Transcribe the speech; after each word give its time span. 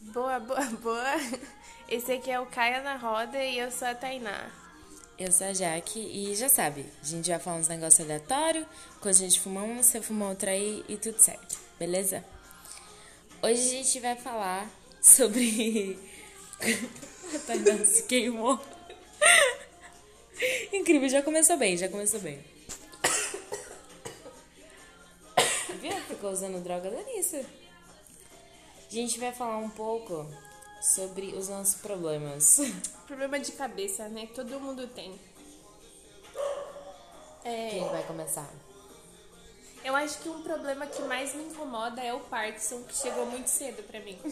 Boa, 0.00 0.38
boa, 0.38 0.64
boa. 0.80 1.14
Esse 1.88 2.12
aqui 2.12 2.30
é 2.30 2.38
o 2.38 2.46
Caia 2.46 2.82
na 2.82 2.96
Roda 2.96 3.42
e 3.42 3.58
eu 3.58 3.70
sou 3.70 3.88
a 3.88 3.94
Tainá. 3.94 4.50
Eu 5.18 5.32
sou 5.32 5.48
a 5.48 5.52
Jaque 5.52 5.98
e 5.98 6.34
já 6.36 6.48
sabe, 6.48 6.86
a 7.02 7.04
gente 7.04 7.28
vai 7.28 7.40
falar 7.40 7.56
uns 7.56 7.66
negócios 7.66 8.00
aleatórios, 8.00 8.64
quando 9.00 9.16
a 9.16 9.18
gente 9.18 9.40
fuma 9.40 9.64
um, 9.64 9.82
você 9.82 10.00
fuma 10.00 10.28
outra 10.28 10.52
aí 10.52 10.84
e 10.88 10.96
tudo 10.96 11.18
certo, 11.18 11.58
beleza? 11.76 12.24
Hoje 13.42 13.60
a 13.60 13.82
gente 13.82 13.98
vai 13.98 14.14
falar 14.14 14.70
sobre. 15.02 15.98
a 16.60 17.38
Tainá 17.46 17.84
se 17.84 18.04
queimou. 18.04 18.60
Incrível, 20.72 21.08
já 21.08 21.20
começou 21.20 21.56
bem, 21.56 21.76
já 21.76 21.88
começou 21.88 22.20
bem. 22.20 22.38
Viu? 25.80 25.92
Ficou 26.08 26.30
usando 26.30 26.62
droga 26.62 26.90
delícia. 26.90 27.44
A 28.88 28.90
gente 28.90 29.18
vai 29.20 29.32
falar 29.32 29.58
um 29.58 29.68
pouco 29.70 30.26
sobre 30.80 31.34
os 31.34 31.48
nossos 31.48 31.74
problemas. 31.76 32.58
Problema 33.06 33.38
de 33.38 33.52
cabeça, 33.52 34.08
né? 34.08 34.28
Todo 34.34 34.58
mundo 34.60 34.86
tem. 34.88 35.18
É, 37.44 37.70
Quem 37.70 37.88
vai 37.88 38.02
começar? 38.04 38.48
eu 39.84 39.94
acho 39.96 40.18
que 40.18 40.28
um 40.28 40.42
problema 40.42 40.86
que 40.86 41.00
mais 41.02 41.34
me 41.34 41.44
incomoda 41.44 42.02
é 42.02 42.12
o 42.12 42.20
Parkinson, 42.20 42.82
que 42.82 42.94
chegou 42.94 43.24
muito 43.26 43.46
cedo 43.48 43.82
pra 43.84 44.00
mim. 44.00 44.18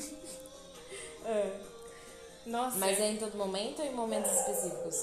Nossa, 2.45 2.77
Mas 2.79 3.01
é 3.01 3.11
em 3.13 3.17
todo 3.17 3.37
momento 3.37 3.81
ou 3.81 3.87
em 3.87 3.95
momentos 3.95 4.31
específicos? 4.33 4.97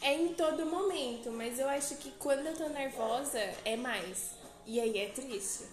é 0.00 0.14
em 0.14 0.34
todo 0.34 0.66
momento, 0.66 1.30
mas 1.30 1.60
eu 1.60 1.68
acho 1.68 1.94
que 1.96 2.10
quando 2.12 2.44
eu 2.46 2.56
tô 2.56 2.68
nervosa 2.68 3.38
é 3.64 3.76
mais. 3.76 4.30
E 4.66 4.80
aí 4.80 4.98
é 4.98 5.08
triste. 5.10 5.64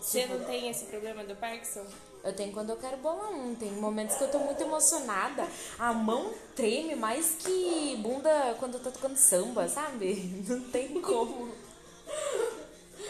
Você 0.00 0.26
não 0.26 0.42
tem 0.44 0.70
esse 0.70 0.86
problema 0.86 1.22
do 1.24 1.36
Parkinson? 1.36 1.84
Eu 2.24 2.34
tenho 2.34 2.52
quando 2.52 2.70
eu 2.70 2.76
quero 2.76 2.96
bolar 2.98 3.30
um. 3.30 3.54
Tem 3.54 3.70
momentos 3.72 4.16
que 4.16 4.24
eu 4.24 4.30
tô 4.30 4.38
muito 4.38 4.62
emocionada. 4.62 5.46
A 5.78 5.92
mão 5.92 6.32
treme 6.56 6.94
mais 6.94 7.36
que 7.36 7.96
bunda 8.02 8.56
quando 8.58 8.74
eu 8.74 8.80
tô 8.80 8.90
tocando 8.90 9.16
samba, 9.16 9.68
sabe? 9.68 10.14
Não 10.48 10.60
tem 10.70 11.00
como. 11.00 11.52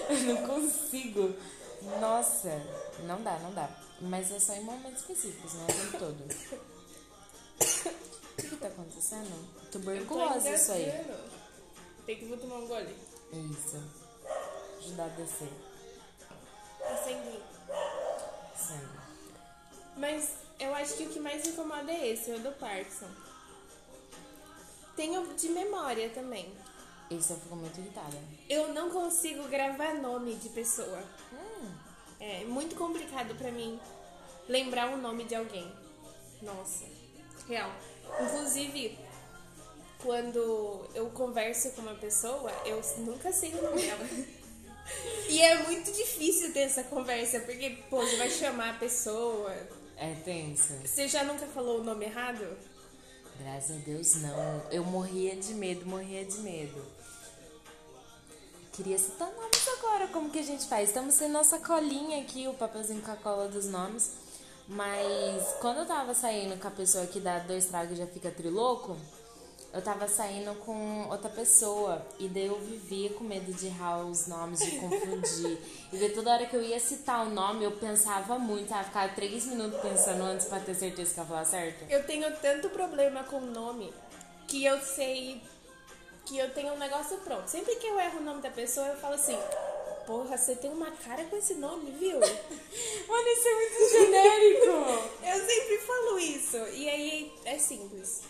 Eu 0.09 0.17
não 0.35 0.47
consigo. 0.47 1.35
Nossa, 2.01 2.63
não 3.07 3.23
dá, 3.23 3.39
não 3.39 3.53
dá. 3.53 3.69
Mas 4.01 4.31
é 4.31 4.39
só 4.39 4.55
em 4.55 4.63
momentos 4.63 5.01
específicos, 5.01 5.55
não 5.55 5.63
é 5.63 5.65
o 5.65 5.67
tempo 5.67 5.99
todo. 5.99 6.25
O 8.39 8.43
que 8.43 8.57
tá 8.57 8.69
acontecendo? 8.69 9.49
Tuberculose 9.71 10.53
isso 10.53 10.73
aí. 10.73 10.93
Tem 12.07 12.17
que 12.17 12.27
vou 12.27 12.37
tomar 12.37 12.57
um 12.57 12.67
gole. 12.67 12.95
Isso. 13.33 13.83
Ajudar 14.79 15.05
a 15.05 15.09
descer. 15.09 15.49
Acendi. 16.85 17.43
Sangue. 18.57 19.01
Mas 19.97 20.35
eu 20.59 20.75
acho 20.75 20.95
que 20.95 21.05
o 21.05 21.09
que 21.09 21.21
mais 21.21 21.45
me 21.45 21.53
incomoda 21.53 21.91
é 21.91 22.09
esse, 22.09 22.33
o 22.33 22.39
do 22.39 22.53
Parkinson. 22.53 23.09
Tenho 24.97 25.35
de 25.35 25.49
memória 25.49 26.11
também. 26.11 26.53
Isso 27.11 27.33
eu 27.33 27.39
fico 27.39 27.57
muito 27.57 27.79
irritada. 27.81 28.17
Eu 28.49 28.73
não 28.73 28.91
consigo 28.91 29.49
gravar 29.49 29.95
nome 29.95 30.35
de 30.37 30.49
pessoa. 30.51 31.03
Hum. 31.33 31.73
É 32.21 32.45
muito 32.45 32.77
complicado 32.77 33.35
pra 33.35 33.51
mim 33.51 33.81
lembrar 34.49 34.93
o 34.93 34.97
nome 34.97 35.25
de 35.25 35.35
alguém. 35.35 35.73
Nossa, 36.43 36.85
real. 37.49 37.71
Inclusive, 38.21 38.99
quando 40.03 40.89
eu 40.95 41.11
converso 41.11 41.71
com 41.73 41.83
uma 41.83 41.95
pessoa, 41.95 42.51
eu 42.65 42.81
nunca 42.99 43.33
sei 43.33 43.55
o 43.55 43.63
nome 43.63 43.83
dela. 43.83 44.05
E 45.29 45.41
é 45.41 45.63
muito 45.63 45.93
difícil 45.93 46.53
ter 46.53 46.61
essa 46.61 46.83
conversa, 46.83 47.41
porque, 47.41 47.71
pô, 47.89 48.01
você 48.01 48.17
vai 48.17 48.31
chamar 48.31 48.71
a 48.71 48.79
pessoa. 48.79 49.55
É 49.97 50.15
tenso. 50.25 50.75
Você 50.85 51.07
já 51.07 51.23
nunca 51.25 51.47
falou 51.47 51.81
o 51.81 51.85
nome 51.85 52.07
errado? 52.07 52.45
Graças 53.39 53.77
a 53.77 53.81
Deus, 53.81 54.15
não. 54.17 54.63
Eu 54.71 54.85
morria 54.85 55.37
de 55.37 55.55
medo, 55.55 55.87
morria 55.87 56.25
de 56.25 56.39
medo. 56.39 56.85
Queria 58.73 58.99
citar 58.99 59.31
nomes 59.33 59.69
agora, 59.79 60.09
como 60.09 60.31
que 60.31 60.39
a 60.39 60.43
gente 60.43 60.67
faz? 60.67 60.89
Estamos 60.89 61.15
sem 61.15 61.29
nossa 61.29 61.59
colinha 61.59 62.23
aqui, 62.23 62.49
o 62.49 62.55
papelzinho 62.55 63.03
com 63.03 63.13
a 63.13 63.17
cola 63.17 63.49
dos 63.49 63.67
nomes. 63.67 64.13
Mas 64.67 65.55
quando 65.61 65.79
eu 65.79 65.87
tava 65.87 66.15
saindo 66.15 66.59
com 66.61 66.69
a 66.69 66.71
pessoa 66.71 67.07
que 67.07 67.21
dá 67.21 67.41
dois 67.41 67.67
tragos 67.67 67.93
e 67.93 67.97
já 67.97 68.07
fica 68.07 68.31
triloco, 68.31 68.97
eu 69.73 69.81
tava 69.81 70.09
saindo 70.09 70.55
com 70.61 71.09
outra 71.09 71.29
pessoa. 71.29 72.05
E 72.19 72.29
daí 72.29 72.47
eu 72.47 72.59
vivia 72.59 73.11
com 73.11 73.25
medo 73.25 73.53
de 73.53 73.67
errar 73.67 74.05
os 74.05 74.27
nomes, 74.27 74.61
de 74.61 74.73
confundir. 74.79 75.59
e 75.93 75.97
daí 75.97 76.11
toda 76.11 76.33
hora 76.33 76.47
que 76.47 76.57
eu 76.57 76.63
ia 76.63 76.81
citar 76.81 77.27
o 77.27 77.31
nome, 77.31 77.65
eu 77.65 77.73
pensava 77.73 78.39
muito, 78.39 78.69
sabe? 78.69 78.87
Ficava 78.87 79.13
três 79.15 79.47
minutos 79.47 79.81
pensando 79.81 80.23
antes 80.25 80.47
pra 80.47 80.59
ter 80.59 80.75
certeza 80.75 81.15
que 81.15 81.21
eu 81.21 81.25
ia 81.25 81.29
falar 81.29 81.45
certo. 81.45 81.85
Eu 81.89 82.05
tenho 82.05 82.31
tanto 82.39 82.69
problema 82.71 83.23
com 83.25 83.37
o 83.37 83.47
nome 83.47 83.93
que 84.47 84.65
eu 84.65 84.81
sei 84.81 85.41
que 86.27 86.39
eu 86.39 86.51
tenho 86.53 86.75
um 86.75 86.79
negócio 86.79 87.17
pronto. 87.19 87.49
Sempre 87.49 87.77
que 87.77 87.87
eu 87.87 87.99
erro 87.99 88.19
o 88.19 88.23
nome 88.23 88.43
da 88.43 88.51
pessoa, 88.51 88.87
eu 88.89 88.97
falo 88.97 89.15
assim: 89.15 89.39
Porra, 90.07 90.37
você 90.37 90.57
tem 90.57 90.71
uma 90.71 90.91
cara 90.91 91.25
com 91.25 91.37
esse 91.37 91.55
nome, 91.55 91.93
viu? 91.93 92.19
Mano, 93.09 93.29
isso 93.29 93.49
é 93.49 93.55
muito 93.55 93.93
genérico. 93.93 94.67
eu 95.25 95.47
sempre 95.47 95.79
falo 95.79 96.19
isso. 96.19 96.57
E 96.57 96.89
aí 96.89 97.33
é 97.45 97.59
simples. 97.59 98.23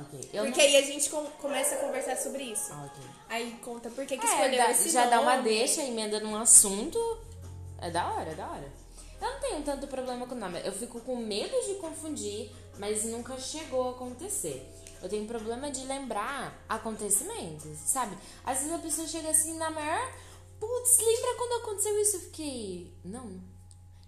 Ok, 0.00 0.30
eu 0.32 0.44
Porque 0.44 0.60
aí 0.60 0.76
a 0.76 0.82
gente 0.82 1.08
com- 1.10 1.24
começa 1.32 1.74
a 1.74 1.78
conversar 1.78 2.16
sobre 2.16 2.42
isso. 2.44 2.70
não... 2.70 2.86
Ok. 2.86 3.02
Aí 3.28 3.58
conta 3.64 3.90
por 3.90 4.04
que, 4.06 4.16
que 4.16 4.26
É, 4.26 4.28
escolheu 4.30 4.58
dá- 4.58 4.70
esse 4.70 4.90
já 4.90 5.00
nome. 5.04 5.10
dá 5.10 5.20
uma 5.20 5.36
deixa, 5.38 5.82
emenda 5.82 6.20
num 6.20 6.36
assunto. 6.36 6.98
É 7.80 7.90
da 7.90 8.12
hora, 8.12 8.30
é 8.30 8.34
da 8.34 8.48
hora. 8.48 8.72
Eu 9.20 9.30
não 9.32 9.40
tenho 9.40 9.62
tanto 9.62 9.86
problema 9.86 10.26
com 10.26 10.34
o 10.34 10.38
nome. 10.38 10.60
Eu 10.64 10.72
fico 10.72 11.00
com 11.00 11.16
medo 11.16 11.54
de 11.66 11.74
confundir, 11.76 12.50
mas 12.78 13.04
nunca 13.04 13.36
chegou 13.38 13.88
a 13.88 13.90
acontecer. 13.92 14.72
Eu 15.02 15.08
tenho 15.08 15.26
problema 15.26 15.70
de 15.70 15.84
lembrar 15.84 16.64
acontecimentos, 16.68 17.78
sabe? 17.86 18.16
Às 18.44 18.58
vezes 18.58 18.72
a 18.74 18.78
pessoa 18.78 19.06
chega 19.06 19.30
assim 19.30 19.56
na 19.58 19.70
maior. 19.70 20.12
Putz, 20.58 20.98
lembra 20.98 21.34
quando 21.36 21.62
aconteceu 21.62 22.00
isso? 22.00 22.16
Eu 22.16 22.20
fiquei. 22.20 22.94
Não. 23.04 23.40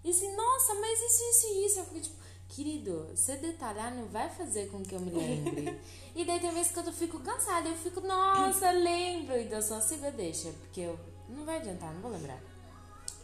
E 0.03 0.09
assim, 0.09 0.35
nossa, 0.35 0.73
mas 0.75 0.99
isso, 0.99 1.23
isso 1.29 1.47
e 1.47 1.65
isso. 1.65 1.79
Eu 1.79 1.85
fiquei 1.85 2.01
tipo, 2.01 2.15
querido, 2.49 3.07
você 3.15 3.35
detalhar 3.37 3.95
não 3.95 4.05
vai 4.07 4.29
fazer 4.29 4.69
com 4.69 4.83
que 4.83 4.93
eu 4.93 4.99
me 4.99 5.11
lembre. 5.11 5.79
e 6.15 6.25
daí 6.25 6.39
tem 6.39 6.51
vezes 6.51 6.71
que 6.71 6.79
eu 6.79 6.91
fico 6.91 7.19
cansada, 7.19 7.69
eu 7.69 7.77
fico, 7.77 8.01
nossa, 8.01 8.71
lembro. 8.71 9.37
E 9.37 9.51
eu 9.51 9.61
só 9.61 9.79
sigo 9.79 10.11
deixa, 10.11 10.49
porque 10.51 10.81
eu. 10.81 10.99
Não 11.29 11.45
vai 11.45 11.57
adiantar, 11.57 11.93
não 11.93 12.01
vou 12.01 12.11
lembrar. 12.11 12.39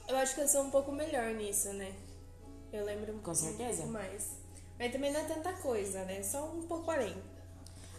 Eu 0.07 0.15
acho 0.17 0.35
que 0.35 0.41
eu 0.41 0.47
sou 0.47 0.61
um 0.63 0.69
pouco 0.69 0.91
melhor 0.91 1.33
nisso, 1.33 1.73
né? 1.73 1.93
Eu 2.71 2.85
lembro 2.85 3.15
um, 3.15 3.19
Com 3.19 3.31
um 3.31 3.35
certeza. 3.35 3.77
pouco 3.77 3.93
mais. 3.93 4.31
Mas 4.77 4.91
também 4.91 5.11
não 5.11 5.19
é 5.19 5.23
tanta 5.23 5.53
coisa, 5.53 6.03
né? 6.05 6.21
Só 6.21 6.45
um 6.45 6.61
pouco 6.63 6.91
além. 6.91 7.15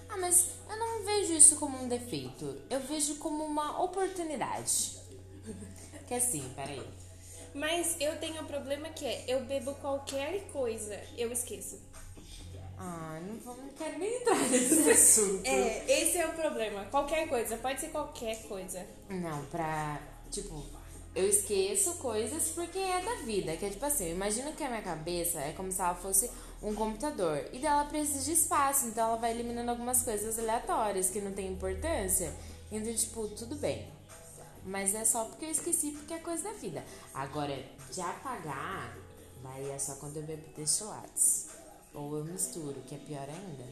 Ah, 0.08 0.16
mas 0.16 0.50
eu 0.70 0.78
não 0.78 1.04
vejo 1.04 1.32
isso 1.32 1.56
como 1.56 1.76
um 1.82 1.88
defeito. 1.88 2.62
Eu 2.70 2.78
vejo 2.80 3.16
como 3.16 3.44
uma 3.44 3.82
oportunidade. 3.82 4.96
Que 6.06 6.14
assim, 6.14 6.52
peraí. 6.54 6.86
Mas 7.56 7.96
eu 8.00 8.16
tenho 8.18 8.42
um 8.42 8.46
problema 8.46 8.88
que 8.90 9.04
é, 9.04 9.24
eu 9.26 9.40
bebo 9.44 9.74
qualquer 9.76 10.42
coisa, 10.52 11.00
eu 11.16 11.32
esqueço. 11.32 11.80
Ah, 12.78 13.18
não, 13.26 13.38
vou- 13.38 13.56
não 13.56 13.70
quero 13.70 13.98
nem 13.98 14.20
entrar 14.20 14.38
nesse 14.50 14.88
assunto. 14.90 15.46
É, 15.46 15.84
esse 16.02 16.18
é 16.18 16.26
o 16.26 16.32
problema. 16.34 16.84
Qualquer 16.90 17.26
coisa, 17.28 17.56
pode 17.56 17.80
ser 17.80 17.88
qualquer 17.88 18.42
coisa. 18.46 18.86
Não, 19.08 19.42
pra. 19.46 19.98
Tipo, 20.30 20.62
eu 21.14 21.26
esqueço 21.26 21.94
coisas 21.94 22.48
porque 22.50 22.78
é 22.78 23.00
da 23.02 23.14
vida. 23.24 23.56
Que 23.56 23.64
é 23.64 23.70
tipo 23.70 23.86
assim, 23.86 24.08
eu 24.08 24.12
imagino 24.16 24.52
que 24.52 24.62
a 24.62 24.68
minha 24.68 24.82
cabeça 24.82 25.40
é 25.40 25.52
como 25.52 25.72
se 25.72 25.80
ela 25.80 25.94
fosse 25.94 26.30
um 26.62 26.74
computador. 26.74 27.42
E 27.54 27.58
dela 27.58 27.86
precisa 27.86 28.22
de 28.22 28.32
espaço, 28.32 28.88
então 28.88 29.08
ela 29.08 29.16
vai 29.16 29.30
eliminando 29.30 29.70
algumas 29.70 30.02
coisas 30.02 30.38
aleatórias 30.38 31.08
que 31.08 31.22
não 31.22 31.32
tem 31.32 31.46
importância. 31.50 32.30
Então, 32.70 32.92
tipo, 32.94 33.26
tudo 33.28 33.56
bem. 33.56 33.88
Mas 34.66 34.94
é 34.96 35.04
só 35.04 35.24
porque 35.26 35.44
eu 35.44 35.50
esqueci, 35.50 35.92
porque 35.92 36.12
é 36.12 36.18
coisa 36.18 36.42
da 36.50 36.52
vida. 36.54 36.84
Agora, 37.14 37.56
de 37.92 38.00
apagar, 38.00 38.98
daí 39.40 39.70
é 39.70 39.78
só 39.78 39.94
quando 39.94 40.16
eu 40.16 40.24
bebo 40.24 40.42
destilados. 40.56 41.46
Ou 41.94 42.18
eu 42.18 42.24
misturo, 42.24 42.82
que 42.82 42.96
é 42.96 42.98
pior 42.98 43.28
ainda. 43.28 43.64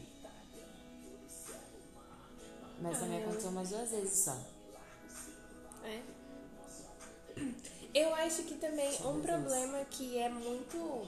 Mas 2.81 2.99
também 2.99 3.21
aconteceu 3.21 3.49
umas 3.49 3.69
duas 3.69 3.91
vezes 3.91 4.19
só. 4.23 4.37
É. 5.83 6.01
Eu 7.93 8.15
acho 8.15 8.43
que 8.43 8.55
também 8.55 8.89
um 9.05 9.21
problema 9.21 9.83
que 9.85 10.17
é 10.17 10.29
muito 10.29 11.07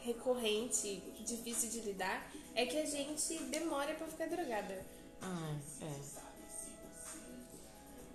recorrente, 0.00 1.02
difícil 1.20 1.68
de 1.68 1.80
lidar, 1.80 2.30
é 2.54 2.64
que 2.64 2.78
a 2.78 2.86
gente 2.86 3.38
demora 3.44 3.94
pra 3.94 4.06
ficar 4.06 4.28
drogada. 4.28 4.84
Ah, 5.20 5.56
é. 5.82 6.17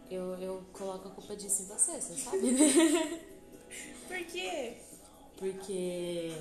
Eu, 0.09 0.35
eu 0.35 0.63
coloco 0.73 1.07
a 1.07 1.11
culpa 1.11 1.35
disso 1.35 1.63
em 1.63 1.65
você, 1.65 2.00
você 2.00 2.15
sabe? 2.21 2.55
Por 4.07 4.25
quê? 4.25 4.77
Porque 5.38 6.31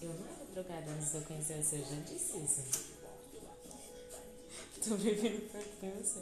eu 0.00 0.08
não 0.08 0.26
era 0.26 0.44
drogada 0.52 0.90
antes 0.92 1.10
de 1.10 1.16
eu 1.16 1.22
conhecer 1.22 1.62
você, 1.62 1.76
eu 1.76 1.84
já 1.84 1.96
disse 2.02 2.38
isso. 2.38 2.86
Tô 4.88 4.94
bebendo 4.96 5.40
perto 5.50 5.80
de 5.80 5.90
você. 6.02 6.20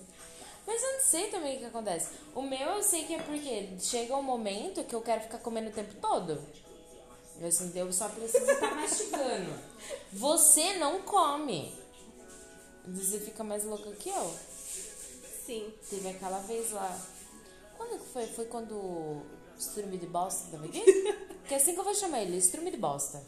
Mas 0.66 0.82
eu 0.82 0.92
não 0.92 1.00
sei 1.00 1.30
também 1.30 1.56
o 1.56 1.58
que 1.58 1.64
acontece. 1.66 2.08
O 2.34 2.40
meu 2.40 2.70
eu 2.70 2.82
sei 2.82 3.04
que 3.04 3.14
é 3.14 3.22
porque 3.22 3.68
chega 3.78 4.16
um 4.16 4.22
momento 4.22 4.84
que 4.84 4.94
eu 4.94 5.02
quero 5.02 5.20
ficar 5.20 5.38
comendo 5.38 5.68
o 5.68 5.72
tempo 5.72 5.94
todo. 6.00 6.40
Eu, 7.40 7.48
assim, 7.48 7.70
eu 7.74 7.92
só 7.92 8.08
preciso 8.08 8.50
estar 8.50 8.74
mastigando. 8.76 9.52
Você 10.12 10.74
não 10.74 11.02
come. 11.02 11.74
Você 12.86 13.18
fica 13.20 13.44
mais 13.44 13.64
louca 13.64 13.90
que 13.92 14.08
eu. 14.08 14.34
Sim. 15.44 15.72
Teve 15.90 16.08
aquela 16.08 16.38
vez 16.40 16.70
lá. 16.70 17.00
Quando 17.76 17.98
que 17.98 18.12
foi? 18.12 18.26
Foi 18.26 18.44
quando 18.46 18.74
o 18.74 19.22
Strume 19.58 19.98
de 19.98 20.06
Bosta 20.06 20.56
aqui? 20.56 20.80
Porque 21.40 21.54
é 21.54 21.56
assim 21.56 21.74
que 21.74 21.80
eu 21.80 21.84
vou 21.84 21.94
chamar 21.94 22.22
ele, 22.22 22.38
Strume 22.38 22.70
de 22.70 22.76
Bosta. 22.76 23.22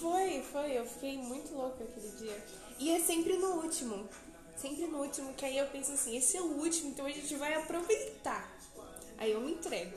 Foi, 0.00 0.42
foi. 0.42 0.78
Eu 0.78 0.86
fiquei 0.86 1.18
muito 1.18 1.54
louca 1.54 1.84
aquele 1.84 2.08
dia. 2.16 2.44
E 2.78 2.90
é 2.90 3.00
sempre 3.00 3.36
no 3.36 3.62
último. 3.62 4.08
Sempre 4.56 4.86
no 4.86 4.98
último, 4.98 5.34
que 5.34 5.44
aí 5.44 5.56
eu 5.56 5.66
penso 5.68 5.92
assim, 5.92 6.16
esse 6.16 6.36
é 6.36 6.40
o 6.40 6.58
último, 6.58 6.90
então 6.90 7.06
a 7.06 7.10
gente 7.10 7.32
vai 7.36 7.54
aproveitar. 7.54 8.50
Aí 9.16 9.30
eu 9.30 9.40
me 9.40 9.52
entrego. 9.52 9.96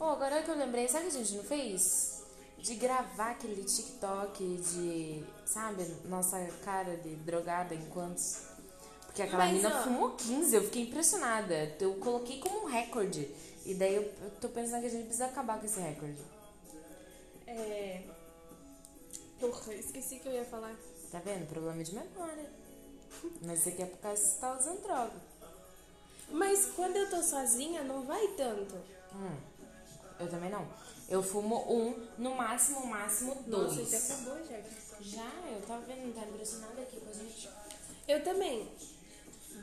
Oh, 0.00 0.06
agora 0.06 0.42
que 0.42 0.50
eu 0.50 0.56
lembrei, 0.56 0.88
sabe 0.88 1.06
o 1.06 1.10
que 1.10 1.16
a 1.16 1.22
gente 1.22 1.36
não 1.36 1.44
fez? 1.44 2.24
De 2.58 2.74
gravar 2.74 3.30
aquele 3.30 3.62
TikTok 3.62 4.56
de, 4.56 5.24
sabe, 5.44 5.84
nossa 6.06 6.44
cara 6.64 6.96
de 6.96 7.14
drogada 7.16 7.74
enquanto. 7.74 8.20
Porque 9.12 9.22
aquela 9.24 9.44
Mas, 9.44 9.52
menina 9.52 9.78
ó. 9.78 9.82
fumou 9.82 10.10
15, 10.12 10.56
eu 10.56 10.64
fiquei 10.64 10.84
impressionada. 10.84 11.76
Eu 11.78 11.94
coloquei 11.96 12.38
como 12.38 12.62
um 12.62 12.64
recorde. 12.64 13.28
E 13.66 13.74
daí 13.74 13.94
eu, 13.94 14.02
eu 14.02 14.30
tô 14.40 14.48
pensando 14.48 14.80
que 14.80 14.86
a 14.86 14.90
gente 14.90 15.04
precisa 15.04 15.26
acabar 15.26 15.60
com 15.60 15.66
esse 15.66 15.78
recorde. 15.78 16.16
É. 17.46 18.02
Porra, 19.38 19.74
esqueci 19.74 20.18
que 20.18 20.26
eu 20.28 20.32
ia 20.32 20.46
falar. 20.46 20.74
Tá 21.10 21.18
vendo? 21.18 21.46
Problema 21.46 21.84
de 21.84 21.94
memória. 21.94 22.50
Mas 23.42 23.60
isso 23.60 23.68
aqui 23.68 23.82
é 23.82 23.86
por 23.86 23.98
causa 23.98 24.22
que 24.22 24.28
você 24.28 24.40
tá 24.40 24.58
usando 24.58 24.82
droga. 24.82 25.12
Mas 26.30 26.70
quando 26.74 26.96
eu 26.96 27.10
tô 27.10 27.22
sozinha, 27.22 27.82
não 27.82 28.04
vai 28.04 28.28
tanto. 28.28 28.74
Hum, 29.14 29.36
eu 30.20 30.30
também 30.30 30.48
não. 30.48 30.66
Eu 31.06 31.22
fumo 31.22 31.70
um, 31.70 32.08
no 32.16 32.34
máximo, 32.34 32.86
máximo 32.86 33.34
dois. 33.46 33.76
Nossa, 33.76 33.84
já 33.84 33.98
acabou, 33.98 34.38
já. 34.46 34.58
Já, 35.02 35.30
eu 35.50 35.60
tava 35.66 35.82
vendo, 35.82 36.14
tá 36.14 36.26
impressionada 36.26 36.80
aqui 36.80 36.98
com 36.98 37.10
a 37.10 37.12
gente. 37.12 37.50
Eu 38.08 38.24
também. 38.24 38.70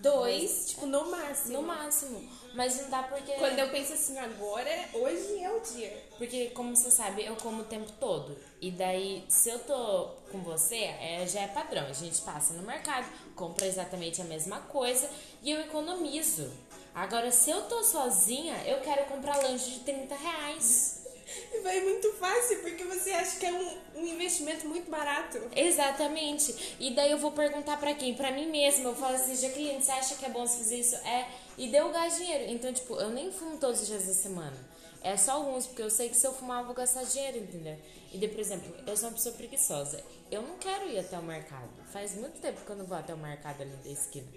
Dois, 0.01 0.69
tipo, 0.69 0.85
no 0.85 1.11
máximo. 1.11 1.53
No 1.53 1.61
máximo. 1.61 2.29
Mas 2.53 2.81
não 2.81 2.89
dá 2.89 3.03
porque. 3.03 3.33
Quando 3.33 3.59
eu 3.59 3.69
penso 3.69 3.93
assim, 3.93 4.17
agora, 4.17 4.69
hoje 4.93 5.43
é 5.43 5.51
o 5.51 5.59
dia. 5.59 6.03
Porque, 6.17 6.47
como 6.51 6.75
você 6.75 6.89
sabe, 6.89 7.25
eu 7.25 7.35
como 7.35 7.61
o 7.61 7.65
tempo 7.65 7.91
todo. 7.99 8.37
E 8.61 8.71
daí, 8.71 9.25
se 9.27 9.49
eu 9.49 9.59
tô 9.59 10.09
com 10.31 10.41
você, 10.41 10.75
é, 10.75 11.25
já 11.27 11.41
é 11.41 11.47
padrão. 11.47 11.85
A 11.85 11.93
gente 11.93 12.21
passa 12.21 12.53
no 12.53 12.63
mercado, 12.63 13.07
compra 13.35 13.67
exatamente 13.67 14.21
a 14.21 14.25
mesma 14.25 14.61
coisa 14.61 15.09
e 15.43 15.51
eu 15.51 15.59
economizo. 15.61 16.49
Agora, 16.93 17.31
se 17.31 17.49
eu 17.49 17.61
tô 17.63 17.83
sozinha, 17.83 18.55
eu 18.65 18.81
quero 18.81 19.05
comprar 19.05 19.37
lanche 19.43 19.71
de 19.71 19.79
30 19.81 20.15
reais. 20.15 20.98
E 21.53 21.61
vai 21.61 21.81
muito 21.81 22.11
fácil, 22.13 22.59
porque 22.59 22.83
você 22.83 23.11
acha 23.11 23.39
que 23.39 23.45
é 23.45 23.51
um, 23.51 23.77
um 23.95 24.05
investimento 24.05 24.67
muito 24.67 24.89
barato. 24.89 25.39
Exatamente. 25.55 26.75
E 26.79 26.91
daí 26.91 27.11
eu 27.11 27.17
vou 27.17 27.31
perguntar 27.31 27.77
pra 27.77 27.93
quem? 27.93 28.13
Pra 28.13 28.31
mim 28.31 28.47
mesma. 28.49 28.89
Eu 28.89 28.95
falo 28.95 29.15
assim, 29.15 29.35
Jaqueline, 29.35 29.81
você 29.81 29.91
acha 29.91 30.15
que 30.15 30.25
é 30.25 30.29
bom 30.29 30.45
você 30.45 30.57
fazer 30.57 30.79
isso? 30.79 30.95
É. 30.97 31.27
E 31.57 31.67
deu 31.67 31.89
gastar 31.91 32.17
dinheiro. 32.17 32.51
Então, 32.51 32.71
tipo, 32.73 32.95
eu 32.95 33.09
nem 33.09 33.31
fumo 33.31 33.57
todos 33.57 33.81
os 33.81 33.87
dias 33.87 34.05
da 34.05 34.13
semana. 34.13 34.57
É 35.01 35.15
só 35.15 35.33
alguns, 35.33 35.65
porque 35.65 35.81
eu 35.81 35.89
sei 35.89 36.09
que 36.09 36.17
se 36.17 36.27
eu 36.27 36.33
fumar 36.33 36.59
eu 36.59 36.65
vou 36.65 36.75
gastar 36.75 37.03
dinheiro, 37.03 37.37
entendeu? 37.37 37.77
E 38.11 38.17
daí, 38.17 38.27
por 38.27 38.39
exemplo, 38.39 38.73
eu 38.85 38.97
sou 38.97 39.09
uma 39.09 39.15
pessoa 39.15 39.33
preguiçosa. 39.33 40.03
Eu 40.29 40.41
não 40.41 40.57
quero 40.57 40.89
ir 40.89 40.99
até 40.99 41.17
o 41.17 41.23
mercado. 41.23 41.69
Faz 41.91 42.15
muito 42.15 42.39
tempo 42.41 42.59
que 42.65 42.69
eu 42.69 42.75
não 42.75 42.85
vou 42.85 42.97
até 42.97 43.13
o 43.13 43.17
mercado 43.17 43.61
ali 43.61 43.71
da 43.83 43.89
esquina. 43.89 44.27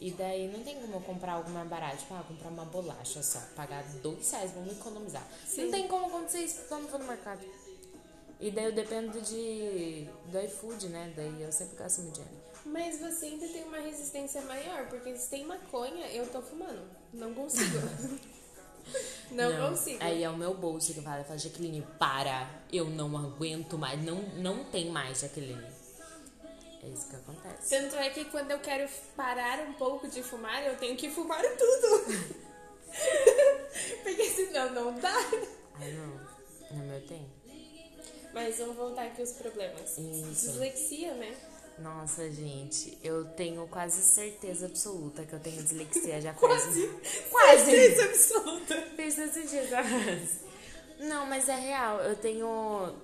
E 0.00 0.10
daí 0.12 0.48
não 0.48 0.64
tem 0.64 0.80
como 0.80 0.94
eu 0.94 1.00
comprar 1.00 1.34
algo 1.34 1.50
mais 1.50 1.68
barato. 1.68 1.98
Tipo, 1.98 2.14
ah, 2.14 2.24
comprar 2.26 2.48
uma 2.48 2.64
bolacha 2.64 3.22
só. 3.22 3.40
Pagar 3.54 3.84
dois 4.02 4.30
reais, 4.30 4.50
vamos 4.52 4.72
economizar. 4.72 5.26
Sim. 5.46 5.64
Não 5.64 5.70
tem 5.70 5.86
como 5.86 6.06
acontecer 6.06 6.38
isso 6.38 6.60
porque 6.60 6.72
eu 6.72 6.78
não 6.78 6.88
vou 6.88 6.98
no 7.00 7.06
mercado. 7.06 7.44
E 8.40 8.50
daí 8.50 8.64
eu 8.64 8.72
dependo 8.72 9.20
de 9.20 10.08
do 10.26 10.40
iFood, 10.40 10.88
né? 10.88 11.12
Daí 11.14 11.42
eu 11.42 11.52
sempre 11.52 11.76
gasto 11.76 12.00
muito 12.00 12.14
dinheiro. 12.14 12.40
Mas 12.64 12.98
você 12.98 13.26
ainda 13.26 13.46
tem 13.46 13.64
uma 13.64 13.78
resistência 13.78 14.40
maior, 14.42 14.86
porque 14.88 15.14
se 15.16 15.28
tem 15.28 15.44
maconha, 15.44 16.06
eu 16.12 16.26
tô 16.26 16.40
fumando. 16.40 16.82
Não 17.12 17.34
consigo. 17.34 17.78
não, 19.30 19.70
consigo. 19.70 19.98
Aí 20.02 20.22
é 20.22 20.30
o 20.30 20.36
meu 20.36 20.54
bolso 20.54 20.94
que 20.94 21.00
fala, 21.02 21.24
fala, 21.24 21.38
Jaqueline, 21.38 21.86
para, 21.98 22.48
eu 22.72 22.86
não 22.86 23.16
aguento 23.16 23.76
mais, 23.76 24.02
não, 24.02 24.22
não 24.38 24.64
tem 24.64 24.90
mais, 24.90 25.20
Jaqueline. 25.20 25.79
É 26.82 26.88
isso 26.88 27.08
que 27.08 27.16
acontece. 27.16 27.70
Tanto 27.70 27.96
é 27.96 28.10
que 28.10 28.24
quando 28.26 28.50
eu 28.50 28.58
quero 28.58 28.88
parar 29.14 29.60
um 29.60 29.72
pouco 29.74 30.08
de 30.08 30.22
fumar, 30.22 30.64
eu 30.64 30.76
tenho 30.76 30.96
que 30.96 31.10
fumar 31.10 31.42
tudo. 31.42 32.36
porque 34.02 34.24
senão 34.30 34.70
não 34.70 34.98
dá. 34.98 35.14
Ai, 35.74 35.92
não. 35.92 36.76
No 36.76 36.86
meu 36.86 37.06
tem. 37.06 37.30
Mas 38.32 38.58
vamos 38.58 38.76
voltar 38.76 39.06
aqui 39.06 39.22
os 39.22 39.32
problemas. 39.32 39.98
Isso. 39.98 40.52
Dislexia, 40.52 41.14
né? 41.14 41.36
Nossa, 41.78 42.30
gente, 42.30 42.98
eu 43.02 43.24
tenho 43.24 43.66
quase 43.68 44.02
certeza 44.02 44.66
absoluta 44.66 45.24
que 45.24 45.32
eu 45.32 45.40
tenho 45.40 45.62
dislexia 45.62 46.20
já 46.20 46.32
faz... 46.34 46.64
Quase! 47.30 47.64
Certeza 47.64 48.04
absoluta. 48.04 48.76
Fez 48.96 49.18
esses 49.18 49.50
dias 49.50 49.72
atrás. 49.72 50.50
Não, 51.00 51.24
mas 51.26 51.48
é 51.48 51.54
real. 51.54 52.00
Eu 52.00 52.14
tenho 52.16 52.94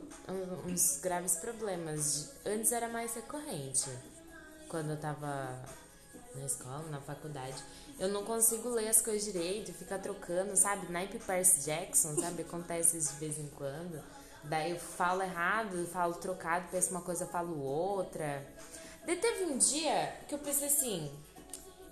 uns 0.67 0.99
graves 0.99 1.37
problemas. 1.37 2.31
Antes 2.45 2.73
era 2.73 2.89
mais 2.89 3.15
recorrente. 3.15 3.91
Quando 4.69 4.91
eu 4.91 4.97
tava 4.97 5.63
na 6.35 6.45
escola, 6.45 6.85
na 6.91 7.01
faculdade. 7.01 7.57
Eu 7.99 8.09
não 8.09 8.25
consigo 8.25 8.69
ler 8.69 8.89
as 8.89 9.01
coisas 9.01 9.25
direito, 9.25 9.73
ficar 9.73 9.99
trocando, 9.99 10.55
sabe? 10.57 10.91
Naipe 10.93 11.19
Percy 11.19 11.65
Jackson, 11.65 12.15
sabe? 12.21 12.43
Acontece 12.43 12.99
isso 12.99 13.15
de 13.15 13.21
vez 13.21 13.39
em 13.39 13.49
quando. 13.49 14.03
Daí 14.45 14.73
eu 14.73 14.79
falo 14.79 15.23
errado, 15.23 15.87
falo 15.87 16.15
trocado, 16.15 16.69
penso 16.71 16.91
uma 16.91 17.01
coisa, 17.01 17.27
falo 17.27 17.59
outra. 17.61 18.47
Daí 19.05 19.17
teve 19.17 19.45
um 19.45 19.59
dia 19.59 20.15
que 20.29 20.35
eu 20.35 20.39
pensei 20.39 20.69
assim, 20.69 21.11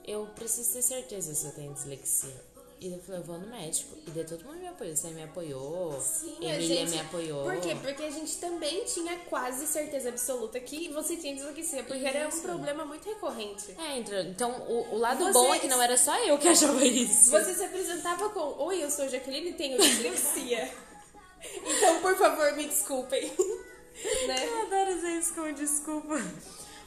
eu 0.05 0.27
preciso 0.35 0.73
ter 0.73 0.83
certeza 0.83 1.35
se 1.35 1.47
eu 1.47 1.53
tenho 1.53 1.73
dislexia. 1.73 2.54
E 2.85 2.93
eu 2.93 2.99
falei, 2.99 3.23
eu 3.23 3.25
vou 3.25 3.39
no 3.39 3.47
médico. 3.47 3.97
E 4.07 4.11
daí 4.11 4.25
todo 4.25 4.45
mundo 4.45 4.59
me 4.59 4.69
apoiou. 4.69 4.95
Você 4.95 5.09
me 5.09 5.23
apoiou. 5.23 5.99
Sim, 6.03 6.37
Emília 6.39 6.61
gente... 6.61 6.91
me 6.91 7.01
apoiou. 7.01 7.45
Por 7.45 7.57
quê? 7.59 7.75
Porque 7.81 8.03
a 8.03 8.11
gente 8.11 8.37
também 8.37 8.85
tinha 8.85 9.17
quase 9.21 9.67
certeza 9.67 10.11
absoluta 10.11 10.61
que 10.61 10.91
você 10.91 11.17
tinha 11.17 11.35
dislexia, 11.35 11.83
porque 11.83 12.05
era 12.05 12.27
um 12.27 12.29
Isso. 12.29 12.43
problema 12.43 12.85
muito 12.85 13.09
recorrente. 13.09 13.75
É, 13.79 13.97
então, 13.97 14.21
então 14.21 14.51
o, 14.69 14.97
o 14.97 14.99
lado 14.99 15.25
Você- 15.25 15.33
bom 15.33 15.55
é 15.55 15.59
que 15.61 15.67
não 15.67 15.81
era 15.81 15.97
só 15.97 16.15
eu 16.27 16.37
que 16.37 16.47
achava 16.47 16.85
isso. 16.85 17.31
Você 17.31 17.55
se 17.55 17.65
apresentava 17.65 18.29
com 18.29 18.63
Oi, 18.65 18.85
eu 18.85 18.91
sou 18.91 19.09
Jaqueline 19.09 19.49
e 19.49 19.55
tenho 19.55 19.81
dislexia. 19.81 20.71
então, 21.65 22.03
por 22.03 22.19
favor, 22.19 22.53
me 22.53 22.67
desculpem. 22.67 23.33
né? 24.29 24.47
Eu 24.47 24.61
adoro 24.61 24.99
usar 24.99 25.11
isso 25.11 25.33
como 25.33 25.51
desculpa. 25.55 26.21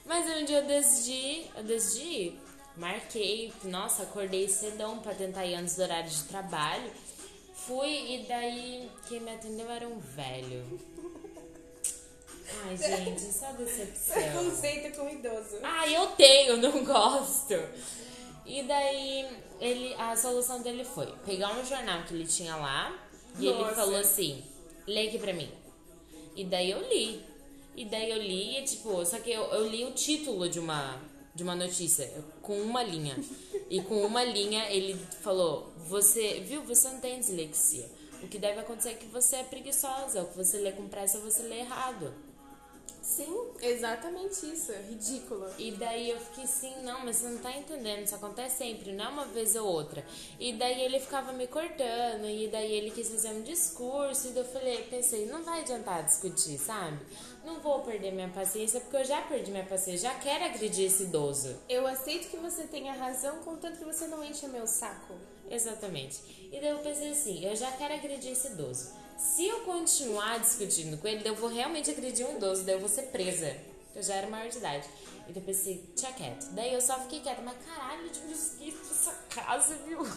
Mas 0.05 0.29
um 0.29 0.45
dia 0.45 0.59
eu 0.59 0.65
decidi, 0.67 1.49
eu 1.55 1.63
decidi, 1.63 2.37
marquei, 2.77 3.51
nossa, 3.63 4.03
acordei 4.03 4.47
cedão 4.47 4.99
pra 4.99 5.13
tentar 5.13 5.45
ir 5.45 5.55
antes 5.55 5.75
do 5.75 5.83
horário 5.83 6.09
de 6.09 6.23
trabalho. 6.23 6.91
Fui 7.53 7.89
e 7.89 8.25
daí 8.27 8.89
quem 9.07 9.19
me 9.19 9.31
atendeu 9.31 9.69
era 9.69 9.87
um 9.87 9.99
velho. 9.99 10.79
Ai, 12.63 12.77
gente, 12.77 13.21
só 13.21 13.51
decepção. 13.51 14.15
Preconceito 14.15 14.95
com 14.95 15.09
idoso. 15.09 15.59
Ah, 15.61 15.87
eu 15.89 16.07
tenho, 16.07 16.57
não 16.57 16.83
gosto. 16.85 17.55
E 18.45 18.63
daí 18.63 19.27
ele, 19.59 19.93
a 19.95 20.15
solução 20.15 20.61
dele 20.61 20.85
foi 20.85 21.07
pegar 21.25 21.59
um 21.59 21.65
jornal 21.65 22.03
que 22.03 22.13
ele 22.13 22.25
tinha 22.25 22.55
lá 22.55 22.97
e 23.37 23.47
ele 23.47 23.57
Nossa. 23.57 23.75
falou 23.75 23.97
assim: 23.97 24.43
lê 24.85 25.09
aqui 25.09 25.19
pra 25.19 25.33
mim. 25.33 25.51
E 26.35 26.45
daí 26.45 26.71
eu 26.71 26.79
li. 26.87 27.21
E 27.75 27.85
daí 27.85 28.09
eu 28.09 28.17
li, 28.17 28.57
e, 28.57 28.63
tipo, 28.63 29.05
só 29.05 29.19
que 29.19 29.29
eu, 29.29 29.43
eu 29.51 29.67
li 29.67 29.85
o 29.85 29.91
título 29.91 30.49
de 30.49 30.59
uma, 30.59 30.99
de 31.37 31.43
uma 31.43 31.55
notícia, 31.55 32.11
com 32.41 32.59
uma 32.59 32.81
linha. 32.81 33.15
E 33.69 33.79
com 33.81 34.03
uma 34.03 34.23
linha 34.23 34.69
ele 34.71 34.95
falou: 35.21 35.71
Você, 35.87 36.41
viu, 36.41 36.63
você 36.63 36.89
não 36.89 36.99
tem 36.99 37.19
dislexia. 37.19 37.87
O 38.23 38.27
que 38.27 38.39
deve 38.39 38.59
acontecer 38.59 38.89
é 38.89 38.93
que 38.95 39.05
você 39.05 39.37
é 39.37 39.43
preguiçosa. 39.43 40.23
O 40.23 40.27
que 40.27 40.35
você 40.35 40.57
lê 40.57 40.71
com 40.71 40.87
pressa, 40.87 41.19
você 41.19 41.43
lê 41.43 41.59
errado. 41.59 42.11
Sim, 43.07 43.51
exatamente 43.61 44.45
isso. 44.51 44.73
Ridículo. 44.89 45.49
E 45.57 45.71
daí 45.71 46.09
eu 46.09 46.19
fiquei 46.19 46.43
assim, 46.43 46.75
não, 46.83 47.05
mas 47.05 47.15
você 47.15 47.29
não 47.29 47.37
tá 47.37 47.55
entendendo, 47.55 48.03
isso 48.03 48.13
acontece 48.13 48.57
sempre, 48.57 48.91
não 48.91 49.05
é 49.05 49.07
uma 49.07 49.25
vez 49.25 49.55
ou 49.55 49.65
outra. 49.65 50.05
E 50.37 50.51
daí 50.51 50.81
ele 50.81 50.99
ficava 50.99 51.31
me 51.31 51.47
cortando, 51.47 52.25
e 52.25 52.49
daí 52.49 52.69
ele 52.69 52.91
quis 52.91 53.07
fazer 53.07 53.29
um 53.29 53.43
discurso, 53.43 54.27
e 54.27 54.31
daí 54.31 54.43
eu 54.43 54.51
falei, 54.51 54.83
pensei, 54.89 55.25
não 55.25 55.41
vai 55.41 55.61
adiantar 55.61 56.03
discutir, 56.03 56.57
sabe? 56.57 56.99
Não 57.45 57.61
vou 57.61 57.79
perder 57.79 58.11
minha 58.11 58.27
paciência, 58.27 58.81
porque 58.81 58.97
eu 58.97 59.05
já 59.05 59.21
perdi 59.21 59.51
minha 59.51 59.65
paciência, 59.65 60.09
já 60.09 60.19
quero 60.19 60.43
agredir 60.43 60.87
esse 60.87 61.03
idoso. 61.03 61.55
Eu 61.69 61.87
aceito 61.87 62.27
que 62.27 62.35
você 62.35 62.63
tenha 62.63 62.91
razão, 62.91 63.37
contanto 63.37 63.79
que 63.79 63.85
você 63.85 64.05
não 64.07 64.21
encha 64.21 64.49
meu 64.49 64.67
saco. 64.67 65.13
Exatamente. 65.49 66.49
E 66.51 66.59
daí 66.59 66.71
eu 66.71 66.79
pensei 66.79 67.11
assim, 67.11 67.45
eu 67.45 67.55
já 67.55 67.71
quero 67.71 67.93
agredir 67.93 68.33
esse 68.33 68.47
idoso. 68.47 69.06
Se 69.17 69.47
eu 69.47 69.61
continuar 69.61 70.39
discutindo 70.39 70.97
com 70.97 71.07
ele, 71.07 71.27
eu 71.27 71.35
vou 71.35 71.49
realmente 71.49 71.89
agredir 71.89 72.27
um 72.27 72.37
idoso, 72.37 72.63
daí 72.63 72.75
eu 72.75 72.79
vou 72.79 72.89
ser 72.89 73.03
presa. 73.03 73.57
Eu 73.95 74.03
já 74.03 74.13
era 74.13 74.27
maior 74.27 74.47
de 74.47 74.57
idade. 74.57 74.87
E 75.27 75.33
daí 75.33 75.41
eu 75.41 75.41
pensei, 75.41 75.83
tinha 75.95 76.13
quieto. 76.13 76.45
Daí 76.51 76.71
eu 76.71 76.79
só 76.79 76.99
fiquei 77.01 77.19
quieta, 77.21 77.41
mas 77.41 77.55
caralho, 77.65 78.07
de 78.09 78.19
mosquito 78.21 78.79
essa 78.91 79.11
casa, 79.29 79.75
viu? 79.85 79.99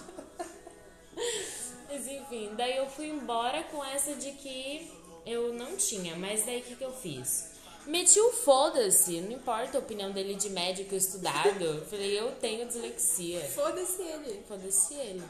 Mas 1.88 2.06
enfim, 2.06 2.54
daí 2.56 2.76
eu 2.76 2.88
fui 2.88 3.08
embora 3.08 3.64
com 3.64 3.84
essa 3.84 4.14
de 4.14 4.30
que 4.30 4.88
Eu 5.26 5.52
não 5.52 5.76
tinha, 5.76 6.14
mas 6.14 6.46
daí 6.46 6.60
o 6.60 6.62
que, 6.62 6.76
que 6.76 6.84
eu 6.84 6.92
fiz? 6.92 7.50
Meti 7.84 8.18
o 8.20 8.30
foda-se, 8.30 9.20
não 9.20 9.32
importa 9.32 9.76
a 9.76 9.80
opinião 9.80 10.12
dele 10.12 10.34
de 10.34 10.48
médico 10.50 10.94
estudado. 10.94 11.84
Falei, 11.90 12.18
eu 12.18 12.32
tenho 12.36 12.66
dislexia. 12.66 13.40
Foda-se 13.40 14.00
ele. 14.02 14.42
Foda-se 14.46 14.94
ele. 14.94 15.22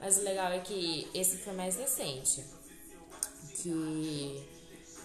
Mas 0.00 0.18
o 0.18 0.22
legal 0.22 0.52
é 0.52 0.60
que 0.60 1.08
esse 1.12 1.38
foi 1.38 1.52
mais 1.52 1.76
recente. 1.76 2.44
Que 3.54 4.44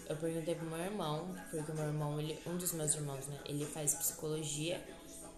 eu 0.07 0.15
perguntei 0.17 0.55
pro 0.55 0.65
meu 0.65 0.79
irmão, 0.79 1.35
porque 1.51 1.71
o 1.71 1.75
meu 1.75 1.85
irmão, 1.85 2.19
ele, 2.19 2.37
um 2.47 2.57
dos 2.57 2.71
meus 2.73 2.93
irmãos, 2.95 3.27
né? 3.27 3.39
Ele 3.45 3.65
faz 3.65 3.93
psicologia. 3.93 4.83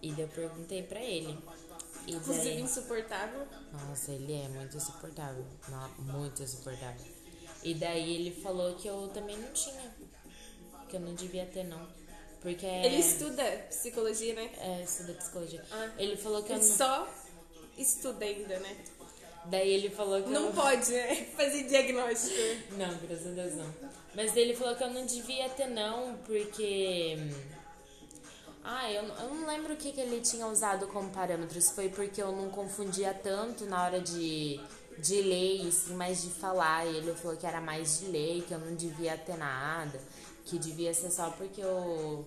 E 0.00 0.10
daí 0.12 0.22
eu 0.22 0.28
perguntei 0.28 0.82
pra 0.82 1.00
ele. 1.00 1.38
E 2.06 2.12
Inclusive 2.14 2.44
daí, 2.44 2.60
insuportável. 2.60 3.46
nossa, 3.72 4.10
ele 4.10 4.32
é 4.32 4.48
muito 4.48 4.76
insuportável. 4.76 5.44
Não, 5.68 5.88
muito 6.14 6.42
insuportável. 6.42 7.06
E 7.62 7.74
daí 7.74 8.16
ele 8.16 8.40
falou 8.42 8.74
que 8.74 8.88
eu 8.88 9.08
também 9.14 9.36
não 9.38 9.52
tinha. 9.52 9.94
Que 10.88 10.96
eu 10.96 11.00
não 11.00 11.14
devia 11.14 11.46
ter, 11.46 11.64
não. 11.64 11.86
Porque 12.40 12.66
é. 12.66 12.86
Ele 12.86 12.96
estuda 12.96 13.44
psicologia, 13.68 14.34
né? 14.34 14.50
É, 14.58 14.82
estuda 14.82 15.12
psicologia. 15.14 15.64
Ah. 15.70 15.92
Ele 15.96 16.16
falou 16.16 16.42
que 16.42 16.50
eu 16.52 16.56
Ele 16.56 16.66
não. 16.66 16.76
só 16.76 17.08
estuda 17.78 18.24
ainda, 18.24 18.58
né? 18.58 18.84
Daí 19.46 19.70
ele 19.70 19.90
falou 19.90 20.22
que 20.22 20.30
Não 20.30 20.52
pode, 20.52 20.90
né? 20.92 21.26
Fazer 21.36 21.64
diagnóstico. 21.64 22.36
Não, 22.76 22.96
graças 22.98 23.26
a 23.26 23.30
Deus 23.30 23.54
não. 23.54 23.66
Mas 24.14 24.36
ele 24.36 24.54
falou 24.54 24.74
que 24.76 24.84
eu 24.84 24.90
não 24.90 25.04
devia 25.06 25.48
ter 25.50 25.66
não, 25.68 26.14
porque. 26.26 27.18
Ah, 28.64 28.90
eu, 28.92 29.02
não- 29.02 29.16
eu 29.16 29.34
não 29.34 29.46
lembro 29.46 29.74
o 29.74 29.76
que, 29.76 29.90
que 29.92 30.00
ele 30.00 30.20
tinha 30.20 30.46
usado 30.46 30.86
como 30.88 31.10
parâmetro. 31.10 31.60
Se 31.60 31.74
foi 31.74 31.88
porque 31.88 32.22
eu 32.22 32.30
não 32.30 32.48
confundia 32.50 33.12
tanto 33.12 33.64
na 33.66 33.84
hora 33.84 34.00
de, 34.00 34.60
de 34.98 35.20
ler, 35.22 35.68
mais 35.96 36.22
de 36.22 36.30
falar. 36.30 36.86
E 36.86 36.96
ele 36.98 37.12
falou 37.14 37.36
que 37.36 37.46
era 37.46 37.60
mais 37.60 37.98
de 38.00 38.06
ler, 38.06 38.42
que 38.46 38.52
eu 38.54 38.60
não 38.60 38.74
devia 38.76 39.16
ter 39.16 39.36
nada, 39.36 39.98
que 40.44 40.58
devia 40.58 40.94
ser 40.94 41.10
só 41.10 41.30
porque 41.30 41.60
eu 41.60 42.24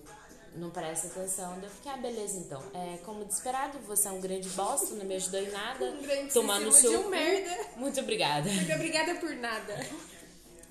não 0.66 0.70
presto 0.70 1.06
atenção. 1.06 1.54
Daí 1.54 1.64
eu 1.64 1.70
fiquei, 1.70 1.92
ah, 1.92 1.96
beleza 1.96 2.38
então. 2.38 2.62
É, 2.74 2.98
como 2.98 3.24
de 3.24 3.32
esperado, 3.32 3.78
você 3.80 4.08
é 4.08 4.10
um 4.10 4.20
grande 4.20 4.48
bosta, 4.50 4.94
não 4.94 5.04
me 5.04 5.14
ajudou 5.14 5.40
em 5.40 5.50
nada. 5.50 5.86
Um 5.96 6.02
grande 6.02 6.32
Tomar 6.32 6.60
no 6.60 6.72
seu 6.72 7.04
cu. 7.04 7.10
merda. 7.10 7.56
Muito 7.76 8.00
obrigada. 8.00 8.50
Muito 8.50 8.72
obrigada 8.72 9.14
por 9.16 9.30
nada. 9.36 9.86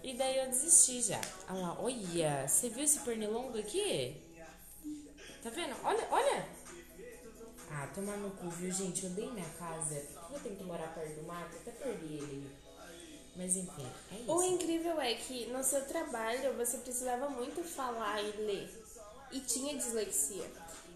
E 0.03 0.13
daí 0.13 0.37
eu 0.37 0.47
desisti 0.47 1.01
já. 1.01 1.19
Olha 1.49 1.59
lá, 1.61 1.77
olha, 1.79 2.47
você 2.47 2.69
viu 2.69 2.83
esse 2.83 2.99
pernilongo 2.99 3.57
aqui? 3.57 4.21
Tá 5.41 5.49
vendo? 5.49 5.75
Olha, 5.83 6.07
olha! 6.11 6.45
Ah, 7.71 7.87
tomar 7.93 8.17
no 8.17 8.31
cu, 8.31 8.49
viu, 8.49 8.71
gente? 8.71 9.05
Eu 9.05 9.11
odeio 9.11 9.31
minha 9.31 9.49
casa. 9.57 9.95
Eu 10.31 10.39
tenho 10.39 10.55
que 10.55 10.63
morar 10.63 10.93
perto 10.93 11.15
do 11.15 11.23
mato? 11.23 11.55
Até 11.55 11.71
perdi 11.71 12.13
ele. 12.15 12.51
Mas 13.35 13.55
enfim, 13.57 13.85
é 14.11 14.15
isso. 14.15 14.31
O 14.31 14.43
incrível 14.43 14.99
é 15.01 15.13
que 15.15 15.47
no 15.47 15.63
seu 15.63 15.83
trabalho 15.85 16.53
você 16.53 16.77
precisava 16.77 17.27
muito 17.29 17.63
falar 17.63 18.21
e 18.21 18.31
ler. 18.37 18.84
E 19.35 19.39
tinha 19.41 19.75
dislexia. 19.75 20.45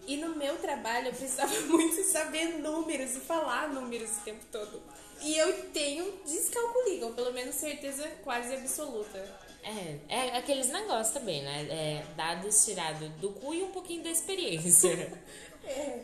E 0.06 0.16
no 0.16 0.34
meu 0.34 0.56
trabalho 0.56 1.08
eu 1.08 1.12
precisava 1.12 1.54
muito 1.68 2.02
saber 2.04 2.58
números 2.58 3.14
e 3.16 3.20
falar 3.20 3.68
números 3.68 4.10
o 4.16 4.20
tempo 4.22 4.44
todo. 4.50 4.82
E 5.20 5.36
eu 5.36 5.70
tenho 5.70 6.10
descalculia, 6.24 7.04
ou 7.04 7.12
pelo 7.12 7.32
menos 7.32 7.54
certeza 7.54 8.08
quase 8.24 8.54
absoluta. 8.54 9.18
É, 9.62 9.98
é 10.08 10.36
aqueles 10.38 10.68
negócios 10.68 11.12
também, 11.12 11.42
né? 11.42 11.66
É, 11.68 12.04
dados 12.16 12.64
tirados 12.64 13.10
do 13.20 13.30
cu 13.32 13.52
e 13.52 13.62
um 13.62 13.70
pouquinho 13.70 14.02
da 14.02 14.10
experiência. 14.10 15.12
É. 15.62 16.00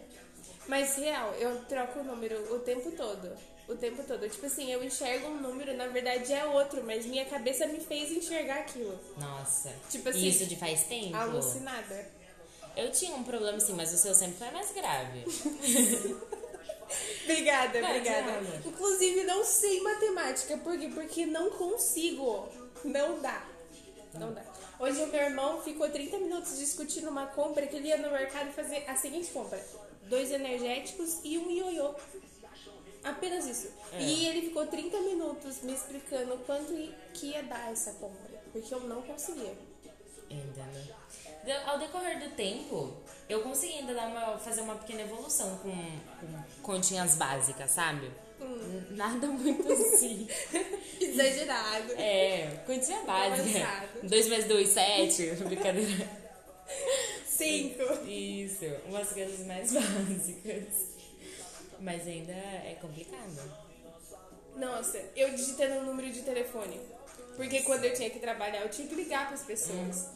Mas 0.68 0.96
real, 0.96 1.32
eu 1.38 1.64
troco 1.64 2.00
o 2.00 2.04
número 2.04 2.54
o 2.54 2.58
tempo 2.60 2.90
todo. 2.90 3.32
O 3.66 3.74
tempo 3.74 4.02
todo. 4.02 4.28
Tipo 4.28 4.46
assim, 4.46 4.70
eu 4.70 4.84
enxergo 4.84 5.28
um 5.28 5.40
número, 5.40 5.74
na 5.74 5.88
verdade 5.88 6.30
é 6.30 6.44
outro, 6.44 6.84
mas 6.84 7.06
minha 7.06 7.24
cabeça 7.24 7.66
me 7.66 7.80
fez 7.80 8.12
enxergar 8.12 8.58
aquilo. 8.60 9.00
Nossa. 9.16 9.74
Tipo 9.88 10.10
assim, 10.10 10.28
isso 10.28 10.44
de 10.44 10.56
faz 10.56 10.84
tempo? 10.84 11.16
Alucinada. 11.16 12.06
Eu 12.76 12.92
tinha 12.92 13.14
um 13.16 13.24
problema 13.24 13.56
assim, 13.56 13.72
mas 13.72 13.92
o 13.92 13.96
seu 13.96 14.14
sempre 14.14 14.36
foi 14.36 14.50
mais 14.50 14.70
grave. 14.72 15.24
Obrigada, 17.24 17.80
Não, 17.80 17.88
obrigada. 17.88 18.32
Inclusive, 18.64 19.24
não 19.24 19.44
sei 19.44 19.80
matemática. 19.80 20.56
Por 20.58 20.78
quê? 20.78 20.88
Porque 20.94 21.26
não 21.26 21.50
consigo. 21.50 22.48
Não 22.84 23.20
dá. 23.20 23.44
Não 24.14 24.32
dá. 24.32 24.44
Hoje 24.78 25.02
o 25.02 25.06
meu 25.08 25.20
irmão 25.20 25.60
ficou 25.62 25.88
30 25.90 26.18
minutos 26.18 26.58
discutindo 26.58 27.08
uma 27.08 27.26
compra 27.26 27.66
que 27.66 27.76
ele 27.76 27.88
ia 27.88 27.96
no 27.96 28.10
mercado 28.12 28.52
fazer 28.52 28.84
a 28.88 28.94
seguinte 28.94 29.30
compra: 29.32 29.60
dois 30.04 30.30
energéticos 30.30 31.18
e 31.24 31.36
um 31.38 31.50
ioiô. 31.50 31.94
Apenas 33.02 33.46
isso. 33.46 33.68
É. 33.92 34.02
E 34.02 34.26
ele 34.26 34.42
ficou 34.48 34.66
30 34.66 35.00
minutos 35.00 35.62
me 35.62 35.72
explicando 35.72 36.36
quanto 36.46 36.72
que 37.14 37.26
ia 37.30 37.42
dar 37.42 37.72
essa 37.72 37.92
compra. 37.94 38.40
Porque 38.52 38.72
eu 38.72 38.80
não 38.80 39.02
conseguia. 39.02 39.56
Entendeu? 40.30 40.64
De- 40.72 40.94
Ao 41.66 41.78
decorrer 41.78 42.18
do 42.18 42.30
tempo, 42.34 42.92
eu 43.28 43.40
consegui 43.42 43.74
ainda 43.78 43.94
dar 43.94 44.06
uma, 44.08 44.38
fazer 44.38 44.60
uma 44.62 44.74
pequena 44.76 45.02
evolução 45.02 45.56
com, 45.58 45.70
com 45.70 46.62
continhas 46.62 47.14
básicas, 47.16 47.70
sabe? 47.70 48.10
N- 48.40 48.96
Nada 48.96 49.26
muito 49.28 49.72
assim. 49.72 50.28
Exagerado. 51.00 51.92
É, 51.96 52.62
continha 52.66 53.00
básica. 53.02 53.58
Avançado. 53.66 54.08
2 54.08 54.28
mais 54.28 54.44
2, 54.44 54.68
7. 54.68 55.30
Brincadeira. 55.44 56.26
Cinco. 57.26 57.82
Isso, 58.08 58.64
umas 58.86 59.12
coisas 59.12 59.46
mais 59.46 59.70
básicas. 59.72 60.74
Mas 61.80 62.06
ainda 62.06 62.32
é 62.32 62.76
complicado. 62.80 63.66
Nossa, 64.56 64.98
eu 65.14 65.30
digitando 65.34 65.80
o 65.80 65.84
número 65.84 66.10
de 66.10 66.22
telefone. 66.22 66.80
Porque 67.36 67.62
quando 67.62 67.84
eu 67.84 67.92
tinha 67.94 68.08
que 68.08 68.18
trabalhar, 68.18 68.62
eu 68.62 68.70
tinha 68.70 68.88
que 68.88 68.94
ligar 68.94 69.26
para 69.26 69.34
as 69.34 69.42
pessoas. 69.44 70.06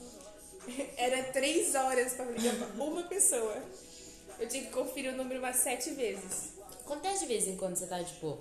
Era 0.97 1.25
três 1.33 1.75
horas 1.75 2.15
para 2.15 2.27
ligar 2.27 2.55
para 2.57 2.85
uma 2.85 3.03
pessoa. 3.05 3.63
Eu 4.39 4.49
tinha 4.49 4.65
que 4.65 4.71
conferir 4.71 5.13
o 5.13 5.17
número 5.17 5.41
umas 5.41 5.57
sete 5.57 5.91
vezes. 5.91 6.55
Acontece 6.81 7.21
de 7.21 7.27
vez 7.27 7.47
em 7.47 7.57
quando 7.57 7.77
você 7.77 7.87
tá, 7.87 8.03
tipo, 8.03 8.39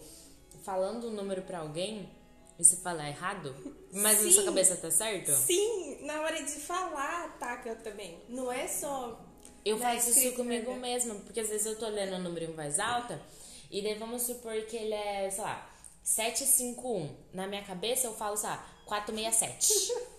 falando 0.64 1.08
um 1.08 1.12
número 1.12 1.42
pra 1.42 1.60
alguém 1.60 2.10
e 2.58 2.64
você 2.64 2.78
fala 2.78 3.08
errado, 3.08 3.56
mas 3.94 4.24
na 4.24 4.32
sua 4.32 4.42
Sim. 4.42 4.46
cabeça 4.46 4.76
tá 4.76 4.92
certo? 4.92 5.32
Sim, 5.32 6.00
na 6.02 6.22
hora 6.22 6.44
de 6.44 6.52
falar, 6.52 7.26
ataca 7.26 7.76
também. 7.76 8.22
Não 8.28 8.52
é 8.52 8.68
só. 8.68 9.26
Eu 9.64 9.78
faço 9.78 10.10
isso 10.10 10.34
comigo 10.34 10.72
né? 10.72 10.80
mesma, 10.80 11.16
porque 11.16 11.40
às 11.40 11.50
vezes 11.50 11.66
eu 11.66 11.78
tô 11.78 11.88
lendo 11.88 12.16
o 12.16 12.20
número 12.20 12.52
em 12.52 12.54
voz 12.54 12.80
alta 12.80 13.22
e 13.70 13.82
daí 13.82 13.96
vamos 13.96 14.24
supor 14.24 14.54
que 14.64 14.76
ele 14.76 14.94
é, 14.94 15.30
sei 15.30 15.44
lá, 15.44 15.70
751. 16.04 17.16
Na 17.34 17.48
minha 17.48 17.64
cabeça 17.64 18.08
eu 18.08 18.14
falo, 18.14 18.36
sei 18.36 18.50
lá, 18.50 18.66
467. 18.86 19.94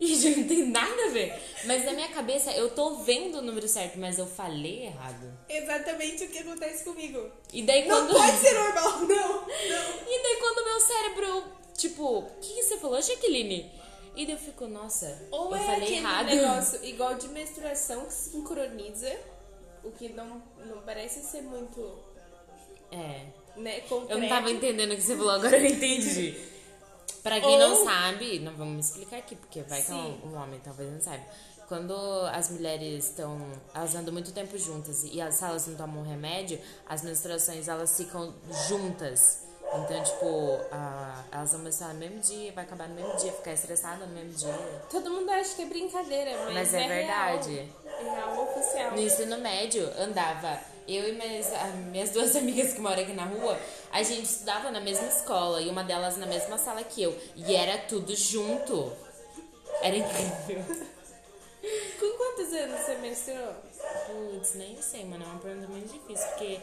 e 0.08 0.16
já 0.16 0.30
não 0.30 0.44
tem 0.48 0.64
nada 0.66 1.04
a 1.04 1.08
ver. 1.10 1.34
Mas 1.64 1.84
na 1.84 1.92
minha 1.92 2.08
cabeça 2.08 2.50
eu 2.52 2.70
tô 2.70 2.96
vendo 2.96 3.38
o 3.38 3.42
número 3.42 3.68
certo, 3.68 3.98
mas 3.98 4.18
eu 4.18 4.26
falei 4.26 4.86
errado. 4.86 5.30
Exatamente 5.48 6.24
o 6.24 6.28
que 6.28 6.38
acontece 6.38 6.82
comigo. 6.84 7.30
E 7.52 7.62
daí 7.62 7.86
Não 7.86 8.06
quando. 8.06 8.16
pode 8.16 8.36
ser 8.38 8.54
normal, 8.54 9.00
não. 9.06 9.06
Não. 9.42 9.46
E 10.08 10.22
daí 10.22 10.36
quando 10.40 10.58
o 10.58 10.64
meu 10.64 10.80
cérebro, 10.80 11.44
tipo, 11.76 12.18
o 12.20 12.22
que, 12.40 12.54
que 12.54 12.62
você 12.62 12.78
falou, 12.78 13.00
Jaqueline? 13.02 13.70
E 14.16 14.24
daí 14.26 14.34
eu 14.34 14.38
fico, 14.38 14.66
nossa, 14.66 15.22
Ou 15.30 15.50
eu 15.50 15.56
é 15.56 15.58
falei 15.66 15.82
aquele 15.82 15.96
errado. 15.98 16.26
negócio 16.26 16.84
igual 16.84 17.14
de 17.14 17.28
menstruação 17.28 18.04
que 18.06 18.12
sincroniza, 18.12 19.14
o 19.84 19.90
que 19.92 20.08
não, 20.08 20.42
não 20.66 20.78
parece 20.82 21.22
ser 21.22 21.42
muito, 21.42 21.98
É. 22.90 23.26
né, 23.56 23.80
concreto. 23.82 24.12
Eu 24.12 24.18
não 24.18 24.28
tava 24.28 24.50
entendendo 24.50 24.92
o 24.92 24.96
que 24.96 25.02
você 25.02 25.16
falou, 25.16 25.30
agora 25.32 25.58
eu 25.58 25.66
entendi. 25.66 26.34
Pra 27.22 27.40
quem 27.40 27.58
não 27.58 27.74
Ou- 27.78 27.84
sabe, 27.84 28.38
não 28.38 28.52
vamos 28.56 28.74
me 28.74 28.80
explicar 28.80 29.16
aqui, 29.18 29.36
porque 29.36 29.62
vai 29.62 29.80
que 29.80 29.88
Sim. 29.88 30.20
um, 30.24 30.28
um 30.30 30.42
homem 30.42 30.60
talvez 30.64 30.90
não 30.92 31.00
saiba. 31.00 31.24
Quando 31.68 31.94
as 32.32 32.50
mulheres 32.50 33.04
estão, 33.10 33.38
elas 33.72 33.94
andam 33.94 34.12
muito 34.12 34.32
tempo 34.32 34.58
juntas 34.58 35.04
e 35.04 35.20
as, 35.20 35.36
se 35.36 35.44
elas 35.44 35.66
não 35.68 35.76
tomam 35.76 36.02
remédio, 36.02 36.58
as 36.88 37.02
menstruações 37.02 37.68
elas 37.68 37.96
ficam 37.96 38.34
juntas. 38.68 39.42
Então, 39.72 40.02
tipo, 40.02 40.58
elas 41.30 41.52
vão 41.52 41.60
menstruar 41.60 41.92
no 41.94 42.00
mesmo 42.00 42.18
dia, 42.18 42.50
vai 42.52 42.64
acabar 42.64 42.88
no 42.88 42.94
mesmo 42.96 43.16
dia, 43.18 43.30
ficar 43.30 43.52
estressada 43.52 44.04
no 44.04 44.12
mesmo 44.12 44.32
dia. 44.32 44.52
Todo 44.90 45.10
mundo 45.10 45.30
acha 45.30 45.54
que 45.54 45.62
é 45.62 45.66
brincadeira, 45.66 46.32
mas, 46.46 46.54
Mas 46.54 46.74
é 46.74 46.88
verdade. 46.88 47.54
Real, 47.54 47.68
é 47.86 48.02
real 48.16 48.42
oficial. 48.42 48.90
No 48.90 49.00
ensino 49.00 49.38
médio, 49.38 49.88
andava 49.96 50.58
eu 50.96 51.08
e 51.08 51.12
minhas, 51.12 51.52
as 51.52 51.74
minhas 51.74 52.10
duas 52.10 52.34
amigas 52.36 52.72
que 52.72 52.80
moram 52.80 53.02
aqui 53.02 53.12
na 53.12 53.24
rua, 53.24 53.58
a 53.92 54.02
gente 54.02 54.24
estudava 54.24 54.70
na 54.70 54.80
mesma 54.80 55.06
escola 55.06 55.60
e 55.60 55.68
uma 55.68 55.84
delas 55.84 56.16
na 56.16 56.26
mesma 56.26 56.58
sala 56.58 56.82
que 56.82 57.02
eu. 57.02 57.16
E 57.36 57.54
era 57.54 57.78
tudo 57.78 58.14
junto. 58.14 58.92
Era 59.82 59.96
incrível. 59.96 60.64
Com 61.98 62.16
quantos 62.16 62.52
anos 62.54 62.80
você 62.80 62.94
menstruou? 62.96 63.54
Putz, 64.06 64.54
nem 64.54 64.80
sei, 64.80 65.04
mano. 65.04 65.24
É 65.24 65.26
uma 65.26 65.38
pergunta 65.38 65.68
muito 65.68 65.92
difícil, 65.92 66.26
porque 66.28 66.60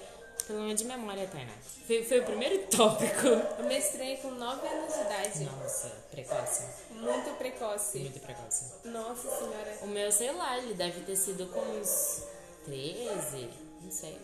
pelo 0.48 0.62
menos 0.62 0.81
de 0.81 0.88
memória 0.88 1.24
eterna. 1.24 1.51
Foi, 1.86 2.03
foi 2.03 2.19
o 2.19 2.24
primeiro 2.24 2.67
tópico. 2.67 3.27
Eu 3.27 3.65
menstruei 3.65 4.17
com 4.17 4.31
9 4.31 4.67
anos 4.67 4.93
de 4.93 5.01
idade. 5.01 5.43
Nossa, 5.43 5.91
precoce. 6.10 6.63
Muito 6.91 7.38
precoce. 7.38 8.00
Muito 8.00 8.19
precoce. 8.22 8.65
Nossa 8.86 9.29
senhora. 9.29 9.77
O 9.81 9.88
meu, 9.88 10.12
sei 10.12 10.31
lá, 10.31 10.57
ele 10.57 10.74
deve 10.74 11.01
ter 11.01 11.15
sido 11.15 11.48
com 11.48 11.60
uns 11.60 12.24
13, 12.65 13.50
não 13.88 13.91
sei. 13.91 14.17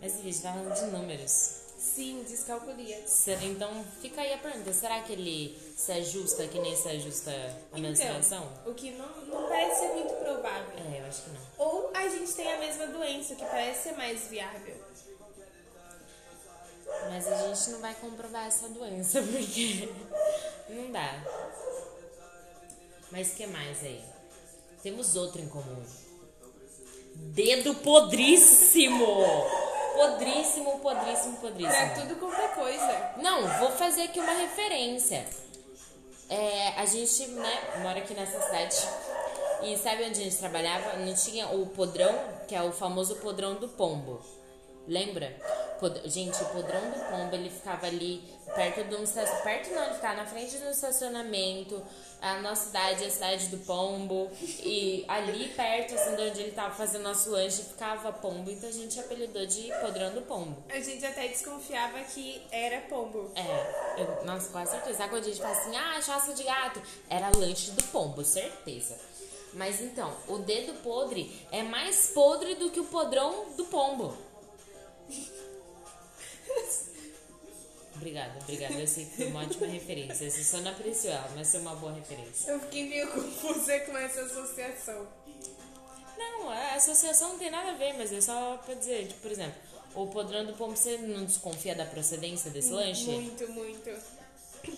Mas 0.00 0.14
a 0.14 0.22
gente 0.22 0.42
tá 0.42 0.52
falando 0.52 0.74
de 0.74 0.96
números. 0.96 1.60
Sim, 1.78 2.22
descalculia. 2.28 3.02
Então 3.42 3.84
fica 4.02 4.20
aí 4.20 4.34
a 4.34 4.38
pergunta, 4.38 4.70
será 4.72 5.00
que 5.00 5.14
ele 5.14 5.58
se 5.74 5.90
ajusta 5.92 6.46
que 6.46 6.58
nem 6.58 6.76
se 6.76 6.88
ajusta 6.88 7.32
a 7.72 7.78
menstruação? 7.78 8.46
Então, 8.60 8.72
o 8.72 8.74
que 8.74 8.90
não, 8.92 9.08
não 9.24 9.48
parece 9.48 9.80
ser 9.80 9.88
muito 9.94 10.12
provável. 10.16 10.78
É, 10.78 11.00
eu 11.00 11.06
acho 11.06 11.22
que 11.22 11.30
não. 11.30 11.40
Ou 11.56 11.90
a 11.94 12.06
gente 12.08 12.32
tem 12.34 12.52
a 12.52 12.58
mesma 12.58 12.86
doença, 12.88 13.32
o 13.32 13.36
que 13.36 13.44
parece 13.46 13.84
ser 13.84 13.92
mais 13.92 14.28
viável. 14.28 14.76
Mas 17.08 17.26
a 17.26 17.48
gente 17.48 17.70
não 17.70 17.80
vai 17.80 17.94
comprovar 17.94 18.46
essa 18.46 18.68
doença, 18.68 19.22
porque 19.24 19.88
não 20.68 20.92
dá. 20.92 21.24
Mas 23.10 23.32
que 23.32 23.46
mais 23.46 23.82
aí? 23.82 24.04
Temos 24.82 25.16
outro 25.16 25.40
em 25.40 25.48
comum. 25.48 25.82
Dedo 27.32 27.74
podríssimo! 27.76 29.06
Podríssimo, 29.96 30.78
podríssimo, 30.80 31.36
Pra 31.36 31.50
podríssimo. 31.50 31.94
tudo 31.94 32.16
qualquer 32.16 32.54
coisa. 32.54 33.10
Não, 33.18 33.46
vou 33.58 33.70
fazer 33.72 34.02
aqui 34.02 34.18
uma 34.18 34.32
referência. 34.32 35.26
É, 36.28 36.68
a 36.80 36.86
gente, 36.86 37.26
né, 37.28 37.58
mora 37.82 37.98
aqui 37.98 38.14
nessa 38.14 38.40
cidade. 38.40 38.76
E 39.62 39.76
sabe 39.76 40.04
onde 40.04 40.20
a 40.20 40.24
gente 40.24 40.36
trabalhava? 40.36 40.96
Não 40.98 41.12
tinha 41.14 41.48
o 41.48 41.66
podrão, 41.66 42.14
que 42.48 42.54
é 42.54 42.62
o 42.62 42.72
famoso 42.72 43.16
podrão 43.16 43.56
do 43.56 43.68
pombo. 43.68 44.20
Lembra? 44.88 45.28
Pod- 45.78 46.00
Gente, 46.08 46.40
o 46.42 46.46
podrão 46.46 46.80
do 46.90 46.98
pombo, 47.10 47.34
ele 47.34 47.50
ficava 47.50 47.86
ali 47.86 48.24
perto 48.54 48.84
de 48.84 48.94
um 48.96 49.02
estacionamento. 49.02 49.44
Perto 49.44 49.70
não, 49.74 49.84
ele 49.84 49.94
ficava 49.94 50.14
na 50.14 50.26
frente 50.26 50.58
do 50.58 50.68
estacionamento. 50.68 51.82
A 52.20 52.40
nossa 52.40 52.66
cidade 52.66 53.04
é 53.04 53.06
a 53.06 53.10
cidade 53.10 53.46
do 53.46 53.58
pombo. 53.58 54.30
E 54.62 55.04
ali 55.08 55.48
perto, 55.48 55.94
assim, 55.94 56.16
de 56.16 56.22
onde 56.22 56.40
ele 56.42 56.52
tava 56.52 56.74
fazendo 56.74 57.02
nosso 57.02 57.30
lanche, 57.30 57.62
ficava 57.62 58.12
pombo. 58.12 58.50
Então 58.50 58.68
a 58.68 58.72
gente 58.72 58.98
apelidou 59.00 59.46
de 59.46 59.70
podrão 59.80 60.12
do 60.12 60.22
pombo. 60.22 60.62
A 60.68 60.80
gente 60.80 61.04
até 61.04 61.28
desconfiava 61.28 61.98
que 62.00 62.42
era 62.50 62.80
pombo. 62.82 63.30
É, 63.34 64.02
eu, 64.02 64.24
nossa, 64.24 64.50
quase 64.50 64.72
certeza. 64.72 64.98
Sabe 64.98 65.10
quando 65.10 65.24
a 65.24 65.28
gente 65.28 65.40
fala 65.40 65.56
assim, 65.56 65.76
ah, 65.76 66.02
chasca 66.02 66.34
de 66.34 66.42
gato? 66.42 66.82
Era 67.08 67.30
lanche 67.36 67.70
do 67.70 67.82
pombo, 67.84 68.24
certeza. 68.24 68.98
Mas 69.54 69.80
então, 69.80 70.14
o 70.28 70.38
dedo 70.38 70.74
podre 70.82 71.44
é 71.50 71.62
mais 71.62 72.10
podre 72.14 72.54
do 72.54 72.70
que 72.70 72.80
o 72.80 72.84
podrão 72.84 73.46
do 73.56 73.64
pombo. 73.64 74.16
Obrigada, 78.00 78.32
obrigada. 78.42 78.74
Eu 78.74 78.86
sei 78.86 79.04
que 79.04 79.16
foi 79.16 79.26
uma 79.26 79.42
ótima 79.42 79.66
referência. 79.66 80.30
Você 80.30 80.42
só 80.42 80.58
não 80.58 80.70
apreciou 80.70 81.12
ela, 81.12 81.30
mas 81.36 81.50
foi 81.50 81.60
uma 81.60 81.74
boa 81.76 81.92
referência. 81.92 82.50
Eu 82.50 82.58
fiquei 82.60 82.88
meio 82.88 83.08
confusa 83.08 83.78
com 83.80 83.96
essa 83.98 84.22
associação. 84.22 85.06
Não, 86.16 86.48
a 86.48 86.74
associação 86.74 87.30
não 87.30 87.38
tem 87.38 87.50
nada 87.50 87.72
a 87.72 87.74
ver, 87.74 87.92
mas 87.92 88.10
é 88.10 88.20
só 88.20 88.56
pra 88.64 88.74
dizer, 88.74 89.08
tipo, 89.08 89.20
por 89.20 89.30
exemplo, 89.30 89.54
o 89.94 90.06
podrão 90.06 90.46
do 90.46 90.54
pombo, 90.54 90.74
você 90.74 90.96
não 90.96 91.26
desconfia 91.26 91.74
da 91.74 91.84
procedência 91.84 92.50
desse 92.50 92.70
lanche? 92.70 93.04
Muito, 93.04 93.48
muito. 93.52 93.90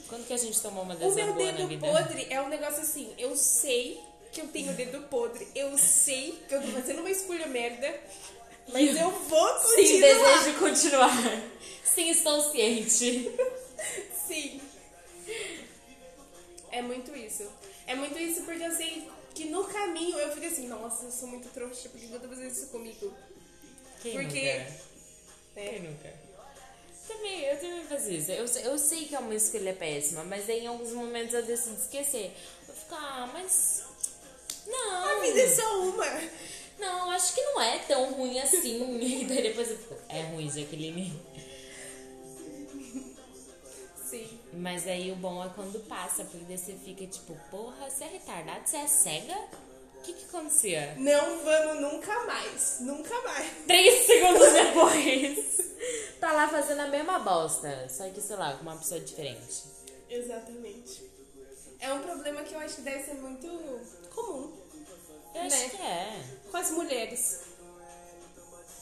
Quando 0.09 0.27
que 0.27 0.33
a 0.33 0.37
gente 0.37 0.61
tomou 0.61 0.83
uma 0.83 0.95
O 0.95 0.97
dessa 0.97 1.15
meu 1.15 1.35
dedo 1.35 1.79
podre 1.79 2.27
é 2.29 2.41
um 2.43 2.49
negócio 2.49 2.83
assim, 2.83 3.13
eu 3.19 3.37
sei 3.37 4.01
que 4.33 4.41
eu 4.41 4.49
tenho 4.49 4.73
dedo 4.73 5.03
podre, 5.09 5.47
eu 5.55 5.77
sei 5.79 6.43
que 6.49 6.55
eu 6.55 6.63
tô 6.63 6.69
fazendo 6.69 7.01
uma 7.01 7.11
escolha 7.11 7.47
merda, 7.47 7.93
mas 8.69 8.97
eu 8.97 9.11
vou 9.11 9.49
continuar. 9.55 9.77
Sim, 9.87 10.01
desejo 10.01 10.59
continuar. 10.59 11.43
Sim, 11.85 12.11
estou 12.11 12.41
ciente. 12.51 13.31
Sim. 14.27 14.61
É 16.71 16.81
muito 16.83 17.15
isso. 17.17 17.47
É 17.87 17.95
muito 17.95 18.19
isso 18.19 18.43
porque 18.45 18.63
eu 18.65 18.71
sei 18.73 19.09
que 19.35 19.47
no 19.47 19.65
caminho 19.65 20.19
eu 20.19 20.33
fico 20.33 20.47
assim, 20.47 20.69
nossa, 20.69 21.05
eu 21.05 21.11
sou 21.11 21.29
muito 21.29 21.49
trouxa, 21.49 21.89
por 21.89 22.01
que 22.01 22.11
eu 22.13 22.21
tô 22.21 22.29
fazendo 22.29 22.51
isso 22.51 22.67
comigo? 22.69 23.13
Quem 24.03 24.13
Porque- 24.13 24.59
nunca? 24.59 25.61
É. 25.61 25.69
Quem 25.69 25.83
nunca? 25.83 26.23
Também, 27.09 27.41
eu 27.45 27.57
também 27.59 27.85
faço 27.85 28.11
isso. 28.11 28.31
Eu, 28.31 28.47
eu 28.47 28.79
sei 28.79 29.05
que 29.07 29.15
é 29.15 29.19
uma 29.19 29.35
escolha 29.35 29.75
péssima, 29.75 30.25
mas 30.25 30.49
aí 30.49 30.61
em 30.61 30.67
alguns 30.67 30.93
momentos 30.93 31.35
eu 31.35 31.43
decido 31.43 31.77
esquecer. 31.77 32.33
Eu 32.69 32.75
fico, 32.75 32.95
ah, 32.95 33.29
mas. 33.33 33.83
Não. 34.67 35.05
A 35.05 35.21
vida 35.21 35.41
é 35.41 35.49
só 35.55 35.81
uma. 35.83 36.07
Não, 36.83 37.13
acho 37.13 37.33
que 37.33 37.41
não 37.41 37.61
é 37.61 37.79
tão 37.79 38.13
ruim 38.13 38.41
assim. 38.41 38.99
E 39.01 39.25
daí 39.25 39.41
depois 39.55 39.71
eu 39.71 39.79
é 40.09 40.23
ruim, 40.23 40.51
Jaqueline. 40.51 41.13
Sim. 44.05 44.41
Mas 44.53 44.87
aí 44.89 45.13
o 45.13 45.17
bom 45.17 45.45
é 45.45 45.49
quando 45.55 45.79
passa, 45.87 46.25
porque 46.25 46.45
daí 46.45 46.59
você 46.59 46.75
fica 46.75 47.07
tipo, 47.07 47.39
porra, 47.53 47.89
você 47.89 48.03
é 48.03 48.09
retardado, 48.09 48.69
você 48.69 48.79
é 48.79 48.87
cega? 48.89 49.39
O 49.97 50.03
que 50.03 50.13
que 50.13 50.25
acontecia? 50.25 50.97
Não 50.99 51.39
vamos 51.45 51.81
nunca 51.81 52.25
mais. 52.25 52.79
Nunca 52.81 53.23
mais. 53.23 53.49
Três 53.65 54.03
segundos 54.05 54.53
depois, 54.53 55.75
tá 56.19 56.33
lá 56.33 56.49
fazendo 56.49 56.81
a 56.81 56.89
mesma 56.89 57.21
bosta, 57.21 57.89
só 57.89 58.09
que, 58.09 58.21
sei 58.21 58.35
lá, 58.35 58.55
com 58.55 58.63
uma 58.63 58.77
pessoa 58.77 59.01
diferente. 59.01 59.63
Exatamente. 60.11 61.09
É 61.79 61.93
um 61.93 62.01
problema 62.01 62.43
que 62.43 62.55
eu 62.55 62.59
acho 62.59 62.77
que 62.77 62.83
deve 62.83 63.05
ser 63.05 63.15
muito 63.15 63.47
comum 64.11 64.62
Eu 65.35 65.41
acho 65.43 65.57
Né? 65.57 65.69
que 65.71 65.83
é 65.83 66.25
com 66.51 66.57
as 66.57 66.71
mulheres. 66.71 67.41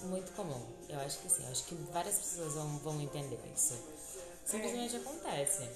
muito 0.03 0.33
comum. 0.33 0.61
Eu 0.89 0.99
acho 1.01 1.19
que 1.19 1.29
sim, 1.31 1.45
eu 1.45 1.51
acho 1.51 1.65
que 1.65 1.75
várias 1.93 2.17
pessoas 2.19 2.55
vão, 2.55 2.79
vão 2.79 3.01
entender 3.01 3.39
isso. 3.55 3.75
Simplesmente 4.45 4.97
acontece. 4.97 5.69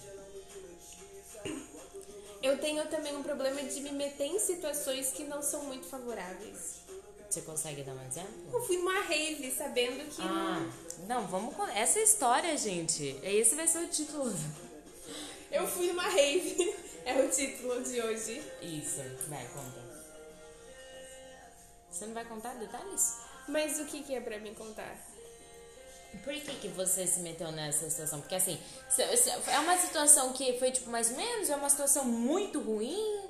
Eu 2.43 2.59
tenho 2.59 2.87
também 2.89 3.17
um 3.17 3.23
problema 3.23 3.63
de 3.63 3.81
me 3.81 3.93
meter 3.93 4.25
em 4.27 4.39
situações 4.39 5.11
que 5.13 5.25
não 5.25 5.41
são 5.43 5.65
muito 5.65 5.87
favoráveis. 5.87 6.83
Você 7.31 7.41
consegue 7.43 7.83
dar 7.83 7.95
um 7.95 8.07
exemplo? 8.07 8.33
Eu 8.53 8.63
fui 8.65 8.77
numa 8.77 9.01
rave 9.01 9.51
sabendo 9.51 10.09
que 10.09 10.23
Ah, 10.23 10.67
não, 11.09 11.27
vamos 11.27 11.55
essa 11.75 11.99
história, 12.01 12.57
gente. 12.57 13.19
Esse 13.23 13.55
vai 13.55 13.67
ser 13.67 13.79
o 13.79 13.89
título. 13.89 14.33
eu 15.51 15.67
fui 15.67 15.89
numa 15.89 16.09
rave. 16.09 16.75
É 17.07 17.21
o 17.23 17.29
título 17.29 17.83
de 17.83 18.01
hoje. 18.01 18.43
Isso, 18.63 19.03
vai, 19.29 19.47
conta. 19.49 19.84
Você 21.95 22.07
não 22.07 22.15
vai 22.15 22.25
contar 22.25 22.55
detalhes? 22.55 23.19
Mas 23.47 23.79
o 23.79 23.85
que, 23.85 24.03
que 24.03 24.15
é 24.15 24.21
pra 24.21 24.39
mim 24.41 24.53
contar? 24.53 24.97
Por 26.25 26.33
que, 26.33 26.55
que 26.57 26.69
você 26.69 27.07
se 27.07 27.21
meteu 27.21 27.53
nessa 27.53 27.89
situação? 27.89 28.21
Porque 28.21 28.35
assim, 28.35 28.59
é 29.47 29.59
uma 29.61 29.77
situação 29.79 30.33
que 30.33 30.59
foi 30.59 30.73
tipo 30.73 30.91
mais 30.91 31.11
ou 31.11 31.17
menos, 31.17 31.49
é 31.51 31.57
uma 31.57 31.71
situação 31.71 32.05
muito 32.05 32.61
ruim. 32.61 33.23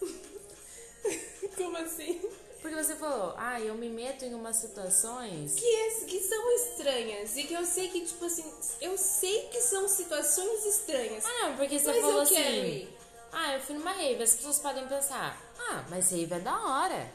Como 1.56 1.76
assim? 1.76 2.20
Porque 2.62 2.76
você 2.76 2.94
falou, 2.96 3.34
ah, 3.36 3.60
eu 3.60 3.74
me 3.74 3.88
meto 3.88 4.24
em 4.24 4.34
umas 4.34 4.56
situações. 4.56 5.54
Que, 5.54 5.64
é- 5.64 6.04
que 6.04 6.20
são 6.20 6.52
estranhas. 6.52 7.36
E 7.36 7.44
que 7.44 7.54
eu 7.54 7.64
sei 7.64 7.88
que, 7.88 8.04
tipo 8.04 8.24
assim, 8.24 8.50
eu 8.80 8.96
sei 8.98 9.48
que 9.48 9.60
são 9.62 9.88
situações 9.88 10.64
estranhas. 10.66 11.24
Ah, 11.24 11.48
não, 11.48 11.56
porque 11.56 11.78
você 11.78 12.00
falou 12.00 12.20
assim. 12.20 12.88
Ah, 13.32 13.54
eu 13.54 13.60
fui 13.60 13.76
numa 13.76 13.92
rave. 13.92 14.22
As 14.22 14.34
pessoas 14.34 14.58
podem 14.58 14.86
pensar, 14.88 15.40
ah, 15.58 15.84
mas 15.88 16.10
rave 16.10 16.34
é 16.34 16.40
da 16.40 16.58
hora. 16.60 17.10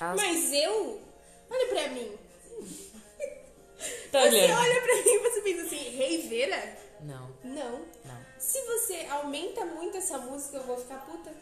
Elas 0.00 0.16
Mas 0.20 0.52
eu. 0.52 1.00
Olha 1.50 1.66
pra 1.68 1.88
mim. 1.88 2.12
Tá 4.10 4.22
Você 4.22 4.28
olhando. 4.28 4.58
olha 4.58 4.82
pra 4.82 4.94
mim 4.96 5.02
e 5.10 5.18
você 5.18 5.40
pensa 5.42 5.62
assim, 5.66 5.90
reiveira? 5.96 6.76
Não, 7.02 7.30
Não. 7.44 7.70
não. 8.04 8.26
Se 8.38 8.60
você 8.62 9.06
aumenta 9.10 9.64
muito 9.66 9.96
essa 9.98 10.18
música, 10.18 10.56
eu 10.56 10.64
vou 10.64 10.78
ficar 10.78 11.04
puta. 11.06 11.32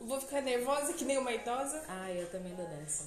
Vou 0.00 0.20
ficar 0.20 0.40
nervosa 0.40 0.94
que 0.94 1.04
nem 1.04 1.16
uma 1.18 1.32
idosa. 1.32 1.84
Ah, 1.86 2.10
eu 2.10 2.28
também 2.30 2.54
dou 2.54 2.66
dessa. 2.66 3.04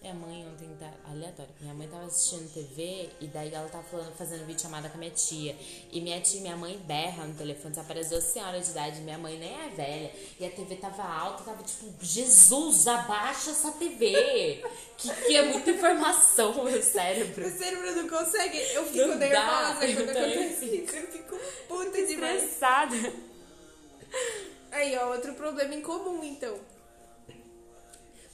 Minha 0.00 0.14
mãe 0.14 0.46
ontem 0.46 0.68
tá. 0.78 0.90
Aleatório. 1.10 1.52
Minha 1.60 1.74
mãe 1.74 1.88
tava 1.88 2.04
assistindo 2.04 2.52
TV 2.52 3.10
e 3.20 3.26
daí 3.26 3.52
ela 3.52 3.68
tava 3.68 3.82
falando, 3.84 4.14
fazendo 4.16 4.46
vídeo 4.46 4.62
chamada 4.62 4.88
com 4.88 4.96
a 4.96 4.98
minha 4.98 5.10
tia. 5.10 5.56
E 5.90 6.00
minha 6.00 6.20
tia 6.20 6.38
e 6.38 6.42
minha 6.42 6.56
mãe 6.56 6.78
berra 6.86 7.24
no 7.24 7.34
telefone. 7.34 7.74
Só 7.74 7.80
aparece 7.80 8.10
duas 8.10 8.24
senhoras 8.24 8.66
de 8.66 8.70
idade. 8.70 9.00
Minha 9.00 9.18
mãe 9.18 9.38
nem 9.38 9.52
é 9.52 9.68
velha. 9.70 10.12
E 10.38 10.46
a 10.46 10.50
TV 10.50 10.76
tava 10.76 11.02
alta, 11.02 11.42
tava 11.42 11.62
tipo, 11.62 11.92
Jesus, 12.00 12.86
abaixa 12.86 13.50
essa 13.50 13.72
TV! 13.72 14.62
que, 14.96 15.08
que 15.08 15.36
é 15.36 15.42
muita 15.42 15.70
informação 15.70 16.52
no 16.54 16.64
meu 16.64 16.82
cérebro. 16.82 17.46
O 17.46 17.50
cérebro 17.50 17.96
não 17.96 18.08
consegue. 18.08 18.58
Eu 18.72 18.84
fico 18.86 19.06
Não 19.06 19.18
dá, 19.18 19.26
nervosa 19.26 19.86
eu 19.86 19.96
quando 19.96 20.10
acontece 20.10 20.64
isso. 20.64 20.96
Eu 20.96 21.06
fico 21.06 21.36
puta 21.66 22.06
demais. 22.06 22.42
Estressada. 22.42 23.12
Aí, 24.70 24.96
ó, 24.96 25.12
outro 25.12 25.34
problema 25.34 25.74
em 25.74 25.80
comum, 25.80 26.22
então. 26.22 26.58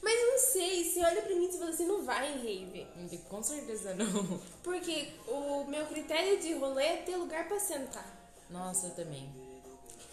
Mas 0.05 0.21
eu 0.21 0.31
não 0.33 0.39
sei, 0.39 0.85
você 0.85 1.01
olha 1.03 1.23
pra 1.23 1.35
mim 1.35 1.49
e 1.51 1.57
você 1.57 1.85
não 1.85 2.05
vai 2.05 2.31
em 2.31 2.37
rave. 2.43 2.87
Com 3.31 3.43
certeza 3.43 3.95
não. 3.95 4.39
Porque 4.63 5.09
o 5.27 5.65
meu 5.65 5.87
critério 5.87 6.39
de 6.39 6.53
rolê 6.53 6.85
é 6.85 6.97
ter 6.99 7.17
lugar 7.17 7.49
pra 7.49 7.59
sentar. 7.59 8.05
Nossa, 8.51 8.89
eu 8.89 8.95
também. 8.95 9.27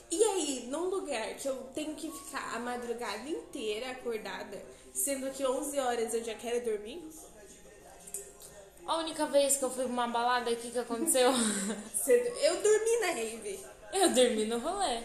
E 0.10 0.24
aí, 0.24 0.68
num 0.70 0.86
lugar 0.90 1.36
que 1.36 1.46
eu 1.48 1.56
tenho 1.76 1.94
que 1.96 2.10
ficar 2.10 2.56
a 2.56 2.60
madrugada 2.60 3.28
inteira 3.30 3.92
acordada, 3.92 4.62
sendo 4.94 5.30
que 5.32 5.46
11 5.46 5.78
horas 5.80 6.14
eu 6.14 6.24
já 6.24 6.36
quero 6.36 6.64
dormir, 6.64 7.04
A 8.88 8.98
única 8.98 9.26
vez 9.26 9.58
que 9.58 9.64
eu 9.64 9.70
fui 9.70 9.84
pra 9.84 9.92
uma 9.94 10.08
balada 10.08 10.50
aqui 10.52 10.72
que 10.72 10.80
aconteceu, 10.80 11.32
cedo- 12.04 12.38
eu 12.40 12.62
dormi 12.62 13.00
na 13.02 13.08
rave. 13.08 13.60
eu 13.94 14.10
dormi 14.14 14.46
no 14.46 14.58
rolê. 14.60 15.02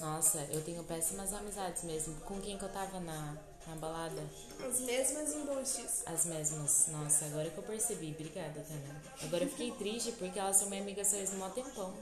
Nossa, 0.00 0.46
eu 0.52 0.62
tenho 0.62 0.82
péssimas 0.84 1.32
amizades 1.34 1.82
mesmo. 1.84 2.14
Com 2.20 2.40
quem 2.40 2.56
que 2.56 2.64
eu 2.64 2.72
tava 2.72 3.00
na, 3.00 3.36
na 3.68 3.76
balada? 3.76 4.22
As 4.66 4.80
mesmas 4.80 5.34
embustes. 5.34 6.02
As 6.06 6.24
mesmas. 6.24 6.86
Nossa, 6.88 7.26
agora 7.26 7.50
que 7.50 7.58
eu 7.58 7.62
percebi. 7.62 8.10
Obrigada, 8.12 8.64
Tana. 8.66 9.02
Agora 9.22 9.44
eu 9.44 9.50
fiquei 9.50 9.70
triste 9.72 10.12
porque 10.12 10.38
elas 10.38 10.56
são 10.56 10.68
minha 10.68 10.82
amiga 10.82 11.04
só 11.04 11.16
um 11.16 11.38
mó 11.38 11.48
tempão. 11.50 11.94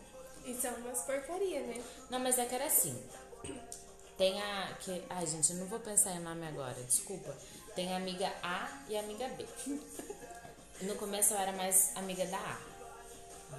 E 0.44 0.55
são 0.55 0.72
umas 0.76 1.02
porcaria, 1.02 1.61
né? 1.61 1.83
Não, 2.09 2.20
mas 2.20 2.38
é 2.38 2.46
que 2.46 2.55
era 2.55 2.66
assim. 2.66 2.96
Tem 4.16 4.40
a. 4.40 4.76
Que, 4.81 5.02
ai, 5.11 5.26
gente, 5.26 5.52
eu 5.52 5.59
não 5.59 5.66
vou 5.66 5.81
pensar 5.81 6.12
em 6.12 6.20
nome 6.20 6.46
agora, 6.46 6.81
desculpa. 6.85 7.37
Tem 7.74 7.92
a 7.92 7.96
amiga 7.96 8.33
A 8.42 8.85
e 8.88 8.96
a 8.96 9.00
amiga 9.00 9.29
B. 9.29 9.44
No 10.83 10.94
começo 10.96 11.35
eu 11.35 11.38
era 11.38 11.52
mais 11.52 11.96
amiga 11.96 12.24
da 12.26 12.38
A. 12.38 12.59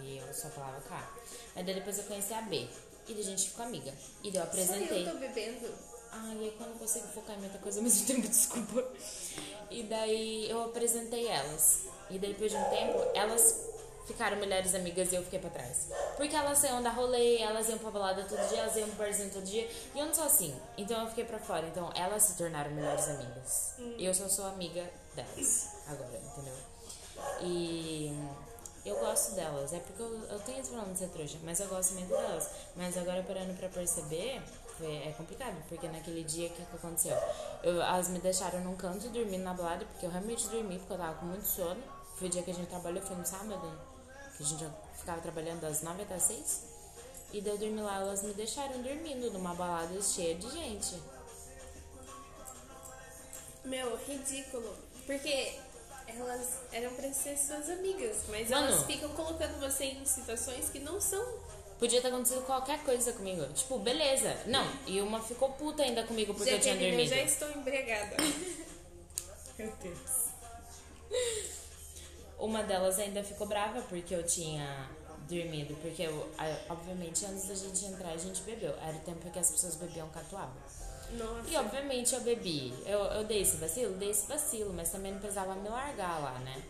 E 0.01 0.17
eu 0.17 0.33
só 0.33 0.49
falava 0.49 0.79
com 0.81 0.93
a 0.93 0.97
A. 0.97 1.09
Mas 1.55 1.65
daí 1.65 1.75
depois 1.75 1.97
eu 1.97 2.05
conheci 2.05 2.33
a 2.33 2.41
B. 2.41 2.67
E 3.07 3.19
a 3.19 3.23
gente 3.23 3.49
ficou 3.49 3.65
amiga. 3.65 3.93
E 4.23 4.31
daí 4.31 4.41
eu 4.41 4.43
apresentei. 4.43 5.03
Só 5.03 5.09
eu 5.09 5.13
tô 5.13 5.19
bebendo. 5.19 5.73
Ai, 6.19 6.47
é 6.47 6.51
que 6.51 6.61
eu 6.61 6.67
não 6.67 6.77
consigo 6.77 7.07
focar 7.07 7.35
em 7.35 7.39
muita 7.39 7.57
coisa 7.59 7.79
ao 7.79 7.83
mesmo 7.83 8.05
tempo, 8.07 8.27
desculpa. 8.27 8.83
E 9.69 9.83
daí 9.83 10.49
eu 10.49 10.63
apresentei 10.63 11.27
elas. 11.27 11.81
E 12.09 12.17
daí 12.17 12.31
depois 12.33 12.51
de 12.51 12.57
um 12.57 12.63
tempo, 12.69 12.97
elas 13.13 13.67
ficaram 14.07 14.37
melhores 14.37 14.73
amigas 14.73 15.11
e 15.11 15.15
eu 15.15 15.23
fiquei 15.23 15.37
pra 15.39 15.49
trás. 15.49 15.87
Porque 16.15 16.35
elas 16.35 16.57
saíam 16.57 16.81
da 16.81 16.89
rolê, 16.89 17.39
elas 17.39 17.67
iam 17.67 17.77
pra 17.77 17.91
balada 17.91 18.23
todo 18.23 18.39
dia, 18.47 18.59
elas 18.59 18.75
iam 18.77 18.87
pro 18.89 18.99
barzinho 19.05 19.29
todo 19.29 19.43
dia. 19.43 19.69
E 19.93 19.99
eu 19.99 20.05
não 20.05 20.13
sou 20.13 20.23
assim. 20.23 20.55
Então 20.77 21.01
eu 21.01 21.09
fiquei 21.09 21.25
pra 21.25 21.37
fora. 21.39 21.67
Então 21.67 21.91
elas 21.93 22.23
se 22.23 22.37
tornaram 22.37 22.71
melhores 22.71 23.07
amigas. 23.09 23.73
E 23.97 24.05
eu 24.05 24.13
só 24.13 24.27
sou 24.29 24.45
amiga 24.45 24.89
delas 25.13 25.67
agora, 25.87 26.17
entendeu? 26.17 26.55
E 27.41 28.17
eu 28.85 28.97
gosto 28.99 29.35
delas. 29.35 29.73
É 29.73 29.79
porque 29.79 30.01
eu, 30.01 30.21
eu 30.29 30.39
tenho 30.39 30.59
esse 30.59 30.69
problema 30.69 30.93
de 30.93 30.99
ser 30.99 31.09
trouxa, 31.09 31.37
mas 31.43 31.59
eu 31.59 31.67
gosto 31.67 31.93
muito 31.95 32.09
delas. 32.09 32.49
Mas 32.75 32.97
agora 32.97 33.21
parando 33.23 33.53
pra 33.55 33.67
perceber, 33.67 34.41
foi, 34.77 34.95
é 34.95 35.13
complicado. 35.17 35.55
Porque 35.67 35.87
naquele 35.87 36.23
dia, 36.23 36.47
o 36.47 36.51
que, 36.51 36.65
que 36.65 36.75
aconteceu? 36.75 37.17
Eu, 37.63 37.81
elas 37.81 38.09
me 38.09 38.19
deixaram 38.19 38.61
num 38.61 38.75
canto 38.75 39.09
dormindo 39.09 39.43
na 39.43 39.53
balada, 39.53 39.85
porque 39.85 40.05
eu 40.05 40.09
realmente 40.09 40.47
dormi, 40.47 40.77
porque 40.77 40.93
eu 40.93 40.97
tava 40.97 41.15
com 41.15 41.25
muito 41.25 41.45
sono. 41.45 41.81
Foi 42.15 42.27
o 42.27 42.31
dia 42.31 42.43
que 42.43 42.51
a 42.51 42.53
gente 42.53 42.67
trabalhou, 42.67 43.01
foi 43.01 43.15
no 43.15 43.25
sábado, 43.25 43.79
que 44.35 44.43
a 44.43 44.45
gente 44.45 44.67
ficava 44.95 45.21
trabalhando 45.21 45.61
das 45.61 45.81
9 45.81 46.01
até 46.03 46.17
6. 46.17 46.63
E 47.33 47.41
daí 47.41 47.53
eu 47.53 47.57
dormi 47.57 47.81
lá, 47.81 47.97
elas 48.01 48.23
me 48.23 48.33
deixaram 48.33 48.81
dormindo 48.81 49.31
numa 49.31 49.53
balada 49.53 50.01
cheia 50.01 50.35
de 50.35 50.49
gente. 50.49 51.01
Meu, 53.65 53.97
ridículo. 53.97 54.75
Porque 55.05 55.59
elas 56.07 56.59
eram 56.71 56.93
pra 56.93 57.11
ser 57.11 57.37
suas 57.37 57.69
amigas, 57.69 58.17
mas 58.29 58.49
Mano. 58.49 58.67
elas 58.67 58.85
ficam 58.85 59.09
colocando 59.09 59.59
você 59.59 59.85
em 59.85 60.05
situações 60.05 60.69
que 60.69 60.79
não 60.79 60.99
são. 61.01 61.21
Podia 61.79 62.01
ter 62.01 62.07
acontecido 62.07 62.43
qualquer 62.45 62.83
coisa 62.83 63.13
comigo. 63.13 63.45
Tipo, 63.53 63.77
beleza. 63.79 64.35
Não, 64.47 64.65
e 64.87 64.99
uma 64.99 65.21
ficou 65.21 65.49
puta 65.49 65.83
ainda 65.83 66.03
comigo 66.03 66.33
porque 66.33 66.49
já 66.49 66.57
eu 66.57 66.61
tinha 66.61 66.75
dormido. 66.75 67.01
eu 67.01 67.05
já 67.05 67.21
estou 67.21 67.51
embriagada. 67.51 68.15
Meu 69.57 69.71
Deus. 69.81 70.27
Uma 72.39 72.63
delas 72.63 72.99
ainda 72.99 73.23
ficou 73.23 73.47
brava 73.47 73.81
porque 73.81 74.13
eu 74.13 74.23
tinha 74.23 74.89
dormido. 75.27 75.75
Porque, 75.81 76.03
eu, 76.03 76.29
obviamente, 76.69 77.25
antes 77.25 77.47
da 77.47 77.55
gente 77.55 77.85
entrar, 77.85 78.09
a 78.09 78.17
gente 78.17 78.41
bebeu. 78.41 78.73
Era 78.81 78.97
o 78.97 79.01
tempo 79.01 79.29
que 79.29 79.39
as 79.39 79.49
pessoas 79.49 79.75
bebiam 79.75 80.09
catuaba. 80.09 80.53
Nossa. 81.11 81.49
E, 81.49 81.55
obviamente, 81.55 82.13
eu 82.13 82.21
bebi. 82.21 82.73
Eu, 82.85 82.99
eu 82.99 83.23
dei 83.23 83.41
esse 83.41 83.57
vacilo? 83.57 83.95
Dei 83.95 84.09
esse 84.09 84.27
vacilo, 84.27 84.73
mas 84.73 84.91
também 84.91 85.11
não 85.11 85.19
precisava 85.19 85.55
me 85.55 85.69
largar 85.69 86.19
lá, 86.19 86.39
né? 86.39 86.63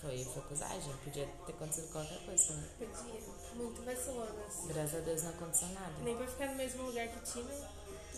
Foi, 0.00 0.24
foi 0.24 0.42
acusagem. 0.42 0.92
Podia 1.02 1.26
ter 1.46 1.52
acontecido 1.52 1.90
qualquer 1.90 2.18
coisa, 2.24 2.54
né? 2.54 2.68
Podia. 2.78 3.35
Muito 3.56 3.82
vacilonas. 3.82 4.66
Graças 4.66 4.94
a 4.94 5.00
Deus 5.00 5.22
não 5.22 5.30
aconteceu 5.30 5.68
nada. 5.68 5.92
Nem 6.02 6.16
pra 6.16 6.26
ficar 6.26 6.46
no 6.46 6.54
mesmo 6.56 6.82
lugar 6.84 7.08
que 7.08 7.20
Tina. 7.20 7.54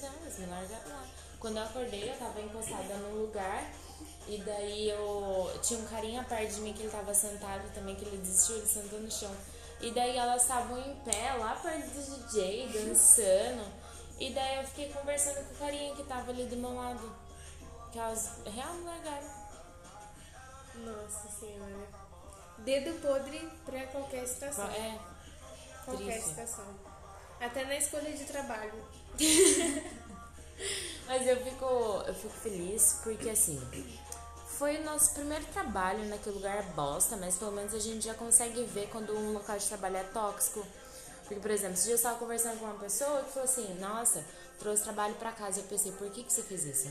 Não, 0.03 0.15
eles 0.23 0.39
me 0.39 0.47
largaram 0.47 0.89
lá. 0.89 1.07
Quando 1.39 1.57
eu 1.57 1.63
acordei, 1.63 2.11
eu 2.11 2.19
tava 2.19 2.41
encostada 2.41 2.95
num 2.95 3.23
lugar. 3.23 3.71
E 4.27 4.39
daí 4.43 4.91
eu 4.91 5.51
tinha 5.63 5.81
um 5.81 5.87
carinha 5.87 6.25
perto 6.25 6.55
de 6.55 6.61
mim 6.61 6.73
que 6.73 6.83
ele 6.83 6.91
tava 6.91 7.15
sentado 7.15 7.73
também, 7.73 7.95
que 7.95 8.05
ele 8.05 8.19
desistiu, 8.19 8.57
ele 8.57 8.67
sentou 8.67 9.01
no 9.01 9.11
chão. 9.11 9.35
E 9.81 9.93
daí 9.93 10.17
elas 10.17 10.43
estavam 10.43 10.77
em 10.79 10.97
pé, 10.97 11.33
lá 11.35 11.55
perto 11.55 11.87
do 11.87 12.27
DJ, 12.27 12.69
dançando. 12.69 13.65
E 14.19 14.31
daí 14.31 14.57
eu 14.57 14.65
fiquei 14.65 14.93
conversando 14.93 15.47
com 15.47 15.55
o 15.55 15.59
carinha 15.59 15.95
que 15.95 16.03
tava 16.03 16.31
ali 16.33 16.45
do 16.47 16.57
meu 16.57 16.75
lado. 16.75 17.17
Que 17.93 17.99
elas 17.99 18.41
real 18.45 18.75
me 18.75 18.85
largaram. 18.85 19.49
Nossa 20.75 21.29
senhora. 21.29 21.89
Dedo 22.59 23.01
podre 23.01 23.49
pra 23.65 23.87
qualquer 23.87 24.27
situação. 24.27 24.67
É, 24.67 24.99
qualquer 25.97 26.13
triste. 26.13 26.29
situação. 26.29 26.65
Até 27.41 27.65
na 27.65 27.77
escolha 27.77 28.13
de 28.13 28.25
trabalho. 28.25 28.73
Mas 31.07 31.27
eu 31.27 31.37
fico, 31.43 31.65
eu 32.07 32.15
fico 32.15 32.35
feliz 32.35 33.01
porque 33.03 33.31
assim, 33.31 33.59
foi 34.59 34.77
o 34.79 34.85
nosso 34.85 35.15
primeiro 35.15 35.45
trabalho 35.47 36.05
naquele 36.07 36.35
lugar 36.35 36.63
bosta, 36.75 37.17
mas 37.17 37.37
pelo 37.37 37.53
menos 37.53 37.73
a 37.73 37.79
gente 37.79 38.05
já 38.05 38.13
consegue 38.13 38.65
ver 38.65 38.89
quando 38.91 39.17
um 39.17 39.33
local 39.33 39.57
de 39.57 39.65
trabalho 39.67 39.99
é 39.99 40.03
tóxico. 40.03 40.67
Porque, 41.23 41.41
por 41.41 41.51
exemplo, 41.51 41.81
dia 41.81 41.93
eu 41.93 41.97
estava 41.97 42.19
conversando 42.19 42.59
com 42.59 42.65
uma 42.65 42.75
pessoa 42.75 43.23
que 43.23 43.33
falou 43.33 43.45
assim, 43.45 43.75
nossa, 43.79 44.25
trouxe 44.59 44.83
trabalho 44.83 45.15
pra 45.15 45.31
casa. 45.31 45.61
Eu 45.61 45.65
pensei, 45.65 45.93
por 45.93 46.11
que, 46.11 46.25
que 46.25 46.33
você 46.33 46.43
fez 46.43 46.65
isso? 46.65 46.89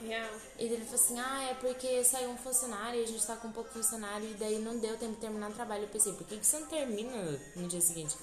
Real. 0.00 0.30
E 0.58 0.64
ele 0.64 0.76
falou 0.84 0.94
assim, 0.94 1.18
ah, 1.18 1.42
é 1.50 1.54
porque 1.54 2.04
saiu 2.04 2.30
um 2.30 2.36
funcionário 2.36 3.00
e 3.00 3.04
a 3.04 3.06
gente 3.06 3.26
tá 3.26 3.36
com 3.36 3.48
um 3.48 3.52
pouco 3.52 3.70
funcionário 3.70 4.28
e 4.30 4.34
daí 4.34 4.58
não 4.58 4.78
deu 4.78 4.96
tempo 4.98 5.14
de 5.14 5.20
terminar 5.20 5.50
o 5.50 5.54
trabalho. 5.54 5.84
Eu 5.84 5.88
pensei, 5.88 6.12
por 6.12 6.26
que, 6.26 6.36
que 6.36 6.46
você 6.46 6.58
não 6.58 6.66
termina 6.66 7.40
no 7.54 7.66
dia 7.66 7.80
seguinte? 7.80 8.14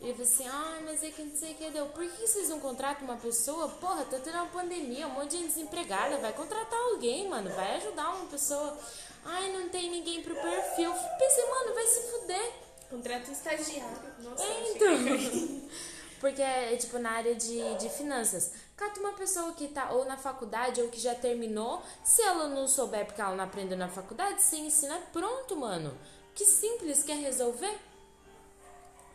Ele 0.00 0.12
falou 0.12 0.26
assim, 0.26 0.46
ah, 0.48 0.78
mas 0.84 1.02
é 1.02 1.10
que 1.10 1.22
não 1.22 1.36
sei 1.36 1.52
o 1.52 1.54
que 1.54 1.70
deu. 1.70 1.86
Por 1.86 2.06
que 2.06 2.26
vocês 2.26 2.48
não 2.48 2.60
contratam 2.60 3.04
uma 3.04 3.16
pessoa? 3.16 3.68
Porra, 3.68 4.04
tá 4.04 4.18
tendo 4.18 4.34
uma 4.36 4.46
pandemia, 4.46 5.06
um 5.06 5.10
monte 5.10 5.30
de 5.30 5.36
gente 5.38 5.48
desempregada. 5.54 6.18
Vai 6.18 6.32
contratar 6.32 6.78
alguém, 6.92 7.28
mano. 7.28 7.50
Vai 7.54 7.76
ajudar 7.76 8.10
uma 8.14 8.26
pessoa. 8.26 8.78
Ai, 9.24 9.52
não 9.52 9.68
tem 9.68 9.90
ninguém 9.90 10.22
pro 10.22 10.34
perfil. 10.34 10.92
Pensei, 11.18 11.46
mano, 11.50 11.74
vai 11.74 11.86
se 11.86 12.00
fuder. 12.10 12.52
Contrato 12.90 13.30
estagiário. 13.32 13.98
Nossa, 14.20 14.42
É, 14.44 14.70
então. 14.70 14.96
que- 15.18 15.70
Porque 16.20 16.40
é 16.40 16.74
tipo 16.76 16.98
na 16.98 17.10
área 17.10 17.34
de, 17.34 17.74
de 17.74 17.90
finanças. 17.90 18.52
Cata 18.76 19.00
uma 19.00 19.14
pessoa 19.14 19.52
que 19.52 19.68
tá 19.68 19.90
ou 19.92 20.04
na 20.04 20.18
faculdade 20.18 20.82
ou 20.82 20.88
que 20.88 21.00
já 21.00 21.14
terminou. 21.14 21.82
Se 22.04 22.20
ela 22.20 22.46
não 22.48 22.68
souber 22.68 23.06
porque 23.06 23.20
ela 23.20 23.34
não 23.34 23.44
aprendeu 23.44 23.76
na 23.78 23.88
faculdade, 23.88 24.42
você 24.42 24.56
ensina 24.56 24.98
pronto, 25.12 25.56
mano. 25.56 25.96
Que 26.34 26.44
simples, 26.44 27.02
quer 27.02 27.16
resolver? 27.16 27.74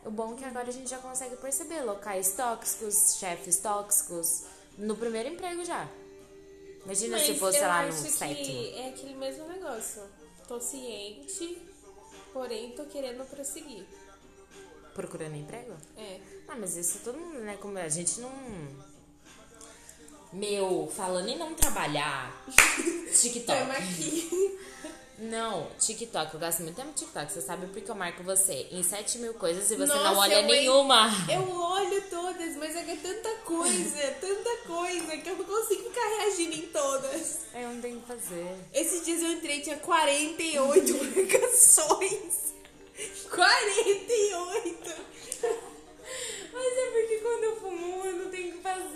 O 0.03 0.09
bom 0.09 0.33
é 0.33 0.37
que 0.37 0.45
agora 0.45 0.67
a 0.67 0.71
gente 0.71 0.89
já 0.89 0.97
consegue 0.97 1.35
perceber 1.35 1.81
locais 1.81 2.33
tóxicos, 2.33 3.17
chefes 3.19 3.59
tóxicos. 3.59 4.45
No 4.77 4.97
primeiro 4.97 5.29
emprego 5.29 5.63
já. 5.63 5.87
Imagina 6.83 7.19
se 7.19 7.29
Mas 7.31 7.39
fosse 7.39 7.57
eu 7.59 7.67
lá 7.67 7.85
no 7.85 7.93
sétimo. 7.93 8.77
é 8.77 8.89
aquele 8.89 9.13
mesmo 9.13 9.45
negócio. 9.47 10.01
Tô 10.47 10.59
ciente, 10.59 11.61
porém 12.33 12.71
tô 12.71 12.85
querendo 12.85 13.23
prosseguir. 13.29 13.85
Procurando 14.95 15.35
emprego? 15.35 15.73
É. 15.95 16.19
Ah, 16.47 16.55
mas 16.55 16.75
isso 16.75 16.99
todo 17.03 17.17
mundo, 17.19 17.39
né? 17.39 17.57
Como 17.61 17.77
a 17.77 17.87
gente 17.87 18.19
não. 18.19 18.31
Meu, 20.33 20.91
falando 20.95 21.27
em 21.29 21.37
não 21.37 21.53
trabalhar. 21.53 22.43
TikTok. 23.13 23.45
Tamo 23.59 23.71
aqui. 23.73 24.59
Não, 25.19 25.67
TikTok. 25.77 26.33
Eu 26.33 26.39
gasto 26.39 26.61
muito 26.63 26.75
tempo 26.75 26.87
no 26.87 26.93
TikTok. 26.93 27.31
Você 27.31 27.41
sabe 27.41 27.67
porque 27.67 27.91
eu 27.91 27.95
marco 27.95 28.23
você 28.23 28.67
em 28.71 28.81
7 28.81 29.19
mil 29.19 29.33
coisas 29.35 29.69
e 29.69 29.75
você 29.75 29.93
não 29.93 30.03
Nossa, 30.03 30.19
olha 30.19 30.41
eu- 30.41 30.47
nenhuma. 30.47 31.09
Eu 31.29 31.47
olho 31.51 32.01
todas, 32.09 32.55
mas 32.55 32.75
é 32.75 32.83
que 32.83 32.91
é 32.91 32.95
tanta 32.95 33.29
coisa, 33.43 33.97
tanta 34.19 34.57
coisa, 34.65 35.17
que 35.17 35.29
eu 35.29 35.35
não 35.37 35.45
consigo 35.45 35.83
ficar 35.83 36.07
reagindo 36.17 36.55
em 36.55 36.67
todas. 36.67 37.39
Eu 37.53 37.69
não 37.73 37.81
tenho 37.81 37.97
o 37.97 38.01
que 38.01 38.07
fazer. 38.07 38.55
Esses 38.73 39.05
dias 39.05 39.21
eu 39.21 39.31
entrei 39.33 39.57
e 39.57 39.61
tinha 39.61 39.77
48 39.83 40.93
marcações. 41.03 42.53
48! 43.29 45.01
Mas 46.53 46.77
é 46.77 46.91
porque 46.91 47.17
quando 47.23 47.43
eu 47.45 47.55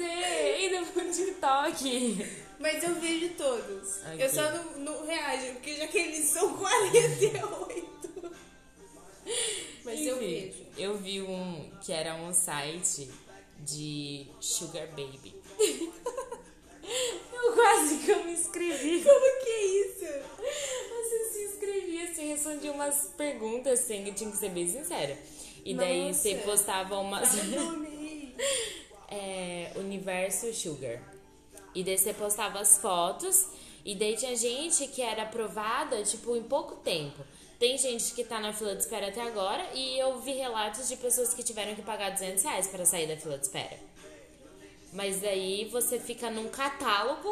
fazer. 0.06 0.56
Ainda 0.56 0.86
pro 0.92 1.12
TikTok. 1.12 2.28
Mas 2.60 2.84
eu 2.84 2.96
vejo 2.96 3.30
todos. 3.36 3.98
Ok. 4.06 4.24
Eu 4.26 4.30
só 4.30 4.52
não, 4.52 4.80
não 4.80 5.06
reajo, 5.06 5.54
porque 5.54 5.76
já 5.76 5.88
que 5.88 5.98
eles 5.98 6.26
são 6.26 6.54
48. 6.58 7.96
Mas 9.84 10.00
eu 10.02 10.16
Enfim, 10.18 10.26
vejo. 10.26 10.66
Eu 10.78 10.98
vi 10.98 11.22
um 11.22 11.72
que 11.82 11.92
era 11.92 12.16
um 12.16 12.34
site 12.34 13.10
de 13.60 14.28
Sugar 14.40 14.88
Baby. 14.90 15.36
eu 17.34 17.54
quase 17.54 17.98
que 17.98 18.12
eu 18.12 18.24
me 18.24 18.34
inscrevi. 18.34 19.04
Como 19.04 19.44
que 19.44 19.50
é 19.50 19.66
isso? 19.66 20.06
Você 20.90 21.30
se 21.32 21.44
inscrevia 21.46 22.04
assim, 22.10 22.28
respondia 22.30 22.72
umas 22.72 23.12
perguntas 23.18 23.80
assim, 23.80 24.12
tinha 24.14 24.32
que 24.32 24.38
ser 24.38 24.50
bem 24.50 24.68
sincera. 24.68 25.18
E 25.64 25.74
daí 25.74 26.08
Nossa. 26.08 26.22
você 26.22 26.36
postava 26.36 26.98
umas. 27.00 27.30
É, 29.10 29.72
Universo 29.76 30.54
Sugar. 30.54 31.02
E 31.74 31.84
daí 31.84 31.98
você 31.98 32.14
postava 32.14 32.60
as 32.60 32.78
fotos. 32.78 33.48
E 33.84 33.94
daí 33.96 34.16
tinha 34.16 34.36
gente 34.36 34.88
que 34.88 35.02
era 35.02 35.24
aprovada, 35.24 36.02
tipo, 36.04 36.36
em 36.36 36.44
pouco 36.44 36.76
tempo. 36.78 37.24
Tem 37.60 37.78
gente 37.78 38.14
que 38.14 38.24
tá 38.24 38.40
na 38.40 38.52
fila 38.52 38.76
de 38.76 38.82
espera 38.82 39.10
até 39.10 39.22
agora. 39.22 39.64
E 39.74 39.98
eu 40.00 40.20
vi 40.20 40.34
relatos 40.34 40.88
de 40.88 40.98
pessoas 40.98 41.34
que 41.34 41.44
tiveram 41.44 41.76
que 41.76 41.82
pagar 41.82 42.12
200 42.12 42.44
reais 42.44 42.68
para 42.68 42.86
sair 42.86 43.08
da 43.08 43.16
fila 43.16 43.38
de 43.38 43.46
espera. 43.46 43.78
Mas 44.92 45.22
daí 45.22 45.66
você 45.66 46.00
fica 46.00 46.30
num 46.32 46.48
catálogo, 46.50 47.30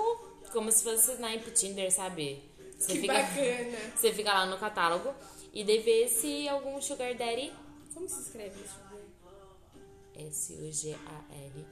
como 0.51 0.71
se 0.71 0.83
fosse 0.83 1.13
Snipe 1.13 1.51
Tinder, 1.51 1.91
sabe? 1.91 2.43
Você 2.77 2.93
Que 2.93 2.99
fica, 2.99 3.13
bacana. 3.13 3.77
Você 3.95 4.11
fica 4.11 4.33
lá 4.33 4.45
no 4.45 4.57
catálogo 4.57 5.13
e 5.53 5.63
daí 5.63 5.79
vê 5.79 6.07
se 6.07 6.47
algum 6.49 6.81
Sugar 6.81 7.15
Daddy. 7.15 7.53
Como 7.93 8.09
se 8.09 8.21
escreve 8.21 8.59
isso? 8.61 8.82
S-U-G-A-R. 10.15 11.65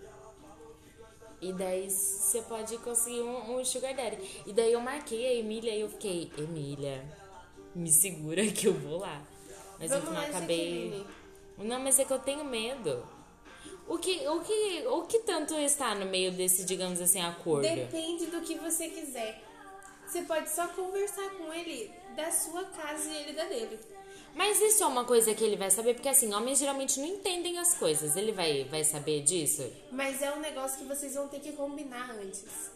E 1.42 1.54
daí 1.54 1.90
você 1.90 2.42
pode 2.44 2.78
conseguir 2.80 3.22
um, 3.22 3.58
um 3.58 3.66
Sugar 3.66 3.96
Daddy. 3.96 4.44
E 4.46 4.54
daí 4.54 4.74
eu 4.74 4.80
marquei 4.80 5.26
a 5.26 5.34
Emília 5.34 5.76
e 5.76 5.82
eu 5.82 5.90
fiquei, 5.90 6.32
Emília, 6.38 7.04
me 7.74 7.92
segura 7.92 8.46
que 8.48 8.68
eu 8.68 8.74
vou 8.74 9.00
lá. 9.00 9.22
Mas 9.80 9.90
Vamos 9.90 10.06
eu 10.06 10.14
não 10.14 10.22
acabei. 10.22 10.90
Jaqueline. 10.90 11.08
Não, 11.58 11.80
mas 11.80 11.98
é 12.00 12.06
que 12.06 12.14
eu 12.14 12.20
tenho 12.20 12.44
medo. 12.44 13.04
O 13.88 13.98
que, 13.98 14.28
o 14.28 14.40
que, 14.42 14.88
o 14.88 15.02
que 15.04 15.20
tanto 15.20 15.56
está 15.56 15.96
no 15.96 16.06
meio 16.06 16.32
desse, 16.32 16.64
digamos 16.64 17.02
assim, 17.02 17.20
acordo? 17.20 17.64
Depende 17.64 18.28
do 18.28 18.42
que 18.42 18.58
você 18.58 18.90
quiser. 18.90 19.44
Você 20.06 20.22
pode 20.24 20.50
só 20.50 20.68
conversar 20.68 21.30
com 21.32 21.52
ele 21.54 21.92
da 22.16 22.32
sua 22.32 22.66
casa 22.66 23.10
e 23.10 23.18
ele 23.18 23.34
da 23.34 23.46
dele. 23.46 23.80
Mas 24.36 24.60
isso 24.62 24.84
é 24.84 24.88
uma 24.88 25.04
coisa 25.06 25.34
que 25.34 25.44
ele 25.44 25.56
vai 25.58 25.70
saber, 25.70 25.94
porque 25.94 26.08
assim, 26.10 26.34
homens 26.34 26.60
geralmente 26.60 27.00
não 27.00 27.08
entendem 27.08 27.58
as 27.60 27.74
coisas. 27.74 28.16
Ele 28.16 28.32
vai, 28.32 28.64
vai 28.66 28.84
saber 28.84 29.22
disso? 29.24 29.70
Mas 29.92 30.22
é 30.22 30.32
um 30.34 30.40
negócio 30.40 30.78
que 30.80 30.86
vocês 30.86 31.14
vão 31.16 31.28
ter 31.28 31.40
que 31.40 31.52
combinar 31.52 32.12
antes. 32.12 32.72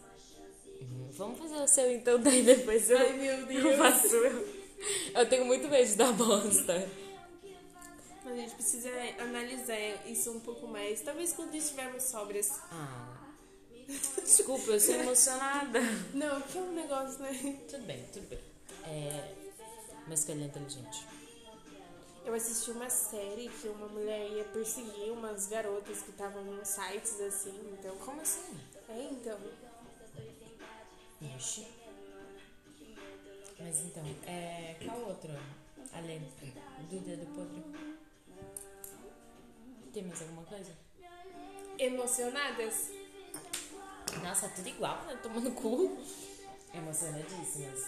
Hum, 0.82 1.08
Vamos 1.12 1.40
fazer 1.40 1.56
o 1.56 1.68
seu 1.68 1.92
então, 1.92 2.20
daí 2.22 2.44
depois 2.44 2.90
eu, 2.90 2.98
Ai, 2.98 3.14
meu 3.14 3.34
eu 3.34 3.46
Deus. 3.48 3.78
faço 3.78 4.16
eu. 4.16 4.66
Eu 5.16 5.30
tenho 5.30 5.46
muito 5.46 5.68
medo 5.70 5.96
da 5.96 6.12
bosta. 6.12 6.90
A 8.26 8.36
gente 8.36 8.56
precisa 8.56 8.90
analisar 9.20 9.78
isso 10.08 10.32
um 10.32 10.40
pouco 10.40 10.68
mais. 10.68 11.00
Talvez 11.02 11.32
quando 11.32 11.56
estivermos 11.56 12.04
sobras. 12.04 12.60
Ah, 12.72 13.18
desculpa, 14.22 14.72
eu 14.72 14.80
sou 14.80 14.96
emocionada. 14.96 15.80
Não, 16.14 16.42
que 16.42 16.58
é 16.58 16.62
um 16.62 16.74
negócio, 16.74 17.20
né? 17.22 17.58
Tudo 17.70 17.84
bem, 17.86 18.04
tudo 18.12 18.28
bem. 18.28 18.40
É, 18.88 19.32
uma 20.06 20.14
escolha 20.14 20.44
inteligente. 20.44 21.06
Eu 22.26 22.34
assisti 22.34 22.72
uma 22.72 22.90
série 22.90 23.48
que 23.50 23.68
uma 23.68 23.88
mulher 23.88 24.28
ia 24.32 24.44
perseguir 24.46 25.12
umas 25.12 25.48
garotas 25.48 26.02
que 26.02 26.10
estavam 26.10 26.42
em 26.60 26.66
sites 26.66 27.22
assim, 27.22 27.56
então. 27.72 27.96
Como 27.98 28.20
assim? 28.20 28.60
É, 28.90 29.10
então. 29.12 29.40
Ixi. 31.22 31.68
Mas 33.60 33.80
então, 33.82 34.04
é, 34.26 34.76
qual 34.84 35.02
outro? 35.08 35.32
Além 35.94 36.20
do 36.90 37.00
dedo 37.00 37.26
podre. 37.36 37.64
Tem 39.94 40.04
mais 40.04 40.22
alguma 40.24 40.44
coisa? 40.44 40.72
Emocionadas? 41.78 42.92
Nossa, 44.24 44.50
tudo 44.50 44.68
igual, 44.68 45.04
né? 45.06 45.18
Tomando 45.22 45.52
cu. 45.52 45.98
Emocionadíssimas. 46.74 47.84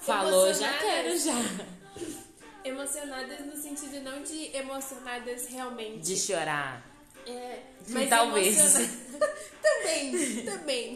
Falou, 0.00 0.52
já 0.52 0.78
quero 0.78 1.16
já. 1.16 2.25
Emocionadas 2.66 3.46
no 3.46 3.56
sentido 3.56 4.00
não 4.02 4.22
de 4.22 4.56
emocionadas 4.56 5.46
realmente. 5.46 6.00
De 6.00 6.16
chorar. 6.16 6.84
É, 7.26 7.62
mas 7.88 8.08
Talvez. 8.08 8.56
também, 9.62 10.44
também. 10.44 10.94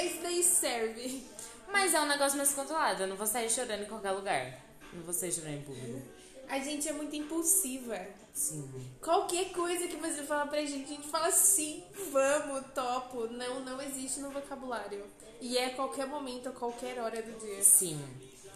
Isso 0.00 0.22
daí 0.22 0.42
serve. 0.42 1.24
Mas 1.70 1.94
é 1.94 2.00
um 2.00 2.06
negócio 2.06 2.36
mais 2.36 2.52
controlado. 2.52 3.02
Eu 3.02 3.08
não 3.08 3.16
vou 3.16 3.26
sair 3.26 3.50
chorando 3.50 3.82
em 3.82 3.86
qualquer 3.86 4.12
lugar. 4.12 4.60
Não 4.92 5.02
vou 5.02 5.14
sair 5.14 5.32
chorando 5.32 5.54
em 5.54 5.62
público. 5.62 6.02
A 6.48 6.58
gente 6.58 6.88
é 6.88 6.92
muito 6.92 7.16
impulsiva. 7.16 7.98
Sim. 8.34 8.70
Qualquer 9.00 9.52
coisa 9.52 9.88
que 9.88 9.96
você 9.96 10.22
fala 10.22 10.46
pra 10.46 10.64
gente, 10.64 10.92
a 10.92 10.96
gente 10.96 11.08
fala 11.08 11.30
sim, 11.30 11.82
vamos, 12.10 12.66
topo. 12.74 13.26
Não, 13.26 13.60
não 13.60 13.80
existe 13.80 14.20
no 14.20 14.30
vocabulário. 14.30 15.04
E 15.40 15.56
é 15.56 15.66
a 15.66 15.74
qualquer 15.74 16.06
momento, 16.06 16.48
a 16.48 16.52
qualquer 16.52 16.98
hora 16.98 17.22
do 17.22 17.38
dia. 17.38 17.62
Sim. 17.62 18.00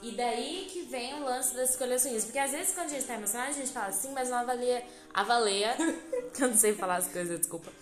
E 0.03 0.13
daí 0.13 0.69
que 0.71 0.83
vem 0.83 1.15
o 1.15 1.25
lance 1.25 1.55
das 1.55 1.71
escolhas 1.71 2.05
ruins. 2.05 2.25
Porque 2.25 2.39
às 2.39 2.53
vezes 2.53 2.75
quando 2.75 2.87
a 2.87 2.91
gente 2.91 3.05
tá 3.05 3.15
emocionado, 3.15 3.51
a 3.51 3.55
gente 3.55 3.73
fala 3.73 3.93
sim, 3.93 4.13
mas 4.13 4.29
não 4.29 4.39
avalia. 4.39 4.85
Avalia. 5.13 5.77
que 6.35 6.43
eu 6.45 6.49
não 6.49 6.57
sei 6.57 6.75
falar 6.75 6.97
as 6.97 7.09
coisas, 7.09 7.39
desculpa. 7.39 7.73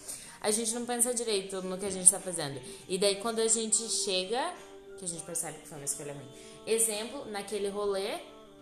A 0.40 0.50
gente 0.50 0.74
não 0.74 0.84
pensa 0.84 1.12
direito 1.14 1.62
no 1.62 1.78
que 1.78 1.86
a 1.86 1.90
gente 1.90 2.10
tá 2.10 2.20
fazendo. 2.20 2.60
E 2.88 2.98
daí 2.98 3.16
quando 3.16 3.40
a 3.40 3.48
gente 3.48 3.88
chega, 3.88 4.52
que 4.98 5.04
a 5.04 5.08
gente 5.08 5.22
percebe 5.22 5.58
que 5.58 5.68
foi 5.68 5.78
uma 5.78 5.84
escolha 5.84 6.12
ruim. 6.12 6.28
Exemplo, 6.66 7.24
naquele 7.26 7.68
rolê 7.68 8.18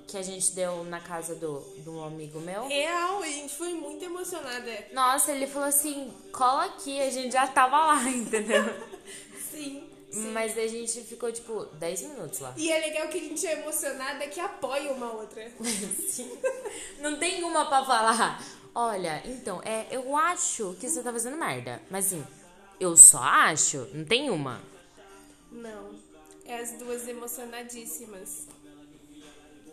que 0.07 0.17
a 0.17 0.23
gente 0.23 0.53
deu 0.53 0.85
na 0.85 1.01
casa 1.01 1.35
do, 1.35 1.65
um 1.87 2.05
amigo 2.05 2.41
meu. 2.41 2.67
Real, 2.69 3.23
a 3.23 3.27
gente 3.27 3.55
foi 3.55 3.73
muito 3.73 4.05
emocionada. 4.05 4.87
Nossa, 4.93 5.33
ele 5.33 5.47
falou 5.47 5.69
assim, 5.69 6.13
cola 6.33 6.67
aqui, 6.67 7.01
a 7.01 7.11
gente 7.11 7.33
já 7.33 7.47
tava 7.47 7.79
lá, 7.79 8.03
entendeu? 8.11 8.63
Sim. 9.51 9.92
Mas 10.33 10.57
a 10.59 10.67
gente 10.67 11.01
ficou, 11.03 11.33
tipo, 11.33 11.65
10 11.65 12.03
minutos 12.03 12.41
lá. 12.41 12.55
E 12.57 12.71
é 12.71 12.79
legal 12.81 13.09
que 13.09 13.19
a 13.19 13.21
gente 13.21 13.47
é 13.47 13.61
emocionada 13.61 14.27
que 14.29 14.39
apoia 14.39 14.93
uma 14.93 15.13
outra. 15.13 15.51
Sim. 16.09 16.31
Não 17.01 17.19
tem 17.19 17.43
uma 17.43 17.65
pra 17.67 17.85
falar. 17.85 18.43
Olha, 18.75 19.23
então, 19.25 19.61
é, 19.65 19.87
eu 19.91 20.17
acho 20.17 20.77
que 20.79 20.89
você 20.89 21.03
tá 21.03 21.13
fazendo 21.13 21.37
merda. 21.37 21.81
Mas 21.91 22.07
assim, 22.07 22.25
eu 22.79 22.97
só 22.97 23.19
acho. 23.19 23.89
Não 23.95 24.05
tem 24.05 24.31
uma. 24.31 24.61
Não. 25.51 25.95
É 26.45 26.59
as 26.59 26.73
duas 26.73 27.07
emocionadíssimas. 27.09 28.47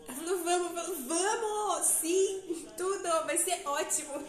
Vamos, 0.06 0.42
vamos, 0.42 1.06
vamos, 1.06 1.86
sim, 1.86 2.66
tudo, 2.76 3.08
vai 3.26 3.38
ser 3.38 3.62
ótimo. 3.64 4.24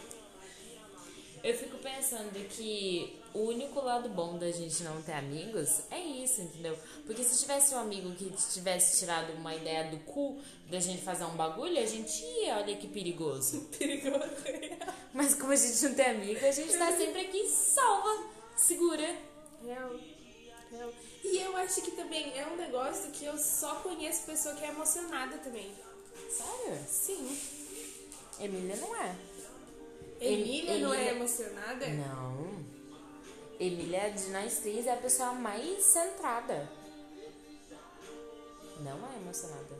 Eu 1.42 1.56
fico 1.56 1.76
pensando 1.78 2.32
que 2.50 3.20
o 3.34 3.40
único 3.40 3.80
lado 3.80 4.08
bom 4.08 4.38
da 4.38 4.50
gente 4.52 4.82
não 4.84 5.02
ter 5.02 5.14
amigos 5.14 5.80
é 5.90 5.98
isso, 5.98 6.40
entendeu? 6.40 6.78
Porque 7.04 7.24
se 7.24 7.40
tivesse 7.42 7.74
um 7.74 7.78
amigo 7.78 8.12
que 8.12 8.30
tivesse 8.52 9.00
tirado 9.00 9.32
uma 9.32 9.52
ideia 9.52 9.90
do 9.90 9.98
cu 10.04 10.40
da 10.70 10.78
gente 10.78 11.02
fazer 11.02 11.24
um 11.24 11.34
bagulho, 11.34 11.78
a 11.78 11.86
gente 11.86 12.22
ia, 12.22 12.58
olha 12.58 12.76
que 12.76 12.86
perigoso. 12.86 13.62
Perigoso. 13.76 14.20
Mas 15.12 15.34
como 15.34 15.52
a 15.52 15.56
gente 15.56 15.84
não 15.84 15.94
tem 15.94 16.06
amigo, 16.06 16.46
a 16.46 16.52
gente 16.52 16.78
tá 16.78 16.92
sempre 16.92 17.22
aqui 17.22 17.48
salva, 17.48 18.24
segura. 18.56 19.16
Real, 19.64 19.96
real. 20.70 20.92
E 21.24 21.38
eu 21.38 21.56
acho 21.56 21.82
que 21.82 21.90
também 21.92 22.38
é 22.38 22.46
um 22.46 22.56
negócio 22.56 23.10
que 23.10 23.24
eu 23.24 23.36
só 23.36 23.76
conheço 23.76 24.26
pessoa 24.26 24.54
que 24.54 24.64
é 24.64 24.68
emocionada 24.68 25.38
também. 25.38 25.72
Sério? 26.30 26.78
Sim. 26.86 27.38
Emília 28.38 28.76
não 28.76 28.96
é. 28.96 29.14
Emília 30.24 30.78
não 30.78 30.94
é 30.94 31.10
emocionada? 31.10 31.86
Não. 31.88 32.64
Emília 33.58 34.10
de 34.10 34.30
nós 34.30 34.58
três 34.58 34.86
é 34.86 34.92
a 34.92 34.96
pessoa 34.96 35.32
mais 35.32 35.82
centrada. 35.84 36.68
Não 38.80 38.96
é 39.12 39.16
emocionada. 39.16 39.76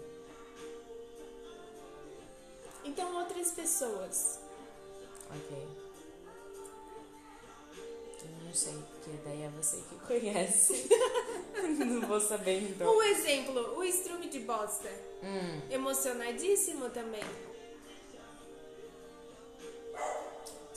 Então 2.84 3.16
outras 3.16 3.52
pessoas. 3.52 4.40
Ok. 5.30 5.68
Eu 8.24 8.44
não 8.44 8.54
sei, 8.54 8.74
porque 8.74 9.18
daí 9.24 9.42
é 9.42 9.48
você 9.50 9.78
que 9.88 9.96
conhece. 10.06 10.88
não 11.78 12.00
vou 12.02 12.20
saber 12.20 12.62
então. 12.62 12.96
Um 12.96 13.02
exemplo, 13.02 13.76
o 13.76 13.84
estrume 13.84 14.28
de 14.28 14.40
bosta. 14.40 14.90
Hum, 15.22 15.60
Emocionadíssimo 15.70 16.90
também. 16.90 17.24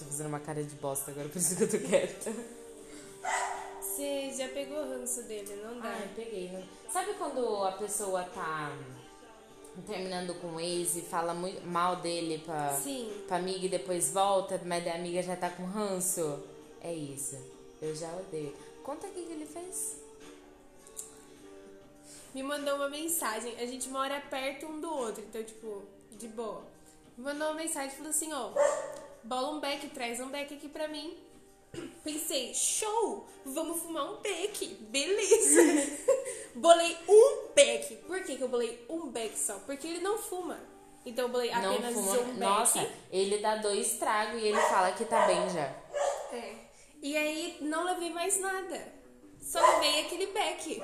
Tô 0.05 0.11
fazendo 0.11 0.27
uma 0.27 0.39
cara 0.39 0.63
de 0.63 0.75
bosta 0.75 1.11
agora, 1.11 1.27
por 1.29 1.37
isso 1.37 1.55
que 1.55 1.63
eu 1.63 1.69
tô 1.71 1.79
quieta. 1.79 2.31
Você 3.81 4.31
já 4.37 4.47
pegou 4.49 4.77
o 4.77 4.89
ranço 4.89 5.23
dele, 5.23 5.55
não 5.63 5.79
dá. 5.79 5.95
Peguei. 6.15 6.49
né? 6.49 6.67
Sabe 6.91 7.13
quando 7.13 7.63
a 7.63 7.71
pessoa 7.73 8.23
tá 8.23 8.71
terminando 9.87 10.33
com 10.39 10.55
o 10.55 10.59
ex 10.59 10.95
e 10.95 11.01
fala 11.01 11.33
muito 11.33 11.65
mal 11.65 11.97
dele 11.97 12.41
pra, 12.45 12.73
Sim. 12.73 13.23
pra 13.27 13.37
amiga 13.37 13.65
e 13.65 13.69
depois 13.69 14.11
volta, 14.11 14.59
mas 14.65 14.85
a 14.87 14.95
amiga 14.95 15.21
já 15.21 15.35
tá 15.35 15.49
com 15.49 15.65
ranço? 15.65 16.43
É 16.81 16.93
isso. 16.93 17.37
Eu 17.81 17.95
já 17.95 18.07
odeio. 18.15 18.53
Conta 18.83 19.07
o 19.07 19.11
que 19.11 19.23
que 19.23 19.31
ele 19.33 19.45
fez. 19.45 19.97
Me 22.33 22.43
mandou 22.43 22.75
uma 22.75 22.89
mensagem. 22.89 23.55
A 23.57 23.65
gente 23.65 23.89
mora 23.89 24.21
perto 24.29 24.65
um 24.65 24.79
do 24.79 24.89
outro, 24.93 25.23
então, 25.23 25.43
tipo, 25.43 25.83
de 26.11 26.27
boa. 26.27 26.63
Me 27.17 27.23
mandou 27.23 27.47
uma 27.47 27.55
mensagem 27.55 27.89
e 27.93 27.95
falou 27.95 28.09
assim: 28.09 28.31
ó, 28.33 28.51
bola 29.25 29.49
um 29.51 29.59
beck, 29.59 29.87
traz 29.89 30.19
um 30.19 30.29
beck 30.29 30.53
aqui 30.53 30.69
pra 30.69 30.87
mim. 30.87 31.17
Pensei, 32.03 32.53
show! 32.53 33.27
Vamos 33.45 33.81
fumar 33.81 34.09
um 34.13 34.21
beck, 34.21 34.65
beleza! 34.89 35.61
bolei 36.55 36.97
um 37.07 37.47
beck. 37.53 37.95
Por 38.07 38.23
que, 38.23 38.37
que 38.37 38.41
eu 38.41 38.47
bolei 38.47 38.85
um 38.89 39.07
beck 39.07 39.37
só? 39.37 39.55
Porque 39.65 39.85
ele 39.87 39.99
não 39.99 40.17
fuma. 40.17 40.57
Então 41.05 41.25
eu 41.25 41.29
bolei 41.29 41.51
Não 41.51 41.73
apenas 41.73 41.93
fuma. 41.93 42.11
um 42.11 42.25
beck. 42.25 42.37
Nossa, 42.39 42.89
ele 43.11 43.39
dá 43.39 43.57
dois 43.57 43.97
tragos 43.97 44.41
e 44.41 44.45
ele 44.47 44.59
fala 44.61 44.91
que 44.93 45.05
tá 45.05 45.27
bem 45.27 45.49
já. 45.49 45.75
É. 46.31 46.55
E 47.01 47.15
aí 47.17 47.57
não 47.61 47.83
levei 47.83 48.11
mais 48.11 48.39
nada. 48.39 48.93
Só 49.41 49.59
levei 49.59 50.01
aquele 50.01 50.27
beck. 50.27 50.81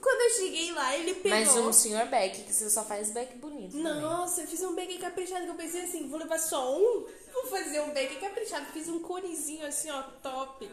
Quando 0.00 0.20
eu 0.20 0.30
cheguei 0.38 0.72
lá, 0.72 0.96
ele 0.96 1.14
pegou. 1.14 1.30
Mas 1.38 1.56
um 1.56 1.72
senhor 1.72 2.06
Beck, 2.06 2.44
que 2.44 2.52
você 2.52 2.70
só 2.70 2.84
faz 2.84 3.10
Beck 3.10 3.36
bonito. 3.38 3.72
também. 3.72 4.00
Nossa, 4.00 4.42
eu 4.42 4.46
fiz 4.46 4.62
um 4.62 4.74
beck 4.74 4.96
caprichado 4.98 5.44
que 5.44 5.50
eu 5.50 5.56
pensei 5.56 5.82
assim, 5.82 6.08
vou 6.08 6.20
levar 6.20 6.38
só 6.38 6.72
um? 6.78 7.06
Vou 7.32 7.46
fazer 7.46 7.80
um 7.80 7.92
bag 7.92 8.16
caprichado. 8.16 8.66
Fiz 8.72 8.88
um 8.88 9.00
conezinho 9.00 9.66
assim, 9.66 9.90
ó, 9.90 10.02
top. 10.22 10.68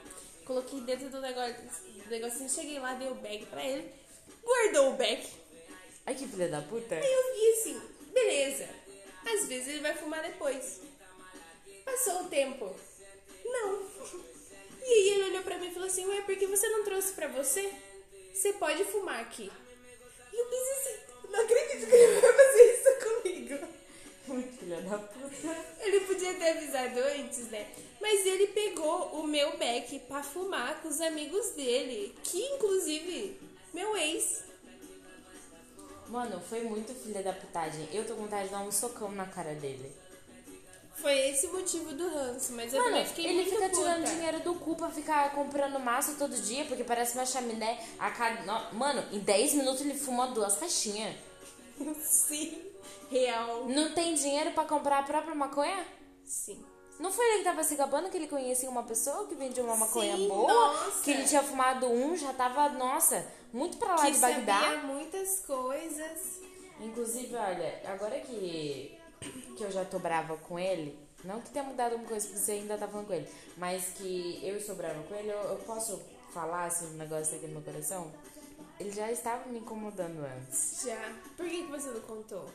Coloquei 0.46 0.82
dentro 0.82 1.10
do 1.10 1.20
negócio, 1.22 1.56
do 1.56 2.10
negocinho. 2.10 2.50
Cheguei 2.50 2.80
lá, 2.80 2.94
dei 2.94 3.10
o 3.10 3.16
bag 3.16 3.46
pra 3.48 3.64
ele. 3.64 3.92
Guardou 4.44 4.92
o 4.92 4.98
bag. 4.98 5.28
Ai, 6.06 6.16
que 6.16 6.28
filha 6.28 6.48
da 6.50 6.62
puta. 6.62 6.96
Aí 6.96 7.14
eu 7.14 7.34
vi 7.34 7.52
assim, 7.52 7.82
beleza. 8.14 8.70
Às 9.26 9.48
vezes 9.48 9.68
ele 9.70 9.82
vai 9.82 9.96
fumar 9.96 10.22
depois. 10.22 10.82
Passou 11.84 12.22
o 12.22 12.28
tempo. 12.30 12.76
Não. 13.44 13.84
E 14.84 14.88
aí 14.88 15.10
ele 15.10 15.24
olhou 15.30 15.44
pra 15.44 15.58
mim 15.58 15.68
e 15.68 15.74
falou 15.74 15.88
assim, 15.88 16.06
ué, 16.06 16.22
por 16.22 16.36
que 16.36 16.46
você 16.46 16.68
não 16.70 16.84
trouxe 16.84 17.14
pra 17.14 17.28
você? 17.28 17.74
Você 18.34 18.54
pode 18.54 18.84
fumar 18.86 19.20
aqui. 19.20 19.52
E 20.32 20.38
eu 20.38 20.46
pensei 20.46 20.74
assim, 20.74 21.00
não 21.32 21.40
acredito 21.40 21.88
que 21.88 21.96
ele 21.96 22.22
vai 22.22 22.34
fazer 22.34 22.74
isso 22.74 22.92
comigo. 23.04 23.68
Muito 24.28 24.58
filha 24.58 24.82
da 24.82 24.98
puta. 24.98 25.66
Ele 25.80 26.00
podia 26.02 26.34
ter 26.34 26.50
avisado 26.58 27.00
antes, 27.00 27.48
né? 27.52 27.68
Mas 28.02 28.26
ele 28.26 28.48
pegou 28.48 29.20
o 29.20 29.28
meu 29.28 29.58
beck 29.58 30.00
pra 30.08 30.22
fumar 30.24 30.82
com 30.82 30.88
os 30.88 31.00
amigos 31.02 31.52
dele, 31.52 32.16
que 32.24 32.40
inclusive 32.42 33.40
meu 33.74 33.96
ex. 33.98 34.44
Mano, 36.08 36.40
foi 36.50 36.62
muito 36.64 36.94
filha 36.94 37.22
da 37.24 37.34
putagem. 37.34 37.88
Eu 37.92 38.06
tô 38.06 38.16
com 38.16 38.22
vontade 38.24 38.46
de 38.46 38.52
dar 38.52 38.62
um 38.62 38.72
socão 38.72 39.12
na 39.12 39.26
cara 39.26 39.54
dele. 39.56 39.92
Foi 40.96 41.14
esse 41.30 41.48
o 41.48 41.54
motivo 41.54 41.94
do 41.94 42.08
ranço, 42.08 42.54
mas 42.54 42.74
eu 42.74 42.82
Mano, 42.84 43.06
fiquei 43.06 43.26
ele 43.26 43.34
muito 43.36 43.50
fica 43.50 43.70
puta. 43.70 43.76
tirando 43.78 44.06
dinheiro 44.06 44.40
do 44.42 44.56
cu 44.56 44.76
pra 44.76 44.90
ficar 44.90 45.34
comprando 45.36 45.78
massa 45.80 46.16
todo 46.18 46.34
dia, 46.36 46.64
porque 46.66 46.84
parece 46.84 47.16
uma 47.16 47.26
chaminé 47.26 47.80
a 48.00 48.10
cada. 48.12 48.44
no- 48.44 48.74
Mano, 48.78 49.04
em 49.12 49.20
10 49.20 49.56
minutos 49.56 49.82
ele 49.82 49.96
fuma 49.96 50.28
duas 50.28 50.56
caixinhas. 50.58 51.16
Sim, 52.02 52.62
real. 53.10 53.66
Não 53.68 53.92
tem 53.94 54.14
dinheiro 54.16 54.52
pra 54.52 54.66
comprar 54.66 55.00
a 55.00 55.04
própria 55.04 55.36
maconha? 55.36 55.86
Sim. 56.24 56.64
Não 57.00 57.12
foi 57.12 57.26
ele 57.30 57.38
que 57.40 57.44
tava 57.44 57.62
se 57.64 57.76
gabando 57.76 58.10
que 58.10 58.16
ele 58.18 58.28
conhecia 58.28 58.70
uma 58.70 58.84
pessoa 58.84 59.28
que 59.28 59.36
vendia 59.36 59.62
uma 59.64 59.76
maconha 59.76 60.16
Sim, 60.16 60.28
boa? 60.30 60.48
nossa. 60.54 61.02
Que 61.04 61.12
ele 61.12 61.24
tinha 61.26 61.44
fumado 61.44 61.88
um, 61.88 62.16
já 62.16 62.32
tava, 62.34 62.70
nossa, 62.70 63.26
muito 63.52 63.78
pra 63.78 63.96
lá 63.96 64.06
Que 64.06 64.12
de 64.12 64.20
Bagdá. 64.20 64.62
sabia 64.62 64.78
muitas 64.84 65.42
coisas. 65.42 66.40
Inclusive, 66.80 67.36
olha, 67.36 67.82
agora 67.86 68.18
que, 68.22 68.98
que 69.58 69.64
eu 69.64 69.72
já 69.72 69.84
tô 69.84 70.00
brava 70.00 70.38
com 70.38 70.58
ele, 70.58 70.98
não 71.24 71.42
que 71.42 71.50
tenha 71.50 71.66
mudado 71.66 71.94
alguma 71.94 72.08
coisa 72.10 72.28
porque 72.28 72.40
você 72.40 72.52
ainda 72.54 72.78
tá 72.78 72.88
falando 72.88 73.08
com 73.08 73.14
ele, 73.14 73.28
mas 73.58 73.86
que 73.96 74.40
eu 74.44 74.56
estou 74.58 74.76
brava 74.76 75.02
com 75.04 75.16
ele, 75.16 75.30
eu, 75.30 75.38
eu 75.38 75.56
posso 75.66 76.02
falar 76.34 76.66
assim, 76.66 76.86
um 76.94 76.98
negócio 76.98 77.36
aqui 77.36 77.48
no 77.48 77.54
meu 77.54 77.62
coração? 77.62 78.12
Ele 78.80 78.92
já 78.92 79.10
estava 79.12 79.46
me 79.50 79.60
incomodando 79.60 80.20
antes. 80.26 80.82
Já. 80.86 81.14
Por 81.38 81.46
que, 81.48 81.64
que 81.64 81.72
você 81.72 81.90
não 81.90 82.02
contou? 82.02 82.46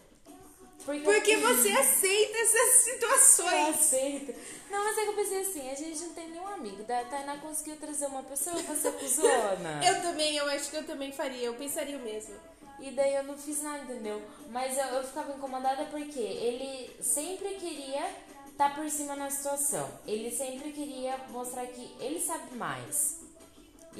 Porque, 0.98 1.12
Porque 1.12 1.30
eu, 1.32 1.40
você 1.40 1.68
aceita 1.70 2.38
essas 2.38 2.86
eu 2.86 2.92
situações. 2.92 3.68
aceito. 3.76 4.34
Não, 4.70 4.84
mas 4.84 4.98
é 4.98 5.02
que 5.02 5.08
eu 5.08 5.14
pensei 5.14 5.40
assim, 5.40 5.70
a 5.70 5.74
gente 5.74 6.00
não 6.00 6.10
tem 6.14 6.28
nenhum 6.28 6.46
amigo. 6.46 6.82
Da 6.84 7.04
Tainá 7.04 7.36
conseguiu 7.38 7.76
trazer 7.76 8.06
uma 8.06 8.22
pessoa, 8.22 8.56
você 8.62 8.90
cuzona. 8.92 9.80
Eu 9.84 10.00
também, 10.02 10.36
eu 10.36 10.46
acho 10.46 10.70
que 10.70 10.76
eu 10.76 10.86
também 10.86 11.10
faria. 11.12 11.46
Eu 11.46 11.54
pensaria 11.54 11.96
o 11.96 12.00
mesmo. 12.00 12.34
E 12.78 12.90
daí 12.92 13.14
eu 13.14 13.24
não 13.24 13.36
fiz 13.36 13.62
nada, 13.62 13.82
entendeu? 13.82 14.22
Mas 14.48 14.78
eu, 14.78 14.84
eu 14.86 15.04
ficava 15.04 15.32
incomodada 15.32 15.84
porque 15.90 16.18
ele 16.18 16.96
sempre 17.00 17.50
queria 17.56 18.08
estar 18.48 18.74
por 18.74 18.88
cima 18.90 19.14
na 19.16 19.28
situação. 19.30 19.90
Ele 20.06 20.30
sempre 20.30 20.72
queria 20.72 21.18
mostrar 21.28 21.66
que 21.66 21.94
ele 22.00 22.20
sabe 22.20 22.56
mais. 22.56 23.19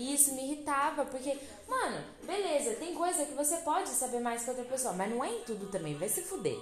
E 0.01 0.15
isso 0.15 0.33
me 0.33 0.45
irritava, 0.45 1.05
porque, 1.05 1.37
mano, 1.69 2.03
beleza, 2.23 2.75
tem 2.77 2.95
coisa 2.95 3.27
que 3.27 3.35
você 3.35 3.59
pode 3.59 3.91
saber 3.91 4.19
mais 4.19 4.43
que 4.43 4.49
outra 4.49 4.65
pessoa, 4.65 4.95
mas 4.95 5.11
não 5.11 5.23
é 5.23 5.29
em 5.29 5.41
tudo 5.43 5.67
também, 5.71 5.95
vai 5.95 6.09
se 6.09 6.23
fuder. 6.23 6.59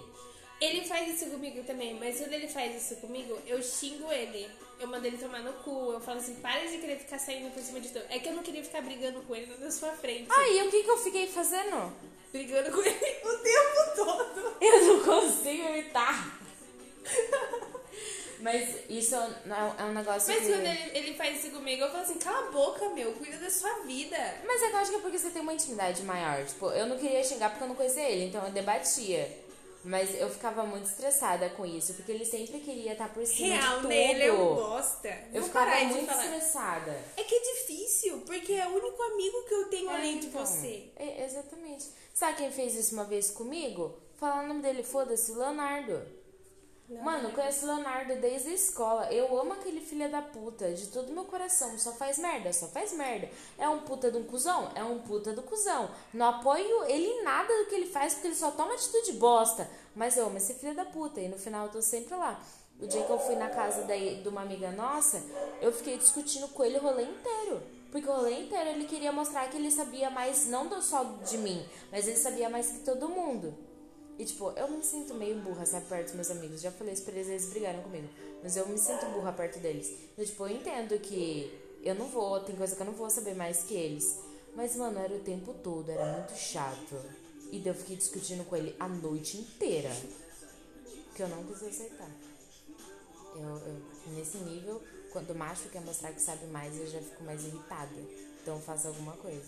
Ele 0.61 0.85
faz 0.85 1.09
isso 1.15 1.31
comigo 1.31 1.63
também, 1.63 1.95
mas 1.95 2.19
quando 2.19 2.33
ele 2.33 2.49
faz 2.49 2.75
isso 2.83 2.97
comigo, 2.97 3.39
eu 3.47 3.63
xingo 3.63 4.11
ele. 4.11 4.51
Eu 4.81 4.89
mando 4.89 5.07
ele 5.07 5.17
tomar 5.19 5.41
no 5.41 5.53
cu. 5.53 5.93
Eu 5.93 6.01
falo 6.01 6.19
assim, 6.19 6.35
para 6.37 6.67
de 6.67 6.79
querer 6.79 6.99
ficar 6.99 7.21
saindo 7.21 7.55
por 7.55 7.63
cima 7.63 7.79
de 7.79 7.91
tudo. 7.91 8.05
É 8.11 8.19
que 8.19 8.29
eu 8.29 8.35
não 8.35 8.43
queria 8.43 8.65
ficar 8.65 8.83
brigando 8.83 9.21
com 9.23 9.37
ele 9.37 9.57
na 9.57 9.71
sua 9.71 9.93
frente. 9.93 10.27
Aí, 10.33 10.61
o 10.67 10.69
que 10.69 10.83
que 10.83 10.91
eu 10.91 10.99
fiquei 10.99 11.29
fazendo? 11.29 11.93
Brigando 12.33 12.73
com 12.73 12.83
ele 12.83 12.91
o 13.23 13.39
tempo 13.39 13.95
todo. 13.95 14.57
Eu 14.61 14.85
não 14.85 15.05
consigo 15.05 15.63
evitar. 15.63 16.41
Mas 18.41 18.77
isso 18.89 19.15
é 19.15 19.19
um- 19.21 19.75
é 19.81 19.85
um 19.85 19.93
negócio 19.93 20.33
Mas 20.33 20.47
que... 20.47 20.53
quando 20.53 20.67
ele, 20.67 20.99
ele 20.99 21.15
faz 21.15 21.45
isso 21.45 21.55
comigo, 21.55 21.83
eu 21.83 21.91
falo 21.91 22.03
assim, 22.05 22.19
cala 22.19 22.49
a 22.49 22.51
boca, 22.51 22.89
meu. 22.91 23.13
Cuida 23.13 23.37
da 23.39 23.51
sua 23.51 23.81
vida. 23.81 24.17
Mas 24.47 24.63
é 24.63 24.71
eu 24.71 24.77
acho 24.77 24.91
que 24.91 24.97
é 24.97 25.01
porque 25.01 25.19
você 25.19 25.31
tem 25.31 25.43
uma 25.43 25.55
intimidade 25.55 26.03
maior. 26.05 26.45
Tipo, 26.45 26.71
eu 26.71 26.87
não 26.87 26.97
queria 26.99 27.23
xingar 27.25 27.51
porque 27.51 27.65
eu 27.65 27.69
não 27.69 27.75
conhecia 27.75 28.09
ele, 28.09 28.27
então 28.27 28.45
eu 28.45 28.51
debatia. 28.53 29.47
Mas 29.85 30.13
eu 30.21 30.29
ficava 30.29 30.65
muito 30.65 30.87
estressada 30.87 31.49
com 31.51 31.65
isso, 31.65 31.95
porque 31.95 32.11
ele 32.11 32.25
sempre 32.25 32.59
queria 32.59 32.93
estar 32.93 33.09
por 33.15 33.25
cima 33.25 33.55
de 33.55 33.61
Real, 33.63 33.77
tudo. 33.77 33.89
né? 33.89 34.11
Ele 34.11 34.23
é 34.25 34.33
um 34.33 34.55
bosta. 34.57 35.09
Eu 35.33 35.41
Vou 35.41 35.43
ficava 35.45 35.67
parar 35.67 35.79
de 35.85 35.95
muito 35.95 36.13
estressada. 36.13 37.01
É 37.17 37.23
que 37.23 37.35
é 37.35 37.41
difícil, 37.55 38.21
porque 38.27 38.53
é 38.55 38.67
o 38.67 38.71
único 38.77 39.01
amigo 39.03 39.43
que 39.47 39.55
eu 39.55 39.65
tenho 39.71 39.89
além 39.89 40.19
de 40.19 40.27
então, 40.27 40.45
você. 40.45 40.91
é, 40.97 41.25
exatamente. 41.25 41.87
Sabe 42.13 42.39
quem 42.39 42.51
fez 42.51 42.75
isso 42.75 42.93
uma 42.95 43.05
vez 43.05 43.31
comigo? 43.31 43.97
Falar 44.17 44.43
o 44.45 44.49
nome 44.49 44.61
dele, 44.63 44.83
foda-se, 44.83 45.31
Leonardo. 45.33 46.03
Mano, 46.91 47.29
eu 47.29 47.35
conheço 47.35 47.67
o 47.67 47.69
Leonardo 47.69 48.17
desde 48.17 48.49
a 48.49 48.55
escola. 48.55 49.13
Eu 49.13 49.39
amo 49.39 49.53
aquele 49.53 49.81
filho 49.81 50.11
da 50.11 50.23
puta, 50.23 50.73
de 50.73 50.87
todo 50.87 51.13
meu 51.13 51.25
coração. 51.25 51.79
Só 51.79 51.93
faz 51.93 52.19
merda, 52.19 52.51
só 52.51 52.67
faz 52.67 52.95
merda. 52.95 53.29
É 53.59 53.69
um 53.69 53.81
puta 53.81 54.11
de 54.11 54.17
um 54.17 54.25
cuzão? 54.25 54.71
É 54.75 54.83
um 54.83 54.99
puta 55.01 55.35
do 55.35 55.43
cuzão. 55.43 55.91
Não 56.15 56.27
apoio 56.27 56.85
ele 56.85 57.07
em 57.07 57.23
nada 57.23 57.53
do 57.59 57.67
que 57.67 57.75
ele 57.75 57.87
faz, 57.87 58.15
porque 58.15 58.29
ele 58.29 58.35
só 58.35 58.51
toma 58.53 58.73
atitude 58.73 59.13
bosta. 59.13 59.69
Mas 59.95 60.17
eu 60.17 60.27
amo 60.27 60.39
esse 60.39 60.55
filho 60.55 60.75
da 60.75 60.87
puta. 60.87 61.21
E 61.21 61.29
no 61.29 61.39
final 61.39 61.67
eu 61.67 61.73
tô 61.73 61.83
sempre 61.83 62.15
lá. 62.15 62.43
O 62.81 62.87
dia 62.87 63.05
que 63.05 63.11
eu 63.11 63.19
fui 63.19 63.37
na 63.37 63.51
casa 63.51 63.83
daí, 63.83 64.23
de 64.23 64.29
uma 64.29 64.41
amiga 64.41 64.71
nossa, 64.71 65.23
eu 65.61 65.71
fiquei 65.73 65.99
discutindo 65.99 66.49
com 66.49 66.65
ele 66.65 66.79
o 66.79 66.83
rolê 66.83 67.03
inteiro. 67.03 67.61
Porque 67.93 68.09
o 68.09 68.13
rolê 68.13 68.41
inteiro 68.41 68.71
ele 68.71 68.85
queria 68.85 69.13
mostrar 69.13 69.49
que 69.51 69.59
ele 69.59 69.71
sabia 69.71 70.09
mais, 70.09 70.47
não 70.47 70.81
só 70.81 71.05
de 71.05 71.37
mim, 71.37 71.67
mas 71.93 72.07
ele 72.07 72.17
sabia 72.17 72.49
mais 72.49 72.71
que 72.71 72.79
todo 72.81 73.09
mundo. 73.09 73.68
E 74.19 74.25
tipo, 74.25 74.51
eu 74.51 74.69
me 74.69 74.83
sinto 74.83 75.15
meio 75.15 75.37
burra, 75.41 75.65
sabe, 75.65 75.87
perto 75.87 76.07
dos 76.07 76.15
meus 76.15 76.31
amigos. 76.31 76.61
Já 76.61 76.73
falei 76.73 76.93
isso 76.93 77.05
pra 77.05 77.15
eles, 77.15 77.29
eles 77.29 77.47
brigaram 77.47 77.83
comigo. 77.83 78.09
Mas 78.43 78.57
eu 78.57 78.67
me 78.67 78.77
sinto 78.77 79.07
burra 79.07 79.33
perto 79.33 79.61
deles. 79.61 79.93
Então, 80.13 80.25
tipo, 80.25 80.47
eu 80.47 80.57
entendo 80.57 80.99
que 80.99 81.57
eu 81.83 81.95
não 81.95 82.07
vou, 82.07 82.41
tem 82.41 82.57
coisa 82.57 82.75
que 82.75 82.83
eu 82.83 82.87
não 82.87 82.95
vou 82.95 83.09
saber 83.09 83.35
mais 83.35 83.63
que 83.63 83.75
eles. 83.75 84.19
Mas, 84.57 84.75
mano, 84.75 84.99
era 84.99 85.15
o 85.15 85.21
tempo 85.21 85.55
todo, 85.63 85.89
era 85.89 86.19
muito 86.19 86.35
chato. 86.37 86.97
E 87.53 87.65
eu 87.65 87.75
fiquei 87.75 87.97
discutindo 87.97 88.45
com 88.45 88.57
ele 88.57 88.75
a 88.79 88.89
noite 88.89 89.39
inteira. 89.39 89.91
Que 91.15 91.23
eu 91.23 91.29
não 91.29 91.45
quis 91.45 91.63
aceitar. 91.63 92.11
Eu, 93.37 93.43
eu, 93.43 93.83
nesse 94.15 94.39
nível, 94.39 94.83
quando 95.13 95.31
o 95.31 95.35
macho 95.35 95.69
quer 95.69 95.81
mostrar 95.83 96.13
que 96.13 96.21
sabe 96.21 96.47
mais, 96.47 96.77
eu 96.77 96.87
já 96.89 97.01
fico 97.01 97.23
mais 97.23 97.45
irritada. 97.45 97.95
Então 98.43 98.57
eu 98.57 98.61
faço 98.61 98.89
alguma 98.89 99.13
coisa. 99.13 99.47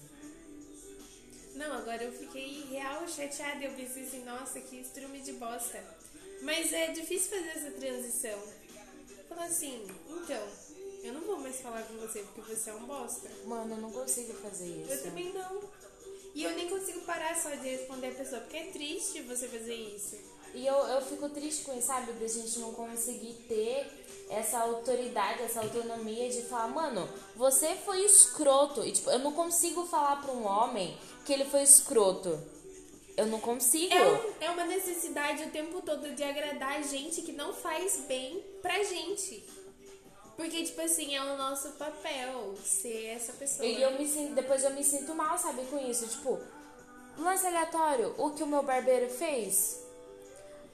Não, 1.55 1.73
agora 1.73 2.05
eu 2.05 2.13
fiquei 2.13 2.65
real 2.71 3.07
chateada. 3.09 3.65
Eu 3.65 3.73
pensei 3.73 4.05
assim, 4.05 4.25
nossa, 4.25 4.61
que 4.61 4.81
estrume 4.81 5.21
de 5.21 5.33
bosta. 5.33 5.83
Mas 6.43 6.73
é 6.73 6.89
difícil 6.93 7.31
fazer 7.31 7.51
essa 7.51 7.71
transição. 7.73 8.43
Falar 9.29 9.45
assim, 9.45 9.87
então, 10.09 10.49
eu 11.03 11.13
não 11.13 11.21
vou 11.23 11.39
mais 11.39 11.61
falar 11.61 11.83
com 11.83 11.95
você 11.99 12.25
porque 12.35 12.55
você 12.55 12.71
é 12.71 12.75
um 12.75 12.87
bosta. 12.87 13.31
Mano, 13.45 13.75
eu 13.75 13.81
não 13.81 13.91
consigo 13.93 14.33
fazer 14.35 14.67
isso. 14.67 14.93
Eu 14.93 15.03
também 15.03 15.33
não. 15.33 15.63
E 16.35 16.45
eu 16.45 16.53
nem 16.53 16.69
consigo 16.69 17.01
parar 17.03 17.37
só 17.37 17.51
de 17.51 17.69
responder 17.69 18.09
a 18.09 18.15
pessoa, 18.15 18.41
porque 18.41 18.57
é 18.57 18.67
triste 18.71 19.23
você 19.23 19.49
fazer 19.49 19.75
isso. 19.75 20.17
E 20.55 20.67
eu, 20.67 20.75
eu 20.75 21.03
fico 21.03 21.29
triste 21.29 21.65
com 21.65 21.77
isso, 21.77 21.87
sabe? 21.87 22.13
Da 22.13 22.27
gente 22.27 22.59
não 22.59 22.73
conseguir 22.73 23.35
ter 23.49 24.00
essa 24.31 24.61
autoridade, 24.61 25.43
essa 25.43 25.61
autonomia 25.61 26.31
de 26.31 26.43
falar, 26.43 26.69
mano, 26.69 27.09
você 27.37 27.75
foi 27.85 28.05
escroto. 28.05 28.85
E 28.85 28.93
tipo, 28.93 29.11
eu 29.11 29.19
não 29.19 29.33
consigo 29.33 29.85
falar 29.87 30.23
pra 30.23 30.33
um 30.33 30.47
homem 30.47 30.97
que 31.27 31.33
ele 31.33 31.45
foi 31.45 31.63
escroto. 31.63 32.41
Eu 33.17 33.27
não 33.27 33.41
consigo. 33.41 33.93
É, 33.93 34.03
um- 34.03 34.33
é 34.41 34.51
uma 34.51 34.65
necessidade 34.65 35.43
o 35.45 35.51
tempo 35.51 35.83
todo 35.83 36.15
de 36.15 36.23
agradar 36.23 36.79
a 36.79 36.83
gente 36.83 37.21
que 37.23 37.33
não 37.33 37.53
faz 37.53 38.05
bem 38.07 38.41
pra 38.63 38.83
gente. 38.85 39.45
Porque, 40.37 40.65
tipo 40.65 40.81
assim, 40.81 41.15
é 41.15 41.23
o 41.23 41.37
nosso 41.37 41.73
papel 41.73 42.55
ser 42.65 43.07
essa 43.09 43.33
pessoa. 43.35 43.67
E 43.69 43.83
eu 43.83 43.99
me 43.99 44.07
sinto, 44.09 44.35
depois 44.35 44.65
eu 44.65 44.71
me 44.71 44.83
sinto 44.83 45.15
mal, 45.15 45.37
sabe, 45.37 45.63
com 45.67 45.79
isso. 45.79 46.07
Tipo, 46.07 46.41
lance 47.19 47.47
aleatório, 47.47 48.15
o 48.17 48.31
que 48.31 48.43
o 48.43 48.47
meu 48.47 48.63
barbeiro 48.63 49.11
fez. 49.11 49.83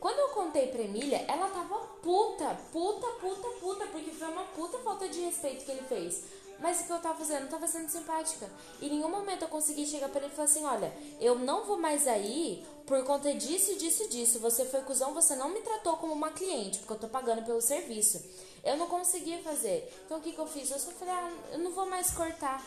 Quando 0.07 0.21
eu 0.21 0.29
contei 0.29 0.69
pra 0.69 0.83
Emília, 0.83 1.25
ela 1.27 1.49
tava 1.49 1.81
puta, 2.01 2.57
puta, 2.71 3.09
puta, 3.21 3.49
puta, 3.59 3.87
porque 3.89 4.13
foi 4.13 4.29
uma 4.29 4.45
puta 4.45 4.79
falta 4.79 5.09
de 5.09 5.21
respeito 5.23 5.65
que 5.65 5.73
ele 5.73 5.83
fez. 5.83 6.23
Mas 6.61 6.81
o 6.81 6.85
que 6.85 6.93
eu 6.93 7.01
tava 7.01 7.19
fazendo? 7.19 7.43
Eu 7.43 7.49
tava 7.49 7.67
sendo 7.67 7.91
simpática. 7.91 8.49
E 8.81 8.87
em 8.87 8.91
nenhum 8.91 9.09
momento 9.09 9.43
eu 9.43 9.49
consegui 9.49 9.85
chegar 9.85 10.09
pra 10.09 10.21
ele 10.21 10.31
e 10.33 10.37
falar 10.37 10.45
assim: 10.45 10.65
olha, 10.65 10.97
eu 11.21 11.37
não 11.41 11.65
vou 11.65 11.77
mais 11.77 12.07
aí 12.07 12.65
por 12.87 13.03
conta 13.03 13.35
disso, 13.35 13.75
disso, 13.75 14.09
disso. 14.09 14.39
Você 14.39 14.65
foi 14.65 14.81
cuzão, 14.83 15.13
você 15.13 15.35
não 15.35 15.49
me 15.49 15.61
tratou 15.61 15.97
como 15.97 16.13
uma 16.13 16.31
cliente, 16.31 16.79
porque 16.79 16.93
eu 16.93 16.99
tô 17.01 17.09
pagando 17.09 17.45
pelo 17.45 17.61
serviço. 17.61 18.25
Eu 18.63 18.77
não 18.77 18.87
conseguia 18.87 19.43
fazer. 19.43 19.93
Então 20.05 20.19
o 20.19 20.21
que, 20.21 20.31
que 20.31 20.39
eu 20.39 20.47
fiz? 20.47 20.71
Eu 20.71 20.79
só 20.79 20.93
falei: 20.93 21.15
ah, 21.15 21.33
eu 21.51 21.59
não 21.59 21.73
vou 21.73 21.87
mais 21.87 22.13
cortar. 22.13 22.65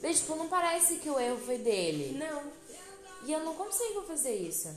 Daí, 0.00 0.14
tipo, 0.14 0.34
não 0.34 0.48
parece 0.48 0.96
que 0.96 1.10
o 1.10 1.20
erro 1.20 1.36
foi 1.44 1.58
dele. 1.58 2.16
Não. 2.18 2.42
E 3.26 3.32
eu 3.32 3.40
não 3.40 3.54
consigo 3.54 4.00
fazer 4.04 4.34
isso. 4.34 4.74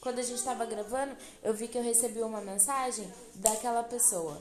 Quando 0.00 0.18
a 0.18 0.22
gente 0.22 0.42
tava 0.42 0.64
gravando, 0.64 1.16
eu 1.42 1.52
vi 1.52 1.68
que 1.68 1.76
eu 1.78 1.82
recebi 1.82 2.20
uma 2.22 2.40
mensagem 2.40 3.12
daquela 3.34 3.82
pessoa. 3.82 4.40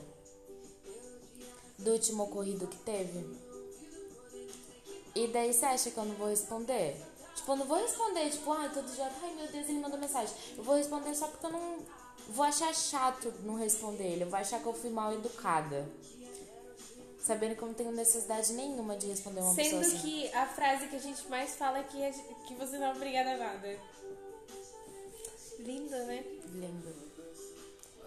Do 1.77 1.91
último 1.91 2.23
ocorrido 2.23 2.67
que 2.67 2.77
teve. 2.77 3.25
E 5.15 5.27
daí 5.27 5.53
você 5.53 5.65
acha 5.65 5.91
que 5.91 5.97
eu 5.97 6.05
não 6.05 6.15
vou 6.15 6.27
responder? 6.27 6.95
Tipo, 7.35 7.51
eu 7.51 7.55
não 7.55 7.65
vou 7.65 7.77
responder, 7.77 8.29
tipo, 8.31 8.51
ai, 8.51 8.69
todo 8.71 8.91
dia, 8.93 9.11
ai 9.21 9.35
meu 9.35 9.47
Deus, 9.47 9.69
ele 9.69 9.79
mandou 9.79 9.99
mensagem. 9.99 10.35
Eu 10.57 10.63
vou 10.63 10.75
responder 10.75 11.13
só 11.15 11.27
porque 11.27 11.45
eu 11.45 11.51
não 11.51 11.79
vou 12.29 12.45
achar 12.45 12.73
chato 12.73 13.33
não 13.43 13.55
responder 13.55 14.03
ele. 14.03 14.23
Eu 14.23 14.29
vou 14.29 14.39
achar 14.39 14.59
que 14.59 14.65
eu 14.65 14.73
fui 14.73 14.89
mal 14.89 15.13
educada. 15.13 15.87
Sabendo 17.19 17.55
que 17.55 17.61
eu 17.61 17.67
não 17.67 17.75
tenho 17.75 17.91
necessidade 17.91 18.53
nenhuma 18.53 18.95
de 18.95 19.07
responder 19.07 19.41
uma 19.41 19.53
Sendo 19.53 19.79
pessoa 19.79 19.81
assim. 19.81 19.99
que 19.99 20.33
a 20.33 20.47
frase 20.47 20.87
que 20.87 20.95
a 20.95 20.99
gente 20.99 21.27
mais 21.27 21.55
fala 21.55 21.79
é 21.79 21.83
que, 21.83 22.01
é 22.01 22.11
que 22.47 22.55
você 22.55 22.77
não 22.77 22.87
é 22.87 22.91
obrigada 22.91 23.31
a 23.31 23.37
nada. 23.37 23.79
Linda, 25.67 26.01
né? 26.05 26.23
Lindo. 26.53 26.95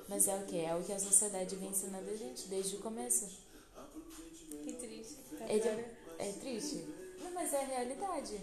Mas 0.08 0.26
é 0.26 0.34
o 0.34 0.46
que? 0.46 0.58
É 0.58 0.74
o 0.74 0.82
que 0.82 0.94
a 0.94 0.98
sociedade 0.98 1.56
vem 1.56 1.68
ensinando 1.68 2.08
a 2.08 2.16
gente 2.16 2.48
desde 2.48 2.76
o 2.76 2.78
começo. 2.78 3.28
Que 4.64 4.72
triste. 4.72 5.16
Tá 5.38 5.44
É, 5.44 6.28
é 6.28 6.32
triste? 6.32 6.86
Não, 7.22 7.30
mas 7.32 7.52
é 7.52 7.60
a 7.60 7.66
realidade. 7.66 8.40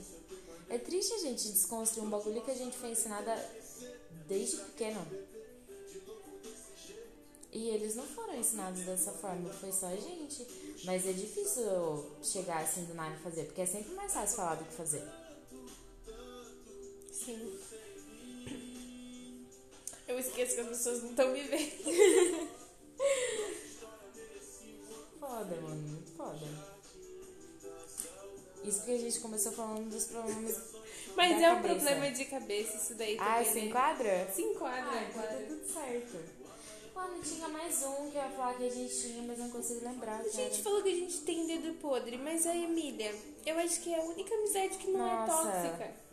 É 0.69 0.77
triste 0.77 1.13
a 1.13 1.17
gente 1.17 1.49
desconstruir 1.51 2.05
um 2.05 2.11
bagulho 2.11 2.43
que 2.43 2.51
a 2.51 2.55
gente 2.55 2.77
foi 2.77 2.91
ensinada 2.91 3.33
desde 4.27 4.57
pequeno. 4.57 5.03
E 7.51 7.69
eles 7.69 7.95
não 7.95 8.05
foram 8.05 8.35
ensinados 8.35 8.81
dessa 8.81 9.13
forma, 9.13 9.49
foi 9.49 9.71
só 9.71 9.87
a 9.87 9.95
gente. 9.95 10.45
Mas 10.83 11.07
é 11.07 11.11
difícil 11.11 11.65
chegar 12.21 12.61
assim 12.61 12.85
do 12.85 12.93
nada 12.93 13.15
e 13.15 13.23
fazer, 13.23 13.45
porque 13.45 13.61
é 13.61 13.65
sempre 13.65 13.95
mais 13.95 14.13
fácil 14.13 14.35
falar 14.35 14.55
do 14.55 14.65
que 14.65 14.73
fazer. 14.75 15.03
Sim. 17.11 17.66
Eu 20.07 20.17
esqueço 20.19 20.55
que 20.55 20.61
as 20.61 20.67
pessoas 20.67 21.03
não 21.03 21.09
estão 21.11 21.29
me 21.31 21.41
vendo. 21.43 22.49
Foda, 25.19 25.55
mano, 25.61 25.75
muito 25.75 26.11
foda. 26.15 26.47
Isso 28.63 28.77
porque 28.79 28.91
a 28.91 28.97
gente 28.97 29.19
começou 29.19 29.51
falando 29.51 29.89
dos 29.89 30.05
problemas. 30.05 30.57
Mas 31.15 31.39
Da 31.39 31.47
é 31.47 31.51
um 31.51 31.55
cabeça. 31.55 31.75
problema 31.75 32.11
de 32.11 32.25
cabeça 32.25 32.77
isso 32.77 32.93
daí 32.95 33.17
Ah, 33.19 33.37
também, 33.37 33.45
se 33.45 33.59
né? 33.59 33.65
enquadra? 33.65 34.27
Se 34.33 34.41
enquadra, 34.41 34.91
Ah, 34.91 35.03
então 35.03 35.21
tá 35.21 35.27
enquadra. 35.27 35.45
tudo 35.47 35.73
certo. 35.73 36.37
Mano, 36.95 37.21
tinha 37.21 37.47
mais 37.49 37.83
um 37.83 38.09
que 38.09 38.17
eu 38.17 38.21
ia 38.23 38.29
falar 38.29 38.53
que 38.55 38.65
a 38.65 38.69
gente 38.71 39.01
tinha, 39.01 39.23
mas 39.23 39.37
não 39.37 39.49
consigo 39.49 39.85
lembrar. 39.85 40.19
A 40.21 40.29
gente 40.29 40.63
falou 40.63 40.81
que 40.81 40.89
a 40.89 40.95
gente 40.95 41.21
tem 41.21 41.45
dedo 41.45 41.73
podre, 41.79 42.17
mas 42.17 42.45
a 42.47 42.55
Emília, 42.55 43.13
eu 43.45 43.57
acho 43.59 43.81
que 43.81 43.93
é 43.93 43.99
a 43.99 44.03
única 44.03 44.33
amizade 44.33 44.77
que 44.77 44.87
não 44.87 44.99
Nossa. 44.99 45.49
é 45.49 45.51
tóxica. 45.69 46.06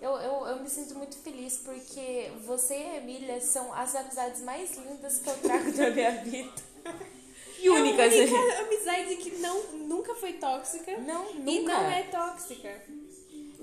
Eu, 0.00 0.10
eu, 0.18 0.46
eu 0.46 0.60
me 0.62 0.68
sinto 0.68 0.94
muito 0.94 1.16
feliz 1.18 1.56
porque 1.58 2.30
você 2.44 2.74
e 2.76 2.86
a 2.86 2.96
Emília 2.98 3.40
são 3.40 3.72
as 3.72 3.94
amizades 3.94 4.42
mais 4.42 4.76
lindas 4.76 5.18
que 5.20 5.28
eu 5.30 5.38
trago 5.38 5.72
da 5.72 5.90
minha 5.90 6.10
vida. 6.22 6.52
E 7.58 7.70
únicas, 7.70 8.12
É 8.12 8.22
a 8.22 8.26
né? 8.26 8.32
única 8.36 8.60
amizade 8.60 9.16
que 9.16 9.30
não, 9.38 9.62
nunca 9.72 10.14
foi 10.14 10.34
tóxica 10.34 10.94
Não, 10.98 11.30
e 11.30 11.38
nunca. 11.38 11.72
não 11.72 11.90
é 11.90 12.02
tóxica. 12.02 12.82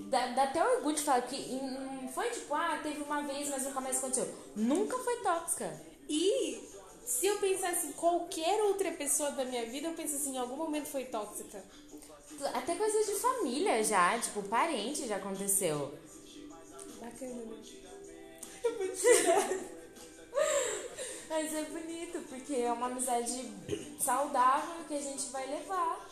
Dá, 0.09 0.27
dá 0.29 0.43
até 0.45 0.67
orgulho 0.67 0.95
de 0.95 1.03
falar 1.03 1.21
que 1.21 1.53
não 1.53 2.07
foi 2.09 2.27
tipo, 2.31 2.55
ah, 2.55 2.79
teve 2.81 3.01
uma 3.03 3.21
vez, 3.21 3.49
mas 3.49 3.63
nunca 3.63 3.79
mais 3.79 3.97
aconteceu. 3.99 4.27
Nunca 4.55 4.97
foi 4.97 5.17
tóxica. 5.17 5.79
E 6.09 6.59
se 7.05 7.27
eu 7.27 7.37
pensasse 7.37 7.85
em 7.87 7.91
qualquer 7.91 8.63
outra 8.63 8.91
pessoa 8.93 9.31
da 9.31 9.45
minha 9.45 9.65
vida, 9.67 9.87
eu 9.89 9.93
penso 9.93 10.15
assim, 10.15 10.33
em 10.33 10.37
algum 10.39 10.55
momento 10.57 10.87
foi 10.87 11.05
tóxica. 11.05 11.63
Até 12.55 12.73
coisas 12.75 13.05
de 13.05 13.13
família 13.21 13.83
já, 13.83 14.17
tipo, 14.17 14.41
parente 14.43 15.07
já 15.07 15.17
aconteceu. 15.17 15.93
Bacana, 17.13 17.45
né? 17.45 17.59
Mas 21.29 21.53
é 21.53 21.63
bonito, 21.63 22.19
porque 22.29 22.55
é 22.55 22.71
uma 22.71 22.87
amizade 22.87 23.51
saudável 23.99 24.85
que 24.87 24.95
a 24.95 25.01
gente 25.01 25.29
vai 25.29 25.47
levar 25.47 26.07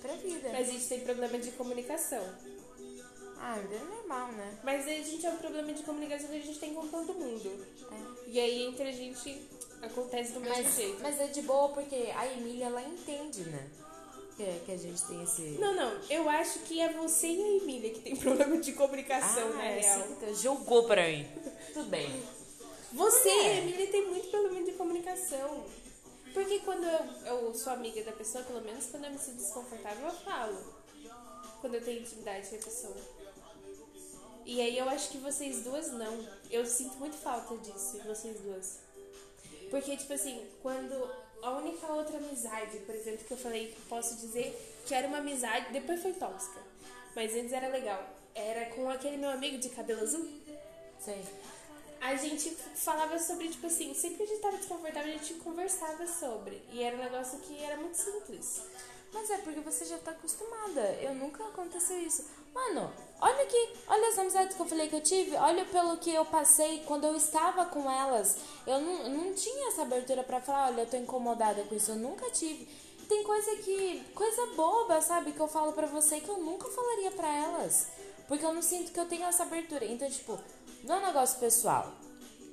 pra 0.00 0.14
vida. 0.14 0.50
Mas 0.52 0.68
a 0.68 0.72
gente 0.72 0.88
tem 0.88 1.00
problema 1.00 1.38
de 1.38 1.50
comunicação. 1.52 2.24
Ah, 3.38 3.58
é 3.58 3.84
normal, 3.84 4.32
né? 4.32 4.58
Mas 4.62 4.86
a 4.86 4.90
gente 4.90 5.24
é 5.26 5.30
um 5.30 5.36
problema 5.36 5.72
de 5.72 5.82
comunicação 5.82 6.28
que 6.28 6.36
a 6.36 6.40
gente 6.40 6.58
tem 6.58 6.74
com 6.74 6.88
todo 6.88 7.14
mundo. 7.14 7.66
E 8.26 8.40
aí 8.40 8.66
entre 8.66 8.88
a 8.88 8.92
gente 8.92 9.48
acontece 9.82 10.32
do 10.32 10.40
mesmo 10.40 10.62
Mas, 10.62 10.74
jeito. 10.74 11.02
mas 11.02 11.20
é 11.20 11.26
de 11.26 11.42
boa 11.42 11.68
porque 11.70 12.10
a 12.16 12.26
Emília, 12.32 12.66
ela 12.66 12.82
entende, 12.82 13.42
né? 13.44 13.68
Que, 14.36 14.44
que 14.66 14.72
a 14.72 14.76
gente 14.76 15.00
tem 15.04 15.22
esse... 15.22 15.42
Não, 15.60 15.74
não. 15.74 16.00
Eu 16.10 16.28
acho 16.28 16.58
que 16.60 16.80
é 16.80 16.92
você 16.92 17.28
e 17.28 17.40
a 17.42 17.56
Emília 17.62 17.90
que 17.90 18.00
tem 18.00 18.16
problema 18.16 18.56
de 18.58 18.72
comunicação, 18.72 19.48
ah, 19.52 19.56
na 19.56 19.64
é 19.64 19.78
real. 19.80 20.00
assim 20.00 20.42
jogou 20.42 20.84
pra 20.84 21.06
mim. 21.06 21.26
Tudo 21.72 21.88
bem. 21.88 22.22
Você 22.92 23.28
É. 23.28 23.42
e 23.44 23.48
a 23.48 23.58
Emília 23.58 23.86
tem 23.88 24.06
muito 24.06 24.28
problema 24.28 24.64
de 24.64 24.72
comunicação. 24.72 25.64
Porque 26.32 26.58
quando 26.60 26.84
eu, 26.84 27.36
eu 27.46 27.54
sou 27.54 27.72
amiga 27.72 28.02
da 28.02 28.10
pessoa, 28.10 28.42
pelo 28.42 28.60
menos 28.60 28.86
quando 28.86 29.04
eu 29.04 29.12
me 29.12 29.18
sinto 29.18 29.36
desconfortável, 29.36 30.06
eu 30.06 30.14
falo. 30.14 30.58
Quando 31.60 31.76
eu 31.76 31.84
tenho 31.84 32.00
intimidade 32.00 32.48
com 32.48 32.56
a 32.56 32.58
pessoa. 32.58 32.96
E 34.44 34.60
aí 34.60 34.76
eu 34.76 34.88
acho 34.88 35.10
que 35.10 35.18
vocês 35.18 35.62
duas 35.62 35.92
não. 35.92 36.26
Eu 36.50 36.66
sinto 36.66 36.96
muito 36.98 37.16
falta 37.16 37.56
disso, 37.58 38.00
vocês 38.04 38.38
duas. 38.40 38.78
Porque, 39.70 39.96
tipo 39.96 40.12
assim, 40.12 40.44
quando 40.60 41.08
a 41.44 41.50
única 41.58 41.86
outra 41.92 42.16
amizade, 42.16 42.78
por 42.78 42.94
exemplo, 42.94 43.24
que 43.24 43.32
eu 43.32 43.36
falei 43.36 43.68
que 43.68 43.80
posso 43.82 44.16
dizer 44.16 44.80
que 44.86 44.94
era 44.94 45.06
uma 45.06 45.18
amizade, 45.18 45.72
depois 45.72 46.00
foi 46.00 46.14
tóxica. 46.14 46.60
Mas 47.14 47.34
antes 47.34 47.52
era 47.52 47.68
legal. 47.68 48.02
Era 48.34 48.66
com 48.70 48.88
aquele 48.88 49.18
meu 49.18 49.30
amigo 49.30 49.58
de 49.58 49.68
cabelo 49.68 50.00
azul. 50.00 50.26
Sei. 50.98 51.22
A 52.00 52.16
gente 52.16 52.50
falava 52.74 53.18
sobre, 53.18 53.48
tipo 53.48 53.66
assim, 53.66 53.92
sempre 53.94 54.18
que 54.18 54.22
a 54.24 54.26
gente 54.26 54.40
tava 54.40 54.56
desconfortável, 54.56 55.14
a 55.14 55.16
gente 55.16 55.34
conversava 55.34 56.06
sobre. 56.06 56.62
E 56.72 56.82
era 56.82 56.96
um 56.96 57.00
negócio 57.00 57.38
que 57.40 57.62
era 57.62 57.76
muito 57.76 57.96
simples. 57.96 58.62
Mas 59.12 59.30
é 59.30 59.38
porque 59.38 59.60
você 59.60 59.84
já 59.84 59.98
tá 59.98 60.10
acostumada. 60.10 60.80
Eu 61.00 61.14
nunca 61.14 61.44
aconteceu 61.44 61.98
isso. 62.00 62.26
Mano, 62.54 62.88
olha 63.20 63.42
aqui, 63.42 63.68
olha 63.88 64.08
as 64.08 64.18
amizades 64.18 64.54
que 64.54 64.62
eu 64.62 64.66
falei 64.66 64.88
que 64.88 64.94
eu 64.94 65.00
tive, 65.00 65.34
olha 65.36 65.64
pelo 65.64 65.96
que 65.96 66.14
eu 66.14 66.24
passei 66.24 66.84
quando 66.86 67.04
eu 67.04 67.16
estava 67.16 67.64
com 67.66 67.90
elas. 67.90 68.36
Eu 68.64 68.80
não, 68.80 69.08
não 69.08 69.34
tinha 69.34 69.68
essa 69.68 69.82
abertura 69.82 70.22
pra 70.22 70.40
falar, 70.40 70.68
olha, 70.68 70.82
eu 70.82 70.86
tô 70.86 70.96
incomodada 70.96 71.64
com 71.64 71.74
isso. 71.74 71.90
Eu 71.90 71.96
nunca 71.96 72.30
tive. 72.30 72.68
Tem 73.08 73.24
coisa 73.24 73.56
que. 73.56 74.02
coisa 74.14 74.46
boba, 74.54 75.00
sabe? 75.02 75.32
Que 75.32 75.40
eu 75.40 75.48
falo 75.48 75.72
pra 75.72 75.86
você 75.86 76.20
que 76.20 76.28
eu 76.28 76.38
nunca 76.38 76.70
falaria 76.70 77.10
pra 77.10 77.28
elas. 77.28 77.88
Porque 78.28 78.44
eu 78.46 78.54
não 78.54 78.62
sinto 78.62 78.92
que 78.92 79.00
eu 79.00 79.06
tenho 79.06 79.24
essa 79.24 79.42
abertura. 79.42 79.84
Então, 79.84 80.08
tipo, 80.08 80.38
não 80.84 80.94
é 80.94 80.98
um 80.98 81.06
negócio 81.06 81.38
pessoal. 81.40 81.92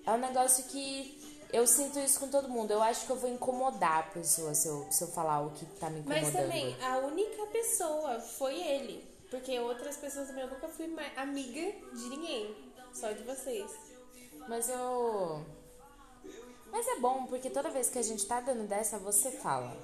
É 0.05 0.11
um 0.11 0.17
negócio 0.17 0.65
que 0.65 1.47
eu 1.53 1.65
sinto 1.67 1.99
isso 1.99 2.19
com 2.19 2.27
todo 2.27 2.49
mundo. 2.49 2.71
Eu 2.71 2.81
acho 2.81 3.05
que 3.05 3.11
eu 3.11 3.15
vou 3.15 3.29
incomodar 3.29 3.99
a 3.99 4.03
pessoa 4.03 4.53
se 4.53 4.67
eu, 4.67 4.87
se 4.91 5.03
eu 5.03 5.07
falar 5.09 5.45
o 5.45 5.51
que 5.51 5.65
tá 5.79 5.89
me 5.89 5.99
incomodando. 5.99 6.23
Mas 6.23 6.33
também, 6.33 6.75
a 6.83 6.97
única 6.97 7.45
pessoa 7.45 8.19
foi 8.19 8.55
ele. 8.55 9.10
Porque 9.31 9.57
outras 9.59 9.95
pessoas 9.95 10.27
também 10.27 10.43
eu 10.43 10.49
nunca 10.49 10.67
fui 10.67 10.93
amiga 11.15 11.73
de 11.93 12.09
ninguém. 12.09 12.73
Só 12.93 13.13
de 13.13 13.23
vocês. 13.23 13.71
Mas 14.47 14.69
eu. 14.69 15.45
Mas 16.69 16.85
é 16.87 16.97
bom, 16.97 17.25
porque 17.27 17.49
toda 17.49 17.69
vez 17.69 17.89
que 17.89 17.97
a 17.97 18.01
gente 18.01 18.25
tá 18.27 18.41
dando 18.41 18.67
dessa, 18.67 18.97
você 18.99 19.31
fala. 19.31 19.75